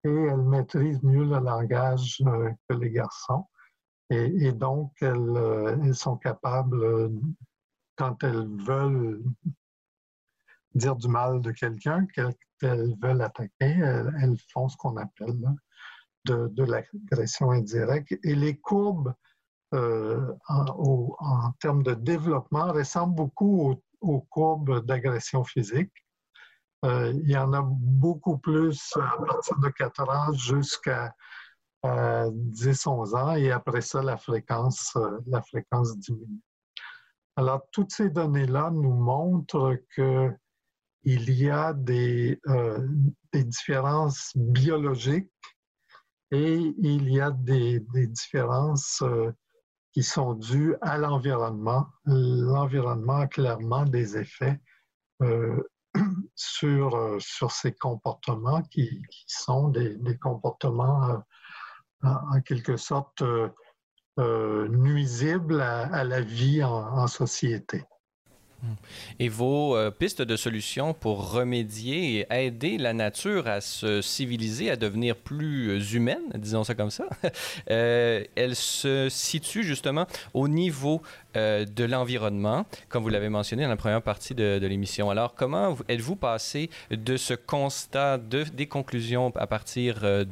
et 0.05 0.09
elles 0.09 0.43
maîtrisent 0.43 1.03
mieux 1.03 1.25
le 1.25 1.41
langage 1.41 2.23
euh, 2.27 2.51
que 2.69 2.77
les 2.77 2.91
garçons. 2.91 3.47
Et, 4.11 4.53
donc, 4.53 4.93
elles, 5.01 5.79
elles, 5.83 5.95
sont 5.95 6.17
capables 6.17 7.11
quand 7.97 8.23
elles 8.23 8.47
veulent 8.63 9.25
dire 10.75 10.95
du 10.97 11.09
mal 11.09 11.41
de 11.41 11.51
quelqu'un, 11.51 12.07
qu'elles 12.07 12.95
veulent 13.03 13.23
attaquer, 13.23 13.51
elles, 13.61 14.37
font 14.53 14.69
ce 14.69 14.77
qu'on 14.77 14.97
appelle 14.97 15.41
de, 16.27 16.65
l'agression 16.65 17.51
indirecte. 17.51 18.15
Et 18.23 18.35
les 18.35 18.57
courbes 18.59 19.15
euh, 19.73 20.33
en, 20.49 21.53
termes 21.61 21.83
de 21.83 21.95
développement 21.95 22.73
ressemblent 22.73 23.15
beaucoup 23.15 23.75
aux, 24.01 24.21
courbes 24.31 24.85
d'agression 24.85 25.45
physique. 25.45 25.93
Euh, 26.85 27.13
il 27.15 27.31
y 27.31 27.37
en 27.37 27.53
a 27.55 27.63
beaucoup 27.65 28.37
plus 28.39 28.93
à 28.97 29.25
partir 29.25 29.59
de 29.59 29.69
4 29.71 30.11
ans 30.11 30.33
jusqu'à 30.35 31.15
10-11 31.85 33.17
ans 33.17 33.35
et 33.37 33.51
après 33.51 33.81
ça, 33.81 34.03
la 34.03 34.17
fréquence, 34.17 34.93
euh, 34.97 35.19
la 35.27 35.43
fréquence 35.43 35.99
diminue. 35.99 36.41
Alors, 37.37 37.63
toutes 37.73 37.93
ces 37.93 38.11
données-là 38.11 38.71
nous 38.71 38.95
montrent 38.95 39.77
qu'il 39.95 41.31
y 41.31 41.51
a 41.51 41.73
des, 41.73 42.41
euh, 42.47 42.87
des, 43.33 43.45
différences 43.45 44.31
biologiques 44.37 45.31
et 46.31 46.55
il 46.79 47.11
y 47.11 47.21
a 47.21 47.33
des, 47.33 47.81
des 47.93 48.07
différences 48.07 49.03
euh, 49.03 49.33
qui 49.95 50.03
sont 50.03 50.35
dues 50.35 50.75
à 50.83 50.99
l'environnement. 50.99 51.87
L'environnement 52.05 53.19
a 53.19 53.27
clairement 53.29 53.85
des 53.85 54.19
effets 54.19 54.61
euh, 55.23 55.63
sur, 56.35 57.17
sur 57.21 57.53
ces 57.53 57.73
comportements 57.73 58.61
qui, 58.63 59.01
sont 59.29 59.69
des, 59.69 60.19
comportements 60.21 61.23
en, 62.03 62.41
quelque 62.43 62.77
sorte 62.77 63.23
euh, 64.19 64.69
nuisible 64.69 65.61
à, 65.61 66.03
la 66.03 66.21
vie 66.21 66.65
en, 66.65 67.07
société. 67.07 67.85
Et 69.19 69.29
vos 69.29 69.77
euh, 69.77 69.91
pistes 69.91 70.23
de 70.23 70.37
solutions 70.37 70.95
pour 70.95 71.33
remédier 71.33 72.21
et 72.31 72.47
aider 72.47 72.79
la 72.79 72.93
nature 72.93 73.47
à 73.47 73.61
se 73.61 74.03
civiliser, 74.03 74.71
à 74.71 74.77
devenir 74.77 75.17
plus 75.17 75.95
humaine, 75.95 76.23
disons 76.35 76.65
ça 76.65 76.75
comme 76.75 76.91
ça, 76.91 77.07
euh, 77.71 78.25
elles 78.35 78.57
se 78.57 79.09
situent 79.09 79.65
justement 79.65 80.07
au 80.33 80.49
niveau 80.49 81.03
euh, 81.37 81.65
de 81.65 81.85
l'environnement, 81.85 82.67
comme 82.89 83.03
vous 83.03 83.09
l'avez 83.09 83.29
mentionné 83.29 83.63
dans 83.65 83.69
la 83.69 83.77
première 83.77 84.03
partie 84.03 84.35
de, 84.35 84.65
l'émission. 84.65 85.11
Alors, 85.11 85.35
comment 85.35 85.77
êtes-vous 85.89 86.17
passé 86.17 86.71
de 86.91 87.17
ce 87.17 87.35
constat, 87.35 88.19
de, 88.19 88.45
des 88.45 88.67
conclusions 88.67 89.33
à 89.37 89.47
partir 89.47 90.01
euh, 90.03 90.25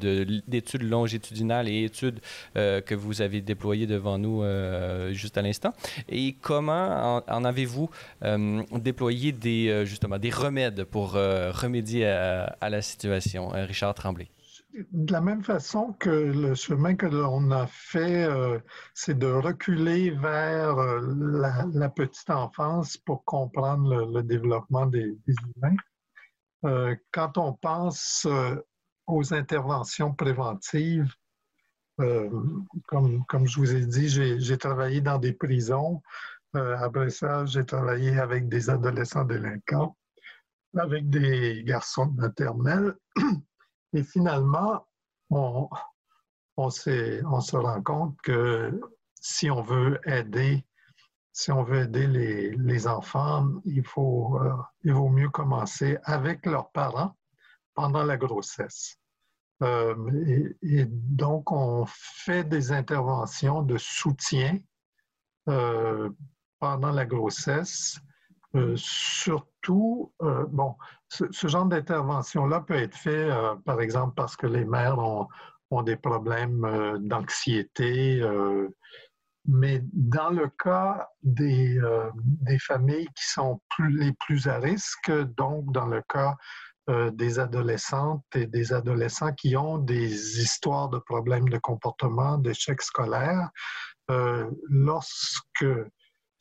d'études 0.46 0.82
longitudinales 0.82 1.68
et 1.68 1.84
études 1.84 2.20
euh, 2.56 2.80
que 2.80 2.94
vous 2.94 3.20
avez 3.20 3.40
déployées 3.40 3.86
devant 3.86 4.18
nous 4.18 4.42
juste 5.12 5.38
à 5.38 5.42
l'instant, 5.42 5.72
et 6.08 6.34
comment 6.40 7.22
en, 7.26 7.44
avez-vous 7.44 7.90
déployé 8.72 9.32
des, 9.32 9.84
justement, 9.86 10.18
des 10.18 10.30
remèdes 10.30 10.84
pour 10.84 11.12
remédier 11.12 12.06
à, 12.06 12.56
à, 12.60 12.70
la 12.70 12.82
situation? 12.82 13.48
Richard 13.48 13.94
Tremblay 13.94 14.28
de 14.72 15.12
la 15.12 15.20
même 15.20 15.42
façon 15.42 15.92
que 15.94 16.10
le 16.10 16.54
chemin 16.54 16.94
que 16.94 17.06
l'on 17.06 17.50
a 17.50 17.66
fait, 17.66 18.24
euh, 18.24 18.58
c'est 18.94 19.18
de 19.18 19.26
reculer 19.26 20.10
vers 20.10 20.78
euh, 20.78 21.00
la, 21.74 21.88
petite 21.90 22.30
enfance 22.30 22.96
pour 22.96 23.24
comprendre 23.24 24.06
le, 24.06 24.22
développement 24.22 24.86
des, 24.86 25.16
humains. 25.26 25.76
Euh, 26.64 26.96
quand 27.10 27.38
on 27.38 27.52
pense 27.52 28.26
aux 29.06 29.34
interventions 29.34 30.14
préventives, 30.14 31.12
comme, 32.86 33.24
comme 33.26 33.46
je 33.46 33.58
vous 33.58 33.74
ai 33.74 33.86
dit, 33.86 34.08
j'ai 34.08 34.58
travaillé 34.58 35.00
dans 35.00 35.18
des 35.18 35.32
prisons. 35.32 36.02
après 36.54 37.10
ça, 37.10 37.44
j'ai 37.46 37.64
travaillé 37.64 38.18
avec 38.18 38.48
des 38.48 38.70
adolescents 38.70 39.24
délinquants, 39.24 39.96
avec 40.76 41.08
des 41.10 41.62
garçons 41.64 42.06
de 42.06 42.20
maternelle. 42.20 42.94
Et 43.92 44.02
finalement, 44.02 44.86
on, 45.30 45.68
se 46.70 47.56
rend 47.56 47.82
compte 47.82 48.16
que 48.22 48.80
si 49.20 49.50
on 49.50 49.62
veut 49.62 50.00
aider, 50.06 50.64
si 51.32 51.50
on 51.52 51.62
veut 51.62 51.82
aider 51.82 52.06
les, 52.06 52.86
enfants, 52.86 53.48
euh, 53.66 54.52
il 54.84 54.92
vaut 54.92 55.08
mieux 55.08 55.30
commencer 55.30 55.98
avec 56.04 56.46
leurs 56.46 56.70
parents 56.70 57.16
pendant 57.74 58.04
la 58.04 58.16
grossesse. 58.16 58.98
Euh, 59.62 60.52
et, 60.62 60.84
donc, 60.86 61.52
on 61.52 61.84
fait 61.86 62.44
des 62.44 62.72
interventions 62.72 63.62
de 63.62 63.78
soutien 63.78 64.58
euh, 65.48 66.10
pendant 66.58 66.90
la 66.90 67.06
grossesse 67.06 67.98
euh, 68.54 68.74
surtout, 68.76 70.12
euh, 70.22 70.44
bon, 70.48 70.76
ce, 71.08 71.48
genre 71.48 71.64
d'intervention-là 71.64 72.60
peut 72.60 72.74
être 72.74 72.96
fait, 72.96 73.30
euh, 73.30 73.54
par 73.64 73.80
exemple, 73.80 74.14
parce 74.14 74.36
que 74.36 74.46
les 74.46 74.64
mères 74.64 74.98
ont, 74.98 75.28
des 75.86 75.96
problèmes 75.96 76.98
d'anxiété, 77.00 78.22
mais 79.46 79.80
dans 79.94 80.28
le 80.28 80.50
cas 80.62 81.08
des, 81.22 81.80
familles 82.60 83.08
qui 83.16 83.24
sont 83.24 83.58
les 83.78 84.12
plus 84.20 84.48
à 84.48 84.58
risque, 84.58 85.10
donc 85.38 85.72
dans 85.72 85.86
le 85.86 86.02
cas 86.06 86.36
des 87.12 87.38
adolescentes 87.38 88.26
et 88.34 88.44
des 88.44 88.74
adolescents 88.74 89.32
qui 89.32 89.56
ont 89.56 89.78
des 89.78 90.42
histoires 90.42 90.90
de 90.90 90.98
problèmes 90.98 91.48
de 91.48 91.56
comportement, 91.56 92.36
d'échecs 92.36 92.82
scolaires, 92.82 93.48
lorsque 94.68 95.64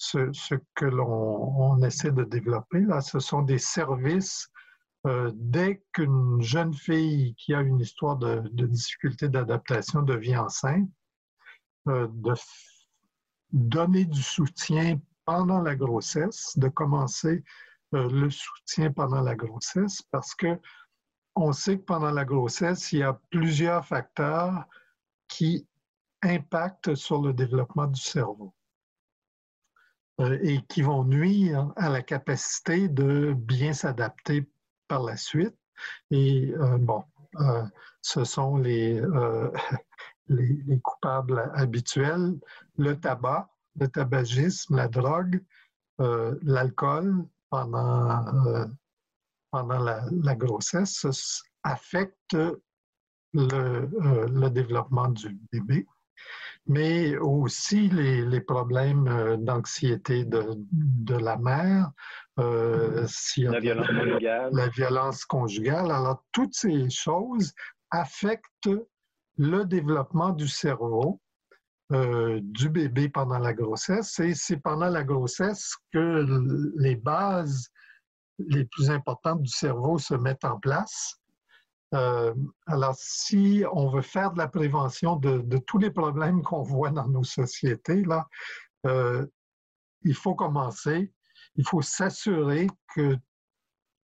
ce, 0.02 0.56
que 0.76 0.86
l'on 0.86 1.82
essaie 1.84 2.12
de 2.12 2.24
développer, 2.24 2.82
là, 2.82 3.02
ce 3.02 3.20
sont 3.20 3.44
des 3.44 3.60
services. 3.60 4.50
Euh, 5.08 5.32
dès 5.34 5.84
qu'une 5.94 6.42
jeune 6.42 6.74
fille 6.74 7.34
qui 7.36 7.54
a 7.54 7.62
une 7.62 7.80
histoire 7.80 8.18
de, 8.18 8.42
difficulté 8.68 9.30
d'adaptation 9.30 10.02
devient 10.02 10.38
enceinte, 10.38 10.90
euh, 11.88 12.08
de 12.12 12.34
donner 13.52 14.06
du 14.06 14.22
soutien 14.22 15.00
pendant 15.26 15.62
la 15.62 15.76
grossesse, 15.76 16.58
de 16.58 16.68
commencer 16.68 17.44
euh, 17.94 18.10
le 18.10 18.30
soutien 18.30 18.92
pendant 18.92 19.22
la 19.22 19.36
grossesse, 19.36 20.02
parce 20.12 20.36
que 20.36 20.60
on 21.36 21.52
sait 21.54 21.78
que 21.78 21.86
pendant 21.86 22.12
la 22.12 22.26
grossesse, 22.26 22.92
il 22.92 23.00
y 23.00 23.04
a 23.04 23.20
plusieurs 23.30 23.86
facteurs 23.86 24.66
qui 25.28 25.68
impactent 26.24 26.96
sur 26.96 27.22
le 27.22 27.34
développement 27.34 27.88
du 27.88 28.02
cerveau. 28.02 28.54
Et 30.42 30.62
qui 30.68 30.82
vont 30.82 31.04
nuire 31.04 31.72
à 31.76 31.90
la 31.90 32.02
capacité 32.02 32.88
de 32.88 33.34
bien 33.34 33.74
s'adapter 33.74 34.50
par 34.88 35.04
la 35.04 35.18
suite. 35.18 35.56
Et 36.12 36.54
bon, 36.80 37.04
ce 38.02 38.24
sont 38.24 38.58
les, 38.58 39.02
les, 40.28 40.80
coupables 40.84 41.52
habituels, 41.56 42.40
le 42.78 43.00
tabac, 43.00 43.50
le 43.80 43.88
tabagisme, 43.88 44.76
la 44.76 44.88
drogue, 44.88 45.42
l'alcool 45.98 47.26
pendant, 47.50 48.70
pendant 49.52 49.80
la, 49.80 50.36
grossesse 50.36 51.44
affecte 51.64 52.38
le, 53.34 54.50
développement 54.50 55.10
du 55.10 55.38
bébé 55.52 55.86
mais 56.68 57.18
aussi 57.18 57.90
les, 57.90 58.42
problèmes 58.42 59.08
euh, 59.08 59.38
d'anxiété 59.38 60.26
de, 60.26 61.16
la 61.16 61.38
mère, 61.38 61.92
euh, 62.40 63.08
la, 63.38 63.60
violence 63.60 63.88
conjugale. 63.88 64.50
la 64.54 64.68
violence 64.70 65.26
conjugale. 65.26 65.92
Alors, 65.92 66.24
toutes 66.32 66.54
ces 66.54 66.90
choses 66.90 67.54
affectent 67.90 68.70
le 69.38 69.66
développement 69.66 70.30
du 70.30 70.48
cerveau 70.48 71.20
euh, 71.92 72.40
du 72.42 72.70
bébé 72.70 73.10
pendant 73.10 73.40
la 73.40 73.54
grossesse. 73.54 74.20
Et 74.20 74.34
c'est 74.34 74.58
pendant 74.58 74.88
la 74.88 75.04
grossesse 75.04 75.76
que 75.92 76.26
les 76.78 76.96
bases 76.96 77.70
les 78.40 78.66
plus 78.66 78.90
importantes 78.90 79.42
du 79.42 79.50
cerveau 79.50 79.98
se 79.98 80.14
mettent 80.14 80.46
en 80.46 80.60
place. 80.60 81.21
Euh, 81.94 82.34
alors, 82.68 82.96
si 82.98 83.64
on 83.72 83.90
veut 83.90 84.02
faire 84.02 84.32
de 84.32 84.38
la 84.38 84.48
prévention 84.48 85.18
de, 85.18 85.58
tous 85.58 85.78
les 85.78 85.92
problèmes 85.92 86.42
qu'on 86.42 86.62
voit 86.62 86.92
dans 86.92 87.08
nos 87.08 87.24
sociétés, 87.24 88.04
là, 88.04 88.28
euh, 88.86 89.26
il 90.04 90.16
faut 90.16 90.36
commencer, 90.36 91.12
il 91.56 91.68
faut 91.68 91.82
s'assurer 91.82 92.68
que 92.96 93.18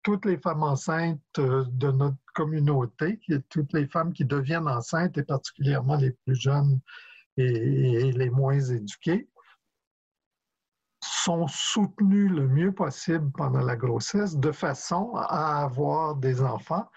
toutes 0.03 0.25
les 0.25 0.39
femmes 0.39 0.63
enceintes 0.63 1.21
euh, 1.39 1.65
de 1.69 1.91
notre 1.91 2.19
communauté, 2.35 3.21
toutes 3.49 3.73
les 3.73 3.87
femmes 3.87 4.13
qui 4.13 4.25
deviennent 4.25 4.69
enceintes, 4.69 5.17
et 5.19 5.25
particulièrement 5.25 5.97
les 5.97 6.11
plus 6.11 6.35
jeunes 6.35 6.81
et 7.39 8.13
les 8.13 8.31
moins 8.31 8.59
éduquées, 8.59 9.29
sont 11.03 11.47
soutenues 11.49 12.29
le 12.29 12.49
mieux 12.49 12.73
possible 12.73 13.31
pendant 13.33 13.61
la 13.61 13.77
grossesse 13.77 14.37
de 14.37 14.53
façon 14.53 15.13
à 15.15 15.63
avoir 15.63 16.17
des 16.17 16.43
enfants 16.43 16.89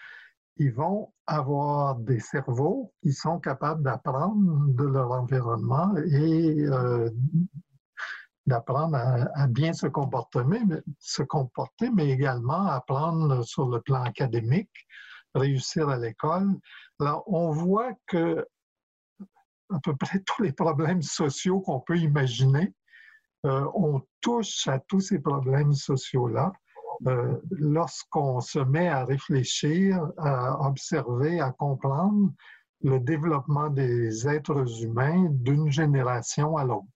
ils 0.59 0.73
vont 0.73 1.11
avoir 1.25 1.95
des 1.95 2.19
cerveaux 2.19 2.93
qui 3.01 3.13
sont 3.13 3.39
capables 3.39 3.81
d'apprendre 3.81 4.67
de 4.67 4.83
leur 4.83 5.11
environnement 5.11 5.95
et 5.97 6.65
euh, 6.65 7.09
d'apprendre 8.45 8.97
à, 8.97 9.47
bien 9.47 9.71
se 9.71 9.87
comporter, 9.87 10.43
mais, 10.43 10.59
se 10.99 11.23
comporter, 11.23 11.89
mais 11.91 12.09
également 12.09 12.65
apprendre 12.65 13.43
sur 13.43 13.69
le 13.69 13.79
plan 13.79 14.03
académique, 14.03 14.87
réussir 15.33 15.87
à 15.87 15.97
l'école. 15.97 16.59
Alors, 16.99 17.23
on 17.27 17.51
voit 17.51 17.93
que 18.07 18.45
à 19.71 19.79
peu 19.81 19.95
près 19.95 20.19
tous 20.25 20.41
les 20.43 20.51
problèmes 20.51 21.01
sociaux 21.01 21.61
qu'on 21.61 21.79
peut 21.79 21.97
imaginer, 21.97 22.73
euh, 23.45 23.65
on 23.73 24.01
touche 24.19 24.67
à 24.67 24.79
tous 24.79 24.99
ces 24.99 25.19
problèmes 25.19 25.73
sociaux-là. 25.73 26.51
Euh, 27.07 27.37
lorsqu'on 27.51 28.41
se 28.41 28.59
met 28.59 28.89
à 28.89 29.05
réfléchir, 29.05 30.11
à 30.17 30.67
observer, 30.67 31.39
à 31.39 31.51
comprendre 31.51 32.33
le 32.81 32.99
développement 32.99 33.69
des 33.69 34.27
êtres 34.27 34.83
humains 34.83 35.27
d'une 35.29 35.71
génération 35.71 36.57
à 36.57 36.65
l'autre. 36.65 36.87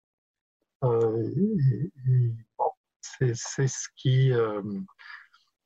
Euh, 0.84 1.30
c'est 3.02 3.68
ce 3.68 3.88
qui 3.96 4.34
euh, 4.34 4.62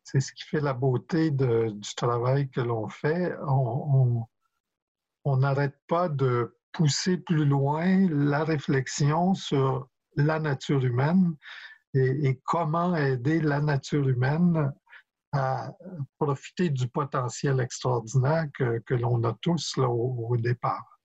c'est 0.03 0.19
ce 0.19 0.31
qui 0.33 0.43
fait 0.43 0.61
la 0.61 0.73
beauté 0.73 1.31
du 1.31 1.95
travail 1.95 2.49
que 2.49 2.61
l'on 2.61 2.87
fait. 2.87 3.35
On 3.41 5.37
n'arrête 5.37 5.77
pas 5.87 6.07
de 6.07 6.55
pousser 6.71 7.17
plus 7.17 7.45
loin 7.45 8.07
la 8.09 8.43
réflexion 8.43 9.33
sur 9.33 9.89
la 10.15 10.39
nature 10.39 10.83
humaine 10.85 11.35
et, 11.97 12.39
comment 12.45 12.95
aider 12.95 13.41
la 13.41 13.59
nature 13.59 14.07
humaine 14.07 14.71
à 15.33 15.71
profiter 16.19 16.69
du 16.69 16.87
potentiel 16.87 17.59
extraordinaire 17.59 18.45
que, 18.53 18.93
l'on 18.93 19.23
a 19.23 19.33
tous 19.41 19.77
au 19.77 20.35
départ. 20.37 20.96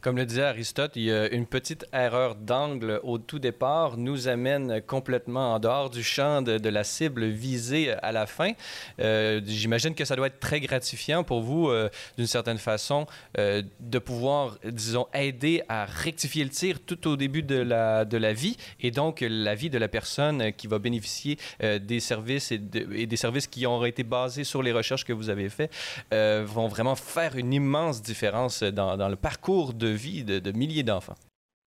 Comme 0.00 0.16
le 0.16 0.26
disait 0.26 0.44
Aristote, 0.44 0.96
une 0.96 1.46
petite 1.46 1.86
erreur 1.92 2.34
d'angle 2.34 3.00
au 3.02 3.18
tout 3.18 3.38
départ 3.38 3.96
nous 3.96 4.28
amène 4.28 4.80
complètement 4.82 5.54
en 5.54 5.58
dehors 5.58 5.90
du 5.90 6.02
champ 6.02 6.42
de, 6.42 6.68
la 6.68 6.84
cible 6.84 7.26
visée 7.26 7.92
à 7.92 8.12
la 8.12 8.26
fin. 8.26 8.52
Euh, 9.00 9.40
j'imagine 9.44 9.94
que 9.94 10.04
ça 10.04 10.16
doit 10.16 10.26
être 10.26 10.40
très 10.40 10.60
gratifiant 10.60 11.24
pour 11.24 11.40
vous, 11.40 11.68
euh, 11.68 11.88
d'une 12.16 12.26
certaine 12.26 12.58
façon, 12.58 13.06
euh, 13.38 13.62
de 13.80 13.98
pouvoir, 13.98 14.58
disons, 14.64 15.06
aider 15.14 15.62
à 15.68 15.84
rectifier 15.84 16.44
le 16.44 16.50
tir 16.50 16.78
tout 16.84 17.08
au 17.08 17.16
début 17.16 17.42
de 17.42 17.56
la, 17.56 18.04
de 18.04 18.16
la 18.16 18.32
vie 18.32 18.56
et 18.80 18.90
donc 18.90 19.24
la 19.26 19.54
vie 19.54 19.70
de 19.70 19.78
la 19.78 19.88
personne 19.88 20.52
qui 20.52 20.66
va 20.66 20.78
bénéficier 20.78 21.38
des 21.60 22.00
services 22.00 22.52
et, 22.52 22.58
des 22.58 23.16
services 23.16 23.46
qui 23.46 23.66
ont 23.66 23.84
été 23.84 24.02
basés 24.02 24.44
sur 24.44 24.62
les 24.62 24.72
recherches 24.72 25.04
que 25.04 25.12
vous 25.12 25.30
avez 25.30 25.48
faites 25.48 25.72
vont 26.10 26.68
vraiment 26.68 26.96
faire 26.96 27.36
une 27.36 27.52
immense 27.52 28.02
différence 28.02 28.62
dans 28.62 29.08
le 29.08 29.16
parcours 29.16 29.63
de 29.72 29.88
vie 29.88 30.24
de, 30.24 30.52
milliers 30.52 30.82
d'enfants. 30.82 31.16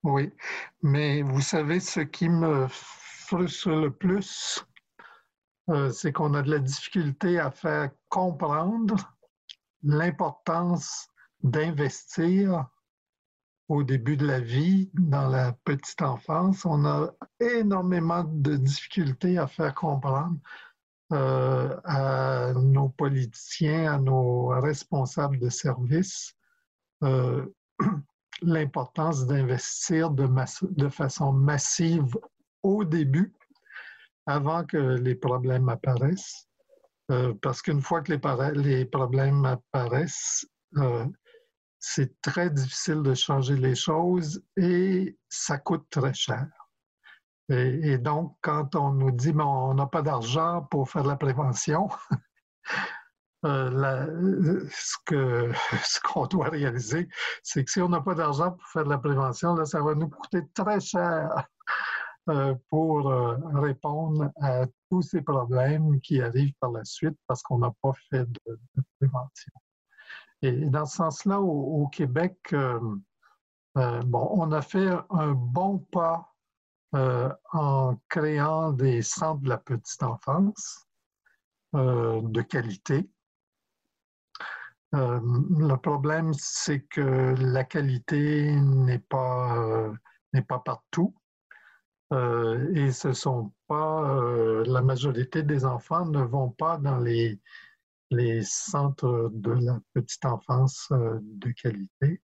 Oui, 0.04 0.32
mais 0.84 1.22
vous 1.22 1.41
savez, 1.41 1.80
ce 1.80 2.02
qui 2.02 2.30
me 2.30 2.68
frustre 2.70 3.70
le 3.70 3.91
plus, 3.91 4.64
euh, 5.70 5.89
c'est 5.89 6.14
qu'on 6.14 6.34
a 6.34 6.43
de 6.43 6.52
la 6.52 6.60
difficulté 6.60 7.39
à 7.39 7.50
faire 7.50 7.89
comprendre 8.10 8.95
l'importance 9.84 11.08
d'investir 11.41 12.68
au 13.68 13.84
début 13.84 14.16
de 14.16 14.26
la 14.26 14.39
vie, 14.39 14.89
dans 14.93 15.28
la 15.28 15.54
petite 15.66 16.02
enfance. 16.02 16.66
On 16.66 16.86
a 16.86 17.14
énormément 17.39 18.24
de 18.24 18.56
difficultés 18.56 19.38
à 19.38 19.48
faire 19.48 19.74
comprendre 19.76 20.38
euh, 21.14 21.80
à 21.84 22.54
nos 22.54 22.89
politiciens, 22.89 23.93
à 23.93 23.98
nos 23.98 24.48
responsables 24.48 25.39
de 25.39 25.50
services, 25.50 26.34
euh, 27.04 27.45
l'importance 28.41 29.25
d'investir 29.25 30.11
de, 30.11 30.89
façon 30.89 31.32
massive 31.32 32.17
au 32.63 32.84
début, 32.84 33.34
avant 34.25 34.65
que 34.65 34.78
les 34.78 35.15
problèmes 35.15 35.69
apparaissent. 35.69 36.47
Euh, 37.09 37.34
parce 37.41 37.61
qu'une 37.61 37.82
fois 37.82 38.01
que 38.01 38.11
les, 38.11 38.86
problèmes 38.86 39.45
apparaissent, 39.45 40.45
euh, 40.75 41.05
c'est 41.80 42.19
très 42.21 42.49
difficile 42.49 43.01
de 43.01 43.13
changer 43.13 43.55
les 43.55 43.75
choses 43.75 44.43
et 44.57 45.17
ça 45.30 45.57
coûte 45.57 45.86
très 45.89 46.13
cher. 46.13 46.47
Et, 47.49 47.93
et 47.93 47.97
donc, 47.97 48.36
quand 48.41 48.75
on 48.75 48.91
nous 48.91 49.11
dit 49.11 49.32
bon, 49.32 49.45
on 49.45 49.73
n'a 49.73 49.88
pas 49.88 50.01
d'argent 50.01 50.63
pour 50.63 50.89
faire 50.89 51.05
la 51.05 51.15
prévention, 51.15 51.88
Euh, 53.46 54.68
ce 54.72 54.98
ce 55.84 56.00
qu'on 56.02 56.26
doit 56.26 56.50
réaliser, 56.50 57.08
c'est 57.44 57.64
que 57.64 57.72
si 57.72 57.82
on 57.82 57.90
n'a 57.90 58.02
pas 58.02 58.16
d'argent 58.16 58.52
pour 58.52 58.68
faire 58.68 58.84
de 58.84 58.90
la 58.90 58.98
prévention, 58.98 59.64
ça 59.66 59.82
va 59.82 59.94
nous 59.94 60.10
coûter 60.10 60.42
très 60.56 60.80
cher 60.80 61.48
euh, 62.30 62.56
pour 62.70 63.10
euh, 63.10 63.38
répondre 63.54 64.32
à 64.42 64.66
tous 64.90 65.04
ces 65.04 65.22
problèmes 65.22 66.02
qui 66.02 66.20
arrivent 66.22 66.56
par 66.60 66.72
la 66.72 66.84
suite 66.84 67.18
parce 67.28 67.44
qu'on 67.44 67.60
n'a 67.60 67.72
pas 67.82 67.94
fait 68.10 68.26
de, 68.26 68.58
prévention. 69.00 69.54
Et, 70.42 70.52
dans 70.52 70.86
ce 70.86 70.98
sens-là, 70.98 71.40
au, 71.40 71.88
Québec, 71.88 72.56
bon, 73.76 74.30
on 74.34 74.52
a 74.52 74.62
fait 74.62 74.90
un 75.10 75.34
bon 75.34 75.80
pas 75.92 76.34
en 76.94 77.96
créant 78.10 78.72
des 78.72 79.02
centres 79.02 79.42
de 79.42 79.50
la 79.50 79.58
petite 79.58 80.04
enfance 80.04 80.88
de 81.74 82.42
qualité 82.42 83.10
euh, 84.96 85.20
le 85.22 85.76
problème, 85.76 86.34
c'est 86.34 86.82
que 86.82 87.36
la 87.40 87.64
qualité 87.64 88.56
n'est 88.56 89.00
pas, 89.00 89.58
euh, 89.58 89.94
pas 90.48 90.60
partout. 90.60 91.14
Euh, 92.14 92.74
et 92.74 92.92
ce 92.92 93.12
sont 93.12 93.52
pas, 93.68 94.22
la 94.66 94.82
majorité 94.82 95.44
des 95.44 95.66
enfants 95.66 96.06
ne 96.06 96.24
vont 96.24 96.52
pas 96.52 96.78
dans 96.78 97.00
les, 97.00 97.42
les 98.12 98.44
centres 98.44 99.30
de 99.34 99.52
la 99.52 99.80
petite 99.94 100.26
enfance 100.26 100.88
de 100.92 101.52
qualité. 101.52 102.22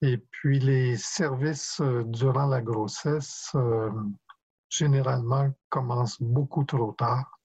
Et 0.00 0.18
puis 0.18 0.58
les 0.58 0.96
services 0.96 1.80
durant 2.06 2.48
la 2.48 2.60
grossesse, 2.60 3.54
généralement, 4.68 5.48
commencent 5.68 6.20
beaucoup 6.20 6.64
trop 6.64 6.92
tard. 6.92 7.41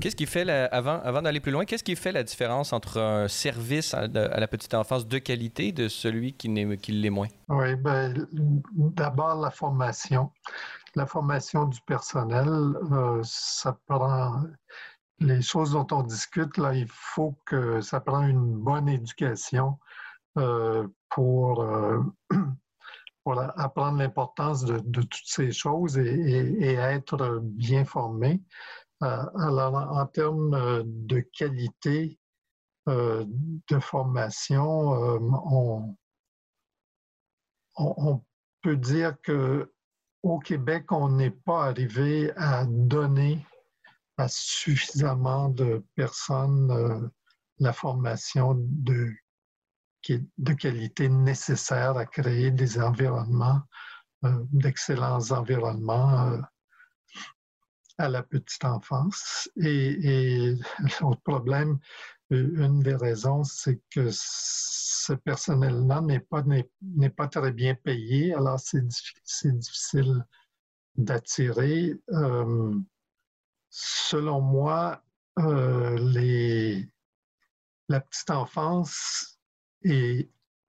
Qu'est-ce 0.00 0.16
qui 0.16 0.26
fait, 0.26 0.48
avant, 0.48 1.00
avant 1.02 1.22
d'aller 1.22 1.40
plus 1.40 1.52
loin, 1.52 1.64
qu'est-ce 1.64 1.84
qui 1.84 1.96
fait 1.96 2.12
la 2.12 2.22
différence 2.22 2.72
entre 2.72 2.98
un 2.98 3.28
service 3.28 3.94
à, 3.94 4.06
la 4.06 4.48
petite 4.48 4.74
enfance 4.74 5.06
de 5.06 5.18
qualité 5.18 5.72
de 5.72 5.88
celui 5.88 6.32
qui 6.34 6.48
l'est 6.48 7.10
moins? 7.10 7.28
Oui, 7.48 7.74
ben, 7.76 8.26
d'abord 8.32 9.40
la 9.40 9.50
formation. 9.50 10.30
La 10.94 11.06
formation 11.06 11.66
du 11.66 11.80
personnel, 11.82 12.48
euh, 12.48 13.20
ça 13.22 13.78
prend 13.86 14.42
les 15.20 15.42
choses 15.42 15.72
dont 15.72 15.86
on 15.90 16.02
discute, 16.02 16.56
là, 16.58 16.74
il 16.74 16.88
faut 16.88 17.36
que 17.44 17.80
ça 17.80 18.00
prend 18.00 18.22
une 18.22 18.54
bonne 18.54 18.88
éducation 18.88 19.78
euh, 20.38 20.86
pour, 21.10 21.62
euh, 21.62 22.00
pour, 23.24 23.40
apprendre 23.40 23.98
l'importance 23.98 24.64
de, 24.64 25.02
toutes 25.02 25.26
ces 25.26 25.52
choses 25.52 25.98
et 25.98 26.74
être 26.74 27.40
bien 27.42 27.84
formé. 27.84 28.42
Euh, 29.02 29.24
alors, 29.36 29.74
en 29.74 30.06
termes 30.06 30.54
euh, 30.54 30.82
de 30.84 31.20
qualité 31.20 32.18
euh, 32.88 33.24
de 33.68 33.78
formation, 33.78 35.20
on, 37.76 38.24
peut 38.62 38.76
dire 38.76 39.14
que 39.22 39.72
au 40.24 40.40
Québec, 40.40 40.90
on 40.90 41.10
n'est 41.10 41.30
pas 41.30 41.66
arrivé 41.66 42.32
à 42.36 42.64
donner 42.66 43.46
à 44.16 44.26
suffisamment 44.26 45.48
de 45.48 45.84
personnes 45.94 47.08
la 47.60 47.72
formation 47.72 48.56
de 48.58 49.14
qualité 50.58 51.08
nécessaire 51.08 51.96
à 51.96 52.04
créer 52.04 52.50
des 52.50 52.80
environnements, 52.80 53.62
d'excellents 54.24 55.30
environnements 55.30 56.40
à 57.98 58.08
la 58.08 58.22
petite 58.22 58.64
enfance. 58.64 59.50
Et, 59.56 60.54
l'autre 61.00 61.20
problème, 61.22 61.78
une 62.30 62.80
des 62.80 62.94
raisons, 62.94 63.44
c'est 63.44 63.80
que 63.90 64.08
ce 64.10 65.12
personnel-là 65.14 66.00
n'est 66.00 66.20
pas, 66.20 66.42
n'est, 66.42 67.10
pas 67.10 67.28
très 67.28 67.52
bien 67.52 67.74
payé, 67.74 68.34
alors 68.34 68.60
c'est, 68.60 68.86
difficile 68.86 70.24
d'attirer. 70.96 71.94
Euh, 72.10 72.74
selon 73.70 74.40
moi, 74.40 75.02
euh, 75.38 75.96
les, 75.98 76.88
la 77.88 78.00
petite 78.00 78.30
enfance 78.30 79.38
est 79.82 80.30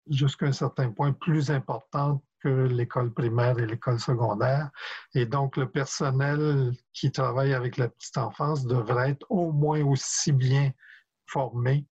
jusqu'à 0.08 0.46
un 0.46 0.52
certain 0.52 0.90
point 0.90 1.12
plus 1.12 1.50
importante 1.50 2.22
l'école 2.44 3.12
primaire 3.12 3.58
et 3.58 3.66
l'école 3.66 3.98
secondaire. 3.98 4.70
Et 5.14 5.26
donc, 5.26 5.56
le 5.56 5.68
personnel 5.68 6.72
qui 6.92 7.10
travaille 7.10 7.54
avec 7.54 7.76
la 7.76 7.88
petite 7.88 8.18
enfance 8.18 8.66
devrait 8.66 9.10
être 9.10 9.26
au 9.30 9.52
moins 9.52 9.84
aussi 9.84 10.32
bien 10.32 10.72
formé 11.26 11.86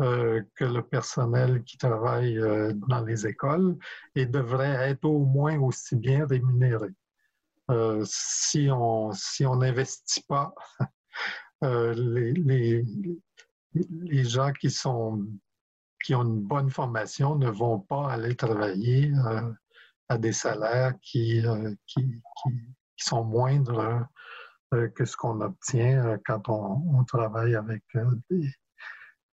euh, 0.00 0.42
que 0.56 0.64
le 0.64 0.82
personnel 0.82 1.62
qui 1.64 1.76
travaille 1.76 2.38
euh, 2.38 2.72
dans 2.88 3.04
les 3.04 3.26
écoles 3.26 3.76
et 4.14 4.26
devrait 4.26 4.90
être 4.90 5.04
au 5.04 5.24
moins 5.24 5.60
aussi 5.60 5.96
bien 5.96 6.26
rémunéré. 6.26 6.88
Euh, 7.70 8.02
si 8.06 8.68
on 8.70 9.12
si 9.12 9.44
n'investit 9.44 10.24
pas, 10.26 10.54
les, 11.62 12.32
les, 12.32 12.84
les, 13.74 14.24
gens 14.24 14.50
qui 14.52 14.70
sont 14.70 15.24
qui 16.02 16.14
ont 16.14 16.24
une 16.24 16.40
bonne 16.40 16.70
formation 16.70 17.36
ne 17.36 17.48
vont 17.48 17.78
pas 17.78 18.10
aller 18.10 18.34
travailler 18.34 19.12
à 20.12 20.18
des 20.18 20.32
salaires 20.32 20.92
qui, 21.02 21.44
euh, 21.44 21.74
qui, 21.86 22.06
sont 22.96 23.24
moindres 23.24 24.06
euh, 24.74 24.88
que 24.88 25.04
ce 25.04 25.16
qu'on 25.16 25.40
obtient 25.40 26.06
euh, 26.06 26.16
quand 26.24 26.48
on, 26.48 27.02
travaille 27.04 27.56
avec 27.56 27.82
des, 28.30 28.48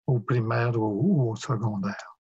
au 0.05 0.19
primaire 0.19 0.77
ou, 0.77 1.31
au 1.31 1.35
secondaire. 1.35 2.17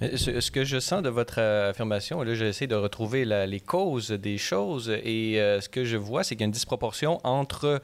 Ce, 0.00 0.50
que 0.50 0.64
je 0.64 0.80
sens 0.80 1.02
de 1.02 1.08
votre 1.08 1.40
affirmation, 1.40 2.22
là, 2.22 2.34
j'essaie 2.34 2.66
de 2.66 2.74
retrouver 2.74 3.24
les 3.24 3.60
causes 3.60 4.10
des 4.10 4.38
choses 4.38 4.90
et 4.90 5.36
ce 5.60 5.68
que 5.68 5.84
je 5.84 5.96
vois, 5.96 6.24
c'est 6.24 6.34
qu'il 6.34 6.40
y 6.40 6.44
a 6.44 6.46
une 6.46 6.50
disproportion 6.50 7.20
entre 7.22 7.80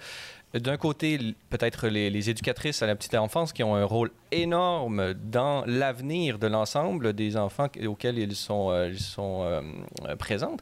d'un 0.55 0.77
côté, 0.77 1.19
peut-être 1.49 1.87
les, 1.87 2.31
éducatrices 2.31 2.83
à 2.83 2.87
la 2.87 2.97
petite 2.97 3.15
enfance 3.15 3.53
qui 3.53 3.63
ont 3.63 3.77
un 3.77 3.85
rôle 3.85 4.11
énorme 4.33 5.15
dans 5.15 5.65
l'avenir 5.67 6.39
de 6.39 6.49
l'ensemble 6.49 7.13
des 7.13 7.37
enfants 7.37 7.69
auxquels 7.87 8.19
ils 8.19 8.35
sont, 8.35 8.71
euh, 8.71 8.93
euh, 9.19 10.17
présentes. 10.17 10.61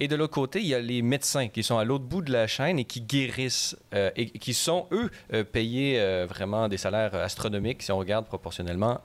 Et 0.00 0.06
de 0.06 0.14
l'autre 0.14 0.34
côté, 0.34 0.60
il 0.60 0.66
y 0.66 0.74
a 0.74 0.80
les 0.80 1.02
médecins 1.02 1.48
qui 1.48 1.64
sont 1.64 1.76
à 1.76 1.84
l'autre 1.84 2.04
bout 2.04 2.22
de 2.22 2.32
la 2.32 2.46
chaîne 2.46 2.78
et 2.78 2.84
qui 2.84 3.00
guérissent 3.00 3.76
euh, 3.94 4.10
et 4.14 4.26
qui 4.26 4.54
sont, 4.54 4.86
eux, 4.92 5.10
euh, 5.32 5.42
payés 5.42 5.98
euh, 5.98 6.24
vraiment 6.28 6.68
des 6.68 6.76
salaires 6.76 7.14
astronomiques 7.16 7.82
si 7.82 7.90
on 7.90 7.98
regarde 7.98 8.26
proportionnellement 8.26 9.00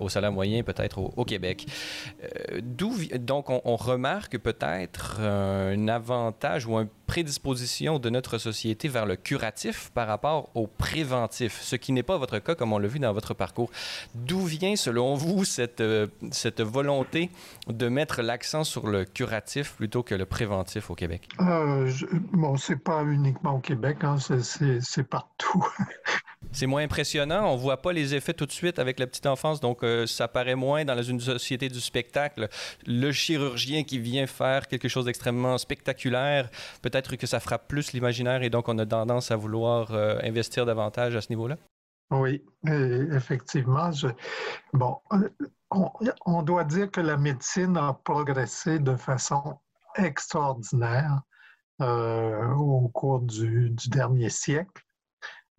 au 0.00 0.08
salaire 0.08 0.32
moyen 0.32 0.62
peut-être 0.62 0.98
au, 0.98 1.24
Québec. 1.24 1.66
D'où 2.62 2.94
donc 3.18 3.50
on, 3.50 3.76
remarque 3.76 4.38
peut-être 4.38 5.20
un 5.20 5.88
avantage 5.88 6.66
ou 6.66 6.76
une 6.78 6.88
prédisposition 7.06 7.98
de 7.98 8.10
notre 8.10 8.38
société 8.38 8.88
vers 8.88 9.06
le 9.06 9.16
curatif 9.16 9.90
par 9.94 10.06
rapport 10.06 10.50
au 10.54 10.66
préventif, 10.66 11.60
ce 11.62 11.76
qui 11.76 11.92
n'est 11.92 12.02
pas 12.02 12.18
votre 12.18 12.38
cas 12.38 12.54
comme 12.54 12.72
on 12.72 12.78
l'a 12.78 12.88
vu 12.88 12.98
dans 12.98 13.12
votre 13.12 13.34
parcours. 13.34 13.70
D'où 14.14 14.44
vient 14.44 14.76
selon 14.76 15.14
vous 15.14 15.44
cette, 15.44 15.82
cette 16.30 16.60
volonté 16.60 17.30
de 17.68 17.88
mettre 17.88 18.22
l'accent 18.22 18.64
sur 18.64 18.86
le 18.86 19.04
curatif 19.04 19.74
plutôt 19.74 20.02
que 20.02 20.14
le 20.14 20.26
préventif 20.28 20.90
au 20.90 20.94
Québec? 20.94 21.28
Euh, 21.40 21.90
bon, 22.32 22.56
c'est 22.56 22.82
pas 22.82 23.02
uniquement 23.02 23.56
au 23.56 23.60
Québec, 23.60 23.98
hein, 24.02 24.16
c'est 24.18 25.08
partout. 25.08 25.66
c'est 26.52 26.66
moins 26.66 26.82
impressionnant. 26.82 27.52
On 27.52 27.56
voit 27.56 27.82
pas 27.82 27.92
les 27.92 28.14
effets 28.14 28.34
tout 28.34 28.46
de 28.46 28.52
suite 28.52 28.78
avec 28.78 28.98
la 28.98 29.06
petite 29.06 29.26
enfance, 29.26 29.60
donc 29.60 29.82
euh, 29.82 30.06
ça 30.06 30.28
paraît 30.28 30.54
moins 30.54 30.84
dans 30.84 31.02
une 31.02 31.20
société 31.20 31.68
du 31.68 31.80
spectacle. 31.80 32.48
Le 32.86 33.12
chirurgien 33.12 33.84
qui 33.84 33.98
vient 33.98 34.26
faire 34.26 34.66
quelque 34.66 34.88
chose 34.88 35.06
d'extrêmement 35.06 35.58
spectaculaire, 35.58 36.50
peut-être 36.82 37.16
que 37.16 37.26
ça 37.26 37.40
frappe 37.40 37.68
plus 37.68 37.92
l'imaginaire 37.92 38.42
et 38.42 38.50
donc 38.50 38.68
on 38.68 38.78
a 38.78 38.86
tendance 38.86 39.30
à 39.30 39.36
vouloir 39.36 39.92
euh, 39.92 40.18
investir 40.22 40.66
davantage 40.66 41.16
à 41.16 41.20
ce 41.20 41.30
niveau-là? 41.30 41.56
Oui, 42.10 42.42
effectivement. 43.12 43.92
Je... 43.92 44.08
Bon, 44.72 44.98
euh, 45.12 45.28
on, 45.70 45.90
on, 46.24 46.42
doit 46.42 46.64
dire 46.64 46.90
que 46.90 47.02
la 47.02 47.18
médecine 47.18 47.76
a 47.76 47.92
progressé 47.92 48.78
de 48.78 48.96
façon 48.96 49.58
extraordinaire 49.98 51.22
euh, 51.80 52.52
au 52.54 52.88
cours 52.88 53.20
du, 53.20 53.70
dernier 53.88 54.30
siècle. 54.30 54.82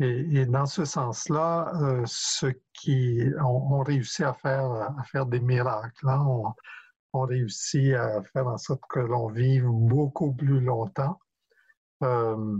Et, 0.01 0.45
dans 0.45 0.65
ce 0.65 0.85
sens-là, 0.85 1.73
euh, 1.81 2.03
ceux 2.05 2.61
qui 2.73 3.21
ont, 3.41 3.81
réussi 3.83 4.23
à 4.23 4.33
faire, 4.33 4.71
à 4.71 5.03
faire 5.03 5.25
des 5.25 5.41
miracles, 5.41 6.07
hein, 6.07 6.25
ont, 7.13 7.21
réussi 7.21 7.93
à 7.93 8.21
faire 8.23 8.47
en 8.47 8.57
sorte 8.57 8.81
que 8.89 8.99
l'on 8.99 9.27
vive 9.27 9.67
beaucoup 9.67 10.33
plus 10.33 10.61
longtemps. 10.61 11.19
Euh, 12.03 12.57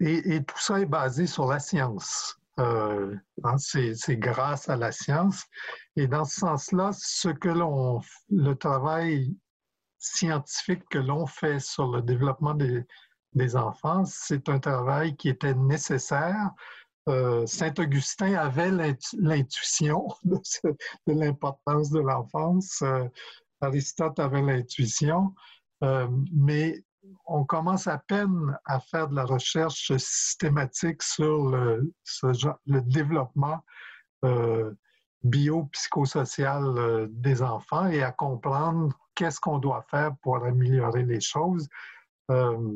et, 0.00 0.42
tout 0.44 0.58
ça 0.58 0.80
est 0.80 0.86
basé 0.86 1.26
sur 1.26 1.46
la 1.46 1.60
science. 1.60 2.38
Hein, 2.56 3.56
c'est 3.58 4.16
grâce 4.16 4.68
à 4.68 4.76
la 4.76 4.92
science. 4.92 5.44
Et 5.96 6.06
dans 6.06 6.24
ce 6.24 6.40
sens-là, 6.40 6.90
ce 6.92 7.28
que 7.28 7.48
l'on, 7.48 8.00
le 8.30 8.54
travail 8.54 9.34
scientifique 10.04 10.86
que 10.90 10.98
l'on 10.98 11.26
fait 11.26 11.58
sur 11.58 11.88
le 11.88 12.02
développement 12.02 12.54
des, 12.54 13.56
enfants, 13.56 14.04
c'est 14.04 14.48
un 14.48 14.60
travail 14.60 15.16
qui 15.16 15.28
était 15.28 15.54
nécessaire. 15.54 16.50
Euh, 17.08 17.44
Saint-Augustin 17.46 18.34
avait 18.34 18.70
l'intuition 18.70 20.06
de, 20.24 20.38
l'importance 21.06 21.90
de 21.90 21.98
l'enfance. 22.00 22.80
Euh, 22.82 23.08
Aristote 23.60 24.20
avait 24.20 24.42
l'intuition, 24.42 25.34
euh, 25.82 26.06
mais 26.32 26.84
on 27.26 27.44
commence 27.44 27.88
à 27.88 27.98
peine 27.98 28.56
à 28.66 28.78
faire 28.78 29.08
de 29.08 29.16
la 29.16 29.24
recherche 29.24 29.96
systématique 29.96 31.02
sur 31.02 31.48
le, 31.48 31.92
le 32.66 32.80
développement 32.82 33.60
bio-psychosocial 35.22 37.08
des 37.10 37.42
enfants 37.42 37.86
et 37.88 38.02
à 38.02 38.12
comprendre 38.12 38.96
qu'est-ce 39.14 39.40
qu'on 39.40 39.58
doit 39.58 39.84
faire 39.90 40.12
pour 40.22 40.44
améliorer 40.44 41.04
les 41.04 41.20
choses. 41.20 41.68
Euh, 42.30 42.72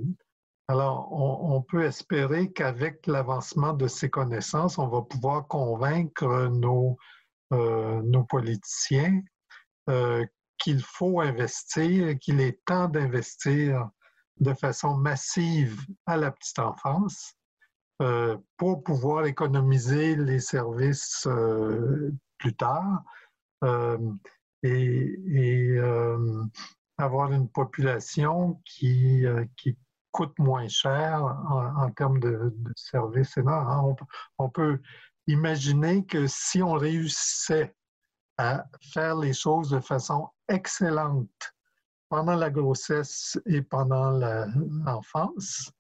alors, 0.68 1.11
on, 1.12 1.62
peut 1.62 1.84
espérer 1.84 2.53
qu'avec 2.53 3.07
l'avancement 3.07 3.72
de 3.72 3.86
ces 3.86 4.11
connaissances, 4.11 4.76
on 4.78 4.89
va 4.89 5.01
pouvoir 5.01 5.47
convaincre 5.49 6.49
nos, 6.49 6.99
euh, 7.55 8.03
nos 8.03 8.24
politiciens 8.24 9.22
euh, 9.89 10.26
qu'il 10.59 10.82
faut 10.82 11.22
investir, 11.22 12.18
qu'il 12.18 12.41
est 12.43 12.62
temps 12.66 12.89
d'investir 12.89 13.89
de 14.41 14.53
façon 14.53 14.95
massive 14.95 15.80
à 16.05 16.16
la 16.18 16.30
petite 16.30 16.59
enfance 16.59 17.34
pour 18.57 18.84
pouvoir 18.84 19.26
économiser 19.26 20.14
les 20.14 20.39
services 20.39 21.26
plus 22.39 22.55
tard 22.55 23.03
et, 24.62 25.76
euh, 25.78 26.44
avoir 26.98 27.32
une 27.32 27.48
population 27.48 28.61
qui, 28.64 29.26
euh, 29.26 29.44
qui, 29.56 29.76
coûte 30.11 30.38
moins 30.38 30.66
cher 30.68 31.22
en, 31.22 31.90
termes 31.90 32.18
de, 32.18 32.52
services. 32.74 33.36
Hein. 33.36 33.80
On, 33.84 33.94
on, 34.38 34.48
peut 34.48 34.80
imaginer 35.26 36.04
que 36.06 36.26
si 36.26 36.62
on 36.62 36.72
réussissait 36.72 37.74
à 38.38 38.64
faire 38.92 39.16
les 39.16 39.34
choses 39.34 39.70
de 39.70 39.80
façon 39.80 40.28
excellente 40.48 41.52
pendant 42.09 42.34
la 42.34 42.50
grossesse 42.50 43.38
et 43.46 43.61
pendant 43.62 44.11
l'enfance, 44.11 45.70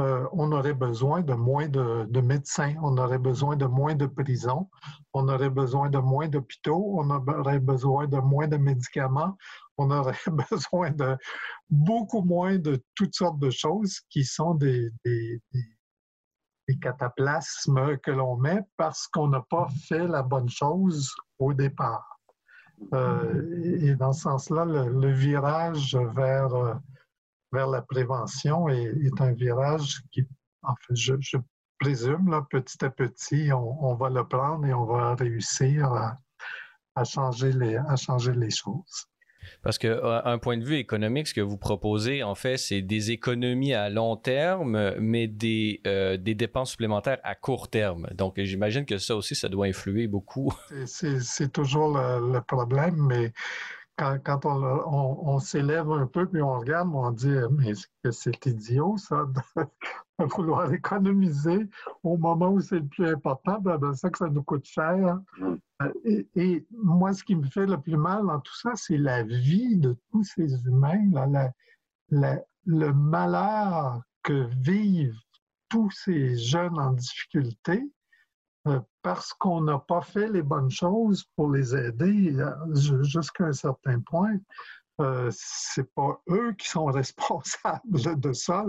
euh, 0.00 0.26
on 0.32 0.50
aurait 0.50 0.74
besoin 0.74 1.22
de 1.22 1.34
moins 1.34 1.68
de, 1.68 2.20
médecins, 2.20 2.74
on 2.82 2.98
aurait 2.98 3.18
besoin 3.18 3.54
de 3.54 3.66
moins 3.66 3.94
de 3.94 4.06
prisons, 4.06 4.68
on 5.12 5.28
aurait 5.28 5.50
besoin 5.50 5.88
de 5.88 5.98
moins 5.98 6.26
d'hôpitaux, 6.26 6.94
on 6.98 7.10
aurait 7.10 7.60
besoin 7.60 8.08
de 8.08 8.18
moins 8.18 8.48
de 8.48 8.56
médicaments, 8.56 9.36
on 9.78 9.92
aurait 9.92 10.16
besoin 10.50 10.90
de 10.90 11.16
beaucoup 11.70 12.22
moins 12.22 12.58
de 12.58 12.82
toutes 12.96 13.14
sortes 13.14 13.38
de 13.38 13.50
choses 13.50 14.00
qui 14.10 14.24
sont 14.24 14.54
des, 14.54 14.90
cataplasmes 16.82 17.98
que 17.98 18.10
l'on 18.10 18.36
met 18.36 18.62
parce 18.76 19.06
qu'on 19.06 19.28
n'a 19.28 19.42
pas 19.48 19.68
fait 19.86 20.08
la 20.08 20.22
bonne 20.22 20.48
chose 20.48 21.14
au 21.38 21.52
départ. 21.52 22.18
Euh, 22.92 23.62
et 23.80 23.94
dans 23.94 24.12
ce 24.12 24.22
sens-là, 24.22 24.64
le, 24.64 25.12
virage 25.12 25.96
vers, 26.14 26.54
euh, 26.54 26.74
vers 27.54 27.68
la 27.68 27.82
prévention 27.82 28.68
est, 28.68 29.20
un 29.20 29.32
virage 29.32 30.02
qui, 30.10 30.26
en 30.62 30.74
fait, 30.74 30.94
je, 30.94 31.14
présume, 31.78 32.30
là, 32.30 32.46
petit 32.50 32.84
à 32.84 32.90
petit, 32.90 33.50
on, 33.52 33.94
va 33.94 34.10
le 34.10 34.26
prendre 34.26 34.66
et 34.66 34.72
on 34.72 34.84
va 34.84 35.14
réussir 35.14 35.92
à, 36.94 37.04
changer, 37.04 37.52
les, 37.52 37.76
à 37.76 37.96
changer 37.96 38.32
les 38.32 38.50
choses. 38.50 39.08
Parce 39.62 39.78
que 39.78 39.88
euh, 39.88 40.22
un 40.24 40.38
point 40.38 40.56
de 40.56 40.64
vue 40.64 40.76
économique, 40.76 41.28
ce 41.28 41.34
que 41.34 41.40
vous 41.40 41.58
proposez, 41.58 42.22
en 42.22 42.34
fait, 42.34 42.56
c'est 42.56 42.82
des 42.82 43.10
économies 43.10 43.74
à 43.74 43.90
long 43.90 44.16
terme, 44.16 44.94
mais 44.98 45.26
des, 45.26 45.80
euh, 45.86 46.16
des 46.16 46.34
dépenses 46.34 46.70
supplémentaires 46.70 47.18
à 47.22 47.34
court 47.34 47.68
terme. 47.68 48.08
Donc, 48.14 48.40
j'imagine 48.40 48.86
que 48.86 48.98
ça 48.98 49.16
aussi, 49.16 49.34
ça 49.34 49.48
doit 49.48 49.66
influer 49.66 50.06
beaucoup. 50.06 50.52
C'est 50.86 51.52
toujours 51.52 51.98
le, 51.98 52.40
problème, 52.40 52.96
mais 52.96 53.32
quand, 53.96 54.18
quand 54.24 54.46
on, 54.46 55.34
on, 55.34 55.38
s'élève 55.38 55.90
un 55.90 56.06
peu 56.06 56.26
puis 56.26 56.42
on 56.42 56.58
regarde, 56.58 56.90
on 56.92 57.10
dit 57.10 57.34
mais 57.52 57.72
c'est 58.10 58.46
idiot 58.46 58.96
ça 58.96 59.26
de 60.18 60.24
vouloir 60.24 60.72
économiser 60.72 61.68
au 62.02 62.16
moment 62.16 62.50
où 62.50 62.60
c'est 62.60 62.80
le 62.80 62.86
plus 62.86 63.08
important, 63.08 63.60
ben, 63.60 63.94
ça 63.94 64.10
que 64.10 64.18
ça 64.18 64.28
nous 64.28 64.42
coûte 64.42 64.64
cher. 64.64 65.20
Mm. 65.38 65.54
Euh, 65.82 66.24
et, 66.34 66.66
moi, 66.70 67.12
ce 67.12 67.24
qui 67.24 67.34
me 67.34 67.46
fait 67.46 67.66
le 67.66 67.80
plus 67.80 67.96
mal 67.96 68.26
dans 68.26 68.40
tout 68.40 68.56
ça, 68.56 68.72
c'est 68.74 68.98
la 68.98 69.22
vie 69.22 69.76
de 69.76 69.96
tous 70.10 70.24
ces 70.24 70.64
humains, 70.66 71.10
le 72.10 72.92
malheur 72.92 74.00
que 74.22 74.48
vivent 74.60 75.18
tous 75.68 75.90
ces 75.90 76.36
jeunes 76.36 76.78
en 76.78 76.92
difficulté 76.92 77.84
parce 79.02 79.34
qu'on 79.34 79.60
n'a 79.60 79.78
pas 79.78 80.00
fait 80.00 80.28
les 80.28 80.42
bonnes 80.42 80.70
choses 80.70 81.24
pour 81.36 81.50
les 81.50 81.76
aider 81.76 82.34
euh, 82.38 83.02
jusqu'à 83.02 83.44
un 83.44 83.52
certain 83.52 84.00
point. 84.00 84.38
Euh, 85.00 85.28
c'est 85.32 85.92
pas 85.94 86.22
eux 86.30 86.52
qui 86.52 86.68
sont 86.68 86.84
responsables 87.00 88.20
de 88.20 88.32
ça. 88.32 88.64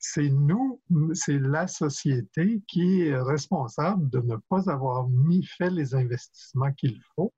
C'est 0.00 0.30
nous, 0.30 0.80
c'est 1.12 1.38
la 1.38 1.66
société 1.66 2.62
qui 2.68 3.02
est 3.02 3.20
responsable 3.20 4.08
de 4.08 4.20
ne 4.20 4.36
pas 4.48 4.70
avoir 4.70 5.08
mis 5.08 5.44
fait 5.44 5.70
les 5.70 5.94
investissements 5.94 6.72
qu'il 6.72 7.00
faut 7.14 7.32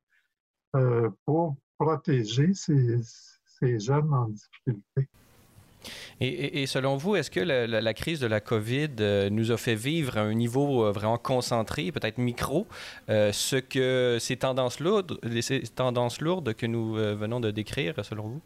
euh, 0.76 1.10
pour 1.24 1.56
protéger 1.78 2.52
ces 2.54 3.78
jeunes 3.80 4.12
en 4.12 4.28
difficulté. 4.28 5.08
Et, 6.20 6.66
selon 6.66 6.96
vous, 6.96 7.16
est-ce 7.16 7.30
que 7.30 7.40
la, 7.40 7.94
crise 7.94 8.20
de 8.20 8.26
la 8.26 8.40
COVID 8.40 8.90
euh, 9.00 9.30
nous 9.30 9.52
a 9.52 9.56
fait 9.56 9.74
vivre 9.74 10.18
à 10.18 10.20
un 10.20 10.34
niveau 10.34 10.84
euh, 10.84 10.92
vraiment 10.92 11.18
concentré, 11.18 11.90
peut-être 11.92 12.18
micro, 12.18 12.66
euh, 13.08 13.32
ce 13.32 13.56
que 13.56 14.18
ces 14.20 14.36
tendances 14.36 14.80
lourdes, 14.80 15.18
ces 15.40 15.62
tendances 15.62 16.20
lourdes 16.20 16.54
que 16.54 16.66
nous 16.66 16.94
venons 16.94 17.40
de 17.40 17.50
décrire, 17.50 17.94
selon 18.04 18.28
vous? 18.28 18.42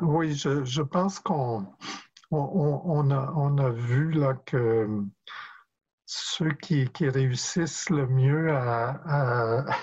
oui, 0.00 0.34
je, 0.34 0.82
pense 0.82 1.20
qu'on 1.20 1.66
on, 2.30 3.58
a, 3.58 3.70
vu 3.70 4.12
là, 4.12 4.34
que 4.46 4.88
ceux 6.06 6.52
qui, 6.52 6.88
réussissent 7.00 7.90
le 7.90 8.06
mieux 8.06 8.50
à 8.52 9.74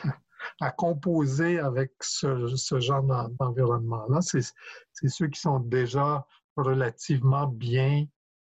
composer 0.75 1.59
avec 1.59 1.91
ce, 2.01 2.79
genre 2.79 3.03
d'environnement-là. 3.39 4.19
C'est 4.21 5.07
ceux 5.07 5.27
qui 5.27 5.39
sont 5.39 5.59
déjà 5.59 6.25
relativement 6.55 7.47
bien 7.47 8.05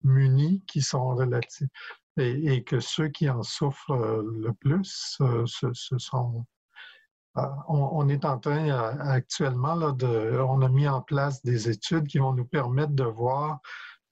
munis, 0.04 0.64
qui 0.68 0.82
sont 0.82 1.16
relatifs, 1.16 1.68
et, 2.18 2.64
que 2.64 2.80
ceux 2.80 3.10
qui 3.10 3.30
en 3.30 3.44
souffrent 3.44 3.92
euh, 3.92 4.24
le 4.38 4.54
plus, 4.54 5.18
euh, 5.22 5.46
ce, 5.46 5.98
sont 5.98 6.46
euh, 7.38 7.42
on, 7.68 8.08
est 8.08 8.24
en 8.24 8.40
train 8.40 8.70
actuellement 9.00 9.76
là, 9.76 9.92
de, 9.92 10.40
on 10.48 10.62
a 10.62 10.70
mis 10.70 10.88
en 10.88 11.02
place 11.02 11.44
des 11.44 11.70
études 11.70 12.08
qui 12.08 12.20
vont 12.20 12.34
nous 12.34 12.46
permettre 12.46 12.94
de 12.94 13.04
voir 13.04 13.60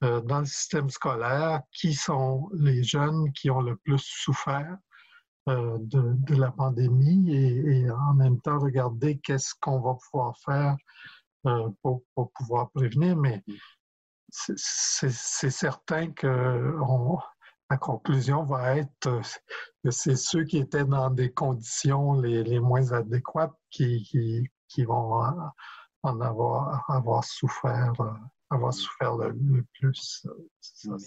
dans 0.02 0.40
le 0.40 0.46
système 0.46 0.90
scolaire 0.90 1.62
qui 1.72 1.94
sont 1.94 2.50
les 2.52 2.84
jeunes 2.84 3.32
qui 3.32 3.50
ont 3.50 3.62
le 3.62 3.78
plus 3.78 4.04
souffert 4.04 4.78
euh, 5.50 5.78
de, 5.80 6.36
la 6.36 6.52
pandémie 6.52 7.30
et, 7.36 7.92
en 7.92 8.14
même 8.14 8.40
temps 8.40 8.60
regarder 8.60 9.20
qu'est-ce 9.20 9.54
qu'on 9.60 9.82
va 9.82 9.96
pouvoir 9.96 10.38
faire 10.38 10.78
euh, 11.46 11.70
pour, 11.82 12.02
pouvoir 12.34 12.72
prévenir. 12.72 13.18
Mais 13.18 13.44
c'est 14.30 15.10
certain 15.10 16.12
que 16.12 16.74
la 17.70 17.78
conclusion 17.78 18.44
va 18.44 18.78
être 18.78 19.22
que 19.84 19.92
c'est 19.92 20.16
ceux 20.16 20.46
qui 20.46 20.60
étaient 20.60 20.86
dans 20.86 21.10
des 21.10 21.34
conditions 21.34 22.14
les, 22.14 22.60
moins 22.60 22.94
adéquates 22.94 23.54
qui, 23.70 24.08
qui, 24.70 24.86
vont 24.86 25.24
en 26.04 26.22
avoir, 26.22 26.90
avoir 26.90 27.24
souffert 27.26 27.94
euh, 28.00 28.14
avoir 28.50 28.74
souffert 28.74 29.16
le, 29.16 29.64
plus. 29.80 30.26
Euh, 30.26 30.98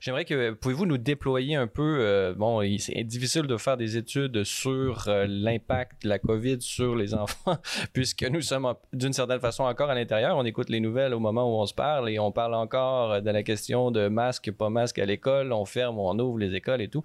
J'aimerais 0.00 0.24
que 0.24 0.52
pouvez-vous 0.52 0.86
nous 0.86 0.98
déployer 0.98 1.56
un 1.56 1.66
peu. 1.66 1.98
Euh, 2.00 2.34
bon, 2.34 2.62
c'est 2.78 3.04
difficile 3.04 3.42
de 3.42 3.56
faire 3.56 3.76
des 3.76 3.96
études 3.96 4.44
sur 4.44 5.08
euh, 5.08 5.26
l'impact 5.28 6.04
de 6.04 6.08
la 6.08 6.18
COVID 6.18 6.60
sur 6.60 6.94
les 6.94 7.14
enfants, 7.22 7.58
puisque 7.92 8.24
nous 8.24 8.40
sommes 8.40 8.72
d'une 8.92 9.12
certaine 9.12 9.40
façon 9.40 9.64
encore 9.64 9.90
à 9.90 9.94
l'intérieur. 9.94 10.36
On 10.36 10.44
écoute 10.44 10.68
les 10.68 10.80
nouvelles 10.80 11.14
au 11.14 11.20
moment 11.20 11.44
où 11.44 11.60
on 11.60 11.66
se 11.66 11.74
parle 11.74 12.08
et 12.10 12.18
on 12.18 12.32
parle 12.32 12.54
encore 12.54 13.20
de 13.20 13.30
la 13.30 13.42
question 13.42 13.90
de 13.90 14.08
masque, 14.08 14.52
pas 14.52 14.70
masque 14.70 14.98
à 14.98 15.04
l'école. 15.04 15.52
On 15.52 15.64
ferme, 15.64 15.98
on 15.98 16.18
ouvre 16.18 16.38
les 16.38 16.54
écoles 16.54 16.80
et 16.80 16.88
tout. 16.88 17.02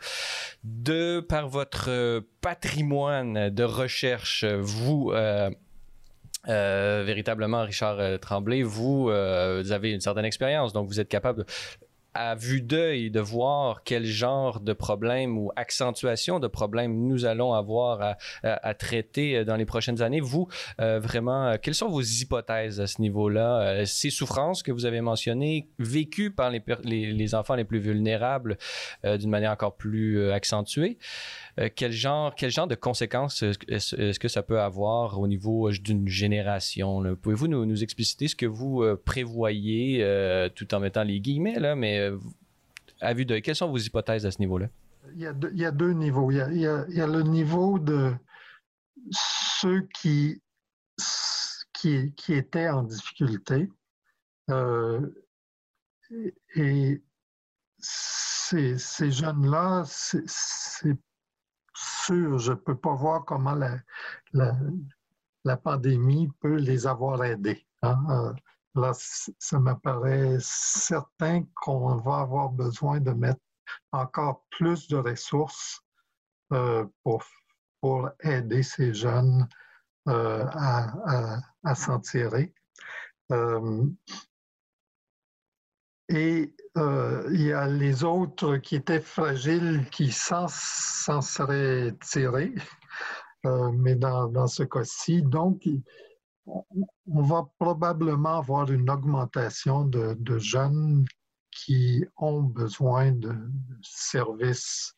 De 0.64 1.20
par 1.20 1.48
votre 1.48 2.24
patrimoine 2.42 3.50
de 3.50 3.64
recherche, 3.64 4.46
vous 4.46 5.12
euh, 5.14 5.50
véritablement, 6.46 7.64
Richard 7.64 8.00
euh, 8.00 8.18
Tremblay, 8.18 8.64
vous, 8.64 9.10
euh, 9.10 9.62
vous 9.64 9.72
avez 9.72 9.92
une 9.92 10.02
certaine 10.02 10.26
expérience, 10.26 10.74
donc 10.74 10.88
vous 10.88 11.00
êtes 11.00 11.10
capable 11.10 11.46
à 12.14 12.34
vue 12.34 12.62
d'œil 12.62 13.12
de 13.12 13.20
voir 13.20 13.84
quel 13.84 14.04
genre 14.04 14.60
de 14.60 14.74
problème 14.74 15.38
ou 15.38 15.52
accentuation 15.56 16.40
de 16.40 16.48
problème 16.48 17.08
nous 17.08 17.26
allons 17.26 17.54
avoir 17.54 18.16
à, 18.42 18.74
traiter 18.74 19.46
dans 19.46 19.56
les 19.56 19.66
prochaines 19.66 20.02
années. 20.02 20.20
Vous, 20.20 20.48
vraiment, 20.80 21.58
quelles 21.62 21.76
sont 21.76 21.90
vos 21.90 22.02
hypothèses 22.02 22.82
à 22.82 22.88
ce 22.88 23.04
niveau-là? 23.04 23.86
ces 23.86 24.10
souffrances 24.10 24.64
que 24.64 24.72
vous 24.72 24.88
avez 24.88 25.02
mentionnées, 25.02 25.68
vécues 25.78 26.32
par 26.32 26.50
les, 26.50 27.36
enfants 27.36 27.54
les 27.54 27.66
plus 27.66 27.78
vulnérables 27.78 28.58
d'une 29.04 29.30
manière 29.30 29.52
encore 29.52 29.76
plus 29.76 30.32
accentuée, 30.32 30.98
euh, 31.60 31.70
quel, 31.76 31.92
genre, 31.92 32.36
quel 32.36 32.52
genre 32.52 32.68
de 32.68 32.76
conséquences 32.76 33.44
est-ce 33.68 34.20
que 34.20 34.28
ça 34.28 34.44
peut 34.44 34.62
avoir 34.62 35.20
au 35.20 35.28
niveau 35.28 35.70
euh, 35.70 35.74
d'une 35.74 36.08
génération? 36.08 37.16
Pouvez-vous 37.16 37.48
nous, 37.48 37.84
expliciter 37.84 38.28
ce 38.28 38.36
que 38.36 38.46
vous 38.46 38.84
euh, 38.84 39.02
prévoyez, 39.04 40.06
tout 40.56 40.74
en 40.76 40.80
mettant 40.80 41.04
les 41.04 41.20
guillemets, 41.20 41.60
là, 41.60 41.76
mais 41.76 42.12
à 43.02 43.14
vue 43.14 43.26
de 43.26 43.40
quelles 43.40 43.56
sont 43.56 43.70
vos 43.70 43.78
hypothèses 43.78 44.26
à 44.26 44.32
ce 44.32 44.40
niveau-là? 44.40 44.68
Il 45.16 45.22
y, 45.22 45.26
a 45.66 45.72
deux, 45.72 45.94
niveaux. 45.94 46.30
Il 46.32 46.38
y 46.58 46.68
a, 46.68 47.08
le 47.08 47.22
niveau 47.24 47.80
de 47.80 48.14
ceux 49.12 49.88
qui, 49.96 50.42
qui, 51.74 52.14
qui 52.14 52.34
étaient 52.34 52.70
en 52.70 52.84
difficulté. 52.84 53.70
et 56.56 57.02
ces, 57.80 58.78
ces 58.78 59.12
jeunes-là, 59.12 59.84
c'est 59.86 60.98
sûr, 61.78 62.40
je 62.40 62.52
ne 62.52 62.58
peux 62.58 62.78
pas 62.78 62.94
voir 62.94 63.26
comment 63.26 63.54
la, 63.54 63.78
la, 65.44 65.58
pandémie 65.58 66.30
peut 66.40 66.56
les 66.56 66.88
avoir 66.88 67.24
aidés. 67.24 67.66
Hein. 67.82 68.04
Euh, 68.10 68.34
là, 68.76 68.92
ça 68.94 69.60
m'apparaît 69.60 70.38
certain 70.40 71.44
qu'on 71.56 71.98
va 71.98 72.20
avoir 72.20 72.50
besoin 72.50 73.00
de 73.00 73.12
mettre 73.12 73.42
encore 73.92 74.46
plus 74.50 74.88
de 74.88 74.98
ressources 74.98 75.82
euh, 76.54 76.86
pour, 77.04 77.24
pour 77.82 78.10
aider 78.22 78.64
ces 78.64 78.94
jeunes 78.94 79.48
euh, 80.08 80.46
à, 80.54 81.42
à, 81.64 81.76
s'en 81.76 82.00
tirer. 82.00 82.54
Et 86.10 86.54
il 86.76 87.42
y 87.42 87.52
a 87.52 87.68
les 87.68 88.04
autres 88.04 88.58
qui 88.58 88.76
étaient 88.76 89.02
fragiles 89.02 89.88
qui 89.92 90.12
s'en 90.12 90.48
seraient 90.48 91.94
tirés, 92.02 92.54
mais 93.44 93.96
dans, 93.96 94.28
dans 94.28 94.48
ce 94.48 94.64
cas-ci, 94.64 95.22
donc 95.24 95.64
on 96.48 97.22
va 97.22 97.46
probablement 97.60 98.38
avoir 98.38 98.72
une 98.72 98.90
augmentation 98.90 99.86
de, 99.86 100.38
jeunes 100.38 101.06
qui 101.52 102.06
ont 102.18 102.42
besoin 102.42 103.12
de, 103.12 103.36
services 103.82 104.94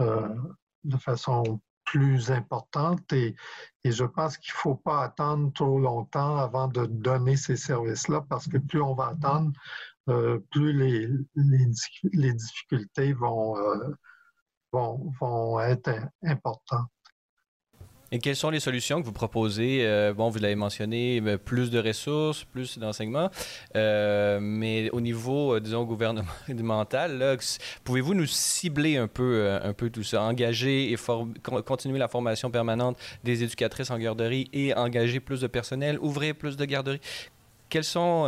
euh, 0.00 0.28
de 0.84 0.96
façon 0.96 1.60
plus 1.84 2.30
importante 2.30 3.12
et, 3.12 3.34
je 3.84 4.04
pense 4.04 4.38
qu'il 4.38 4.52
ne 4.52 4.58
faut 4.58 4.74
pas 4.74 5.02
attendre 5.02 5.52
trop 5.52 5.78
longtemps 5.78 6.38
avant 6.38 6.68
de 6.68 6.86
donner 6.86 7.36
ces 7.36 7.56
services-là 7.56 8.24
parce 8.28 8.48
que 8.48 8.56
plus 8.56 8.80
on 8.80 8.94
va 8.94 9.08
attendre, 9.08 9.52
euh, 10.08 10.38
plus 10.50 10.74
les, 10.74 11.08
les, 11.34 12.32
difficultés 12.34 13.14
vont, 13.14 13.56
euh, 13.56 13.94
vont, 14.70 15.10
vont 15.18 15.60
être 15.60 15.90
importantes. 16.22 16.90
Et 18.12 18.18
quelles 18.18 18.36
sont 18.36 18.50
les 18.50 18.60
solutions 18.60 19.00
que 19.00 19.06
vous 19.06 19.12
proposez? 19.12 19.80
Euh, 19.80 20.12
bon, 20.12 20.28
vous 20.28 20.38
l'avez 20.38 20.54
mentionné, 20.54 21.20
plus 21.38 21.70
de 21.70 21.80
ressources, 21.80 22.44
plus 22.44 22.78
d'enseignement, 22.78 23.30
mais 23.74 24.90
au 24.90 25.00
niveau, 25.00 25.58
disons, 25.58 25.84
gouvernemental, 25.84 27.38
pouvez-vous 27.82 28.14
nous 28.14 28.26
cibler 28.26 28.98
un 28.98 29.08
peu, 29.08 29.58
un 29.60 29.72
peu 29.72 29.88
tout 29.88 30.04
ça, 30.04 30.22
engager 30.22 30.92
et 30.92 30.96
continuer 31.64 31.98
la 31.98 32.08
formation 32.08 32.50
permanente 32.50 32.98
des 33.24 33.42
éducatrices 33.42 33.90
en 33.90 33.98
garderie 33.98 34.48
et 34.52 34.74
engager 34.74 35.18
plus 35.18 35.40
de 35.40 35.46
personnel, 35.46 35.98
ouvrir 35.98 36.36
plus 36.36 36.58
de 36.58 36.64
garderies? 36.66 37.00
Quels 37.68 37.84
sont 37.84 38.26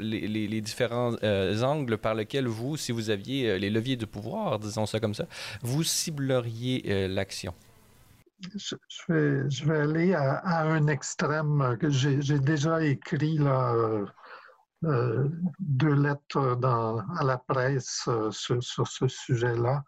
les, 0.00 0.60
différents 0.60 1.14
angles 1.62 1.98
par 1.98 2.14
lesquels 2.14 2.48
vous, 2.48 2.76
si 2.76 2.92
vous 2.92 3.10
aviez 3.10 3.58
les 3.58 3.70
leviers 3.70 3.96
de 3.96 4.06
pouvoir, 4.06 4.58
disons 4.58 4.86
ça 4.86 4.98
comme 5.00 5.14
ça, 5.14 5.26
vous 5.62 5.84
cibleriez 5.84 7.08
l'action? 7.08 7.54
je, 8.54 9.64
vais, 9.64 9.78
aller 9.78 10.14
à, 10.14 10.62
un 10.62 10.86
extrême 10.86 11.76
j'ai 11.88 12.38
déjà 12.38 12.82
écrit 12.82 13.38
euh, 13.40 14.06
euh, 14.84 15.28
deux 15.58 15.94
lettres 15.94 16.58
à 17.18 17.24
la 17.24 17.38
presse 17.38 18.04
euh, 18.08 18.30
sur, 18.30 18.62
ce 18.62 19.08
sujet-là. 19.08 19.82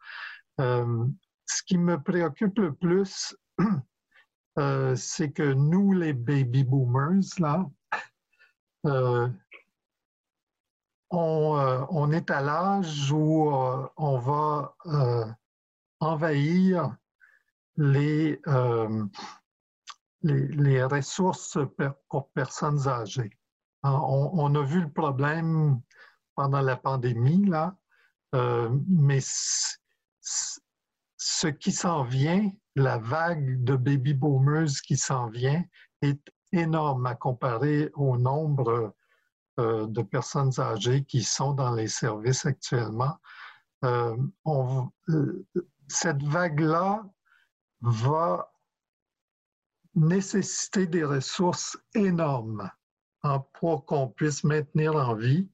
ce 0.58 1.62
qui 1.66 1.78
me 1.78 1.96
préoccupe 2.00 2.58
le 2.58 2.72
plus, 2.74 3.34
c'est 4.96 5.32
que 5.32 5.52
nous, 5.54 5.92
les 5.92 6.12
baby 6.12 6.64
boomers, 6.64 7.38
là, 7.38 7.66
on, 8.84 9.32
on, 11.10 12.12
est 12.12 12.30
à 12.30 12.40
l'âge 12.40 13.12
où 13.12 13.50
on 13.96 14.18
va 14.18 14.74
envahir 16.00 16.96
euh, 17.78 19.04
les, 20.22 20.48
les, 20.48 20.84
ressources 20.84 21.58
pour 22.08 22.30
personnes 22.30 22.86
âgées. 22.86 23.30
On, 23.82 24.54
a 24.54 24.62
vu 24.62 24.82
le 24.82 24.90
problème 24.90 25.80
pendant 26.36 26.60
la 26.60 26.76
pandémie, 26.76 27.44
là, 27.46 27.76
euh, 28.34 28.70
mais 28.88 29.18
ce 30.20 31.46
qui 31.48 31.72
s'en 31.72 32.04
vient, 32.04 32.48
la 32.76 32.98
vague 32.98 33.64
de 33.64 33.74
baby 33.74 34.14
boomers 34.14 34.80
qui 34.86 34.96
s'en 34.96 35.28
vient, 35.28 35.64
est 36.02 36.20
énorme 36.52 37.06
à 37.06 37.14
comparer 37.14 37.90
au 37.94 38.16
nombre 38.16 38.94
euh, 39.58 39.86
de 39.86 40.02
personnes 40.02 40.58
âgées 40.58 41.04
qui 41.04 41.22
sont 41.22 41.52
dans 41.52 41.74
les 41.74 41.88
services 41.88 42.46
actuellement. 42.46 43.16
on, 44.44 44.88
cette 45.88 46.22
vague-là 46.22 47.04
va 47.80 48.52
nécessiter 49.94 50.86
des 50.86 51.04
ressources 51.04 51.76
énormes 51.94 52.70
pour 53.54 53.84
qu'on 53.84 54.08
puisse 54.08 54.44
maintenir 54.44 54.94
en 54.94 55.14
vie 55.14 55.48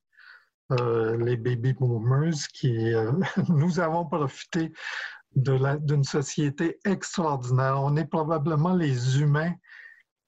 euh, 0.71 1.17
les 1.17 1.37
baby 1.37 1.73
boomers 1.73 2.47
qui 2.53 2.93
euh, 2.93 3.13
nous 3.49 3.81
avons 3.81 4.05
profité 4.05 4.73
d'une 5.35 6.05
société 6.05 6.79
extraordinaire. 6.85 7.81
On 7.83 7.97
est 7.97 8.05
probablement 8.05 8.75
les 8.75 9.21
humains 9.21 9.55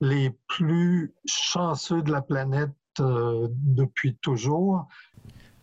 les 0.01 0.31
plus 0.49 1.15
chanceux 1.27 2.03
de 2.03 2.11
la 2.11 2.23
planète 2.23 2.71
euh, 3.01 3.49
depuis 3.51 4.17
toujours. 4.17 4.89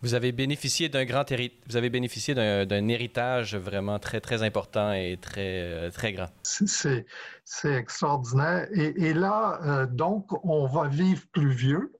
Vous 0.01 0.13
avez 0.13 0.31
bénéficié 0.31 0.89
d'un 0.89 1.05
grand 1.05 1.25
vous 1.67 1.75
avez 1.75 1.89
bénéficié 1.89 2.35
d'un 2.35 2.87
héritage 2.87 3.55
vraiment 3.55 3.97
très 3.97 4.21
très 4.21 4.43
important 4.43 4.93
et 4.93 5.17
très 5.19 5.61
euh, 5.63 5.89
très 5.89 6.13
grand. 6.13 6.27
C'est 6.43 7.05
extraordinaire. 7.65 8.67
Et, 8.71 9.13
là, 9.13 9.59
euh, 9.63 9.87
donc, 9.87 10.27
on 10.45 10.67
va 10.67 10.87
vivre 10.87 11.23
plus 11.31 11.49
vieux. 11.49 11.93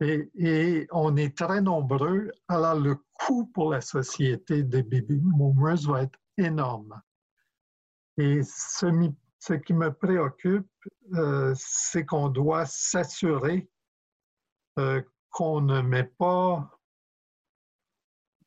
Et, 0.00 0.86
on 0.92 1.16
est 1.16 1.36
très 1.36 1.62
nombreux. 1.62 2.30
Alors, 2.48 2.74
le 2.74 2.96
coût 3.14 3.46
pour 3.46 3.72
la 3.72 3.80
société 3.80 4.62
des 4.62 4.82
baby 4.82 5.16
boomers 5.16 5.86
va 5.86 6.02
être 6.02 6.18
énorme. 6.36 7.00
Et 8.18 8.42
ce, 8.42 8.86
ce 9.46 9.54
qui 9.54 9.74
me 9.74 9.92
préoccupe, 9.92 10.70
euh, 11.14 11.52
c'est 11.56 12.06
qu'on 12.06 12.28
doit 12.28 12.66
s'assurer 12.66 13.68
qu'on 15.30 15.60
ne 15.60 15.82
met 15.82 16.04
pas 16.04 16.68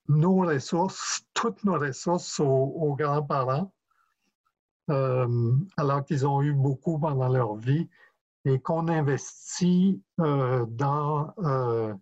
nos 0.07 0.37
ressources, 0.37 1.21
toutes 1.33 1.63
nos 1.63 1.77
ressources 1.77 2.39
aux, 2.39 2.95
grands-parents, 2.97 3.71
euh, 4.89 5.53
alors 5.75 6.03
qu'ils 6.05 6.25
ont 6.25 6.41
eu 6.41 6.53
beaucoup 6.53 6.97
pendant 6.97 7.27
leur 7.27 7.55
vie, 7.55 7.89
et 8.45 8.59
qu'on 8.59 8.87
investit 8.87 10.01
euh, 10.21 10.65
dans 10.69 11.33
euh, 11.39 11.93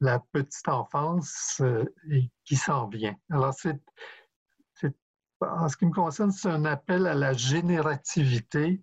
la 0.00 0.18
petite 0.32 0.68
enfance 0.68 1.62
qui 2.44 2.56
s'en 2.56 2.88
vient. 2.88 3.14
Alors, 3.30 3.54
en 5.40 5.68
ce 5.68 5.76
qui 5.76 5.86
me 5.86 5.92
concerne, 5.92 6.32
c'est 6.32 6.50
un 6.50 6.64
appel 6.64 7.06
à 7.06 7.14
la 7.14 7.32
générativité 7.32 8.82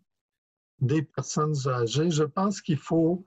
des 0.80 1.01
personnes 1.01 1.56
âgées. 1.68 2.12
Je 2.12 2.24
pense 2.24 2.62
qu'il 2.62 2.78
faut 2.78 3.26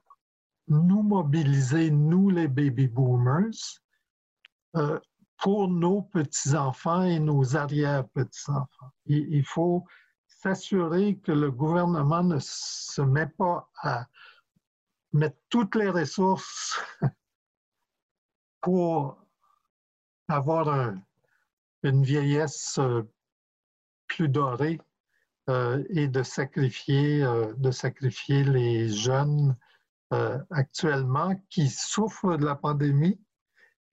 nous 0.68 1.02
mobiliser, 1.02 1.90
nous 1.90 2.30
les 2.30 2.48
baby 2.48 2.88
boomers, 2.88 3.80
pour 5.38 5.68
nos 5.68 6.02
petits-enfants 6.02 7.04
et 7.04 7.18
nos 7.18 7.56
arrière-petits-enfants. 7.56 8.90
Il, 9.06 9.44
faut 9.44 9.84
s'assurer 10.26 11.18
que 11.18 11.32
le 11.32 11.50
gouvernement 11.50 12.22
ne 12.22 12.38
se 12.40 13.02
met 13.02 13.26
pas 13.26 13.68
à 13.82 14.06
mettre 15.12 15.38
toutes 15.48 15.74
les 15.74 15.90
ressources 15.90 16.80
pour 18.60 19.18
avoir 20.28 20.94
une 21.82 22.02
vieillesse 22.02 22.78
euh, 22.78 23.02
plus 24.16 24.28
dorée 24.28 24.80
euh, 25.50 25.84
et 25.90 26.08
de 26.08 26.22
sacrifier, 26.22 27.22
euh, 27.22 27.52
de 27.58 27.70
sacrifier 27.70 28.44
les 28.44 28.88
jeunes 28.88 29.56
actuellement 30.50 31.34
qui 31.50 31.68
souffrent 31.68 32.36
de 32.36 32.46
la 32.46 32.54
pandémie 32.54 33.18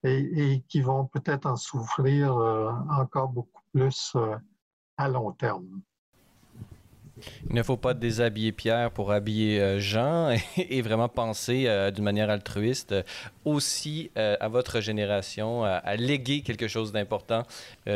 et, 0.03 0.63
qui 0.67 0.82
vont 0.82 1.05
peut-être 1.05 1.45
en 1.45 1.55
souffrir 1.55 2.38
euh, 2.38 2.71
encore 2.91 3.30
beaucoup 3.30 3.61
plus 3.74 4.13
euh, 4.15 4.36
à 4.97 5.07
long 5.09 5.32
terme. 5.32 5.82
Il 7.49 7.55
ne 7.55 7.63
faut 7.63 7.78
pas 7.78 7.93
déshabiller 7.93 8.51
Pierre 8.51 8.91
pour 8.91 9.11
habiller 9.11 9.59
euh, 9.59 9.80
Jean 9.80 10.36
et, 10.57 10.82
vraiment 10.82 11.09
penser 11.09 11.66
euh, 11.67 11.91
d'une 11.91 12.04
manière 12.04 12.29
altruiste 12.29 12.93
euh, 12.93 13.04
aussi 13.45 14.12
à 14.16 14.47
votre 14.47 14.79
génération, 14.79 15.66
à, 15.66 15.95
léguer 15.97 16.41
quelque 16.41 16.70
chose 16.70 16.93
d'important 16.93 17.43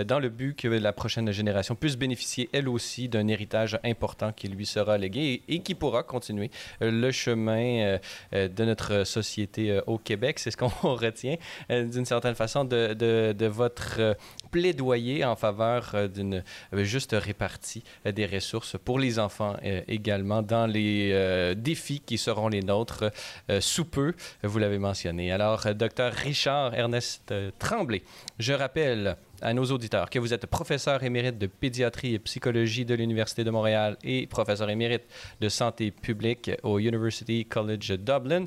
dans 0.06 0.20
le 0.20 0.28
but 0.28 0.58
que 0.58 0.68
la 0.68 0.92
prochaine 0.92 1.32
génération 1.32 1.74
puisse 1.74 1.96
bénéficier 1.96 2.50
elle 2.52 2.68
aussi 2.68 3.08
d'un 3.08 3.30
héritage 3.30 3.80
important 3.86 4.34
qui 4.34 4.50
lui 4.50 4.66
sera 4.66 4.98
légué 4.98 5.44
et, 5.48 5.60
qui 5.60 5.74
pourra 5.74 6.04
continuer 6.04 6.52
le 6.82 7.12
chemin 7.12 7.98
de 8.34 8.66
notre 8.66 9.06
société 9.06 9.80
au 9.88 9.98
Québec. 9.98 10.40
C'est 10.40 10.52
ce 10.52 10.58
qu'on 10.58 10.68
retient 10.96 11.38
d'une 11.70 12.06
certaine 12.06 12.36
façon 12.36 12.66
de, 12.66 12.94
de, 12.94 13.48
votre 13.48 14.18
plaidoyer 14.52 15.24
en 15.24 15.38
faveur 15.38 16.10
d'une 16.10 16.44
juste 16.74 17.16
répartie 17.18 17.86
des 18.06 18.26
ressources 18.26 18.76
pour 18.84 19.00
les 19.00 19.17
enfants 19.20 19.56
euh, 19.64 19.82
également 19.88 20.42
dans 20.42 20.66
les 20.66 21.12
euh, 21.14 21.56
défis 21.56 22.00
qui 22.00 22.18
seront 22.18 22.48
les 22.48 22.62
nôtres 22.62 23.12
euh, 23.50 23.62
sous 23.62 23.86
peu, 23.86 24.14
vous 24.44 24.60
l'avez 24.60 24.80
mentionné. 24.80 25.32
Alors, 25.32 25.66
docteur 25.76 26.14
Richard 26.14 26.74
Ernest 26.74 27.34
Tremblay, 27.60 28.04
je 28.40 28.54
rappelle 28.54 29.18
à 29.42 29.54
nos 29.54 29.66
auditeurs 29.66 30.10
que 30.10 30.20
vous 30.20 30.34
êtes 30.34 30.46
professeur 30.48 31.04
émérite 31.04 31.38
de 31.38 31.48
pédiatrie 31.48 32.16
et 32.16 32.20
psychologie 32.20 32.86
de 32.86 32.96
l'Université 32.96 33.44
de 33.44 33.52
Montréal 33.52 33.98
et 34.04 34.26
professeur 34.28 34.70
émérite 34.70 35.04
de 35.40 35.50
santé 35.50 35.92
publique 35.92 36.52
au 36.64 36.80
University 36.80 37.46
College 37.46 37.94
Dublin. 38.00 38.46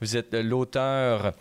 Vous 0.00 0.16
êtes 0.16 0.34
l'auteur 0.34 1.32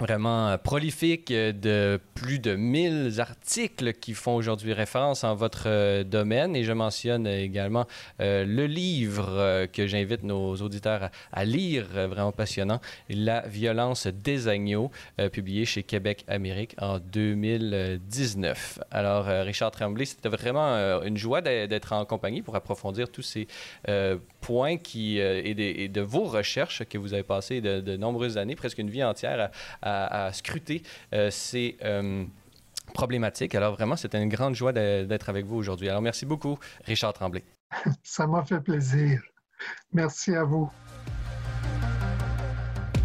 vraiment 0.00 0.48
euh, 0.48 0.56
prolifique 0.56 1.30
euh, 1.30 1.52
de 1.52 2.00
plus 2.14 2.38
de 2.38 2.54
1000 2.54 3.20
articles 3.20 3.92
qui 3.94 4.14
font 4.14 4.34
aujourd'hui 4.34 4.72
référence 4.72 5.24
en 5.24 5.34
votre 5.34 5.64
euh, 5.66 6.04
domaine. 6.04 6.54
Et 6.54 6.64
je 6.64 6.72
mentionne 6.72 7.26
également 7.26 7.86
le 8.18 8.66
livre 8.66 9.66
que 9.66 9.86
j'invite 9.86 10.22
nos 10.22 10.56
auditeurs 10.56 11.10
à, 11.32 11.44
lire, 11.44 11.86
vraiment 12.08 12.32
passionnant, 12.32 12.80
La 13.08 13.40
violence 13.46 14.06
des 14.06 14.48
agneaux, 14.48 14.90
publié 15.32 15.64
chez 15.64 15.82
Québec 15.82 16.24
Amérique 16.28 16.74
en 16.80 16.98
2019. 16.98 18.80
Alors, 18.90 19.26
Richard 19.26 19.70
Tremblay, 19.70 20.04
c'était 20.04 20.28
vraiment 20.28 21.00
une 21.02 21.16
joie 21.16 21.40
d'être 21.40 21.92
en 21.92 22.04
compagnie 22.04 22.42
pour 22.42 22.56
approfondir 22.56 23.10
tous 23.10 23.22
ces 23.22 23.46
points 24.40 24.76
qui, 24.76 25.18
et, 25.18 25.88
de, 25.88 26.00
vos 26.00 26.24
recherches 26.24 26.84
que 26.84 26.98
vous 26.98 27.14
avez 27.14 27.22
passé 27.22 27.60
de, 27.60 27.96
nombreuses 27.96 28.38
années, 28.38 28.56
presque 28.56 28.78
une 28.78 28.90
vie 28.90 29.04
entière 29.04 29.50
à, 29.82 29.85
scruter 30.32 30.82
euh, 31.12 31.30
ces 31.30 31.76
euh, 31.84 32.24
problématiques. 32.94 33.54
Alors 33.54 33.74
vraiment, 33.74 33.96
c'était 33.96 34.22
une 34.22 34.28
grande 34.28 34.54
joie 34.54 34.72
d'être 34.72 35.28
avec 35.28 35.44
vous 35.46 35.56
aujourd'hui. 35.56 35.88
Alors 35.88 36.02
merci 36.02 36.26
beaucoup, 36.26 36.58
Richard 36.84 37.12
Tremblay. 37.12 37.44
Ça 38.02 38.26
m'a 38.26 38.44
fait 38.44 38.60
plaisir. 38.60 39.22
Merci 39.92 40.34
à 40.34 40.44
vous. 40.44 40.70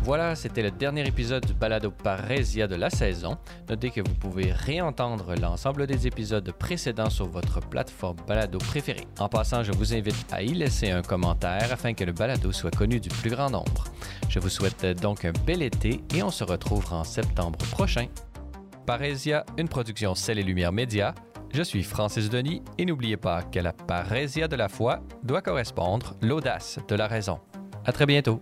Voilà, 0.03 0.36
c'était 0.36 0.64
le 0.64 0.72
dernier 0.72 1.07
épisode 1.07 1.45
du 1.45 1.53
Balado 1.53 1.91
Parésia 1.91 2.68
de 2.68 2.76
la 2.76 2.90
saison. 2.90 3.38
Notez 3.69 3.91
que 3.91 4.02
vous 4.02 4.15
pouvez 4.15 4.52
réentendre 4.52 5.36
l'ensemble 5.40 5.86
des 5.86 6.07
épisodes 6.07 6.52
précédents 6.53 7.11
sur 7.11 7.28
votre 7.28 7.60
plateforme 7.60 8.18
Balado 8.28 8.57
préférée. 8.57 9.06
En 9.19 9.30
passant, 9.30 9.61
je 9.61 9.72
vous 9.72 9.94
invite 9.94 10.26
à 10.32 10.41
y 10.41 10.56
laisser 10.56 10.90
un 10.90 11.03
commentaire 11.03 11.72
afin 11.72 11.94
que 11.94 12.03
le 12.03 12.14
Balado 12.14 12.52
soit 12.52 12.76
connu 12.76 12.99
du 12.99 13.10
plus 13.10 13.30
grand 13.30 13.52
nombre. 13.52 13.84
Je 14.28 14.40
vous 14.40 14.49
souhaite 14.49 14.84
donc 14.99 15.23
un 15.23 15.34
bel 15.45 15.61
été 15.61 16.02
et 16.15 16.23
on 16.23 16.32
se 16.32 16.44
retrouvera 16.44 17.02
en 17.02 17.03
septembre 17.03 17.60
prochain. 17.69 18.07
Parésia, 18.88 19.45
une 19.60 19.68
production 19.68 20.15
Celle 20.15 20.40
et 20.40 20.44
Lumière 20.44 20.72
Média. 20.72 21.14
Je 21.53 21.61
suis 21.61 21.84
Francis 21.84 22.28
Denis 22.28 22.64
et 22.80 22.86
n'oubliez 22.86 23.18
pas 23.18 23.44
que 23.44 23.60
la 23.60 23.72
parésia 23.72 24.48
de 24.48 24.56
la 24.56 24.68
foi 24.68 24.99
doit 25.22 25.44
correspondre 25.44 26.15
l'audace 26.22 26.80
de 26.88 26.95
la 26.95 27.07
raison. 27.07 27.40
À 27.86 27.91
très 27.91 28.07
bientôt. 28.07 28.41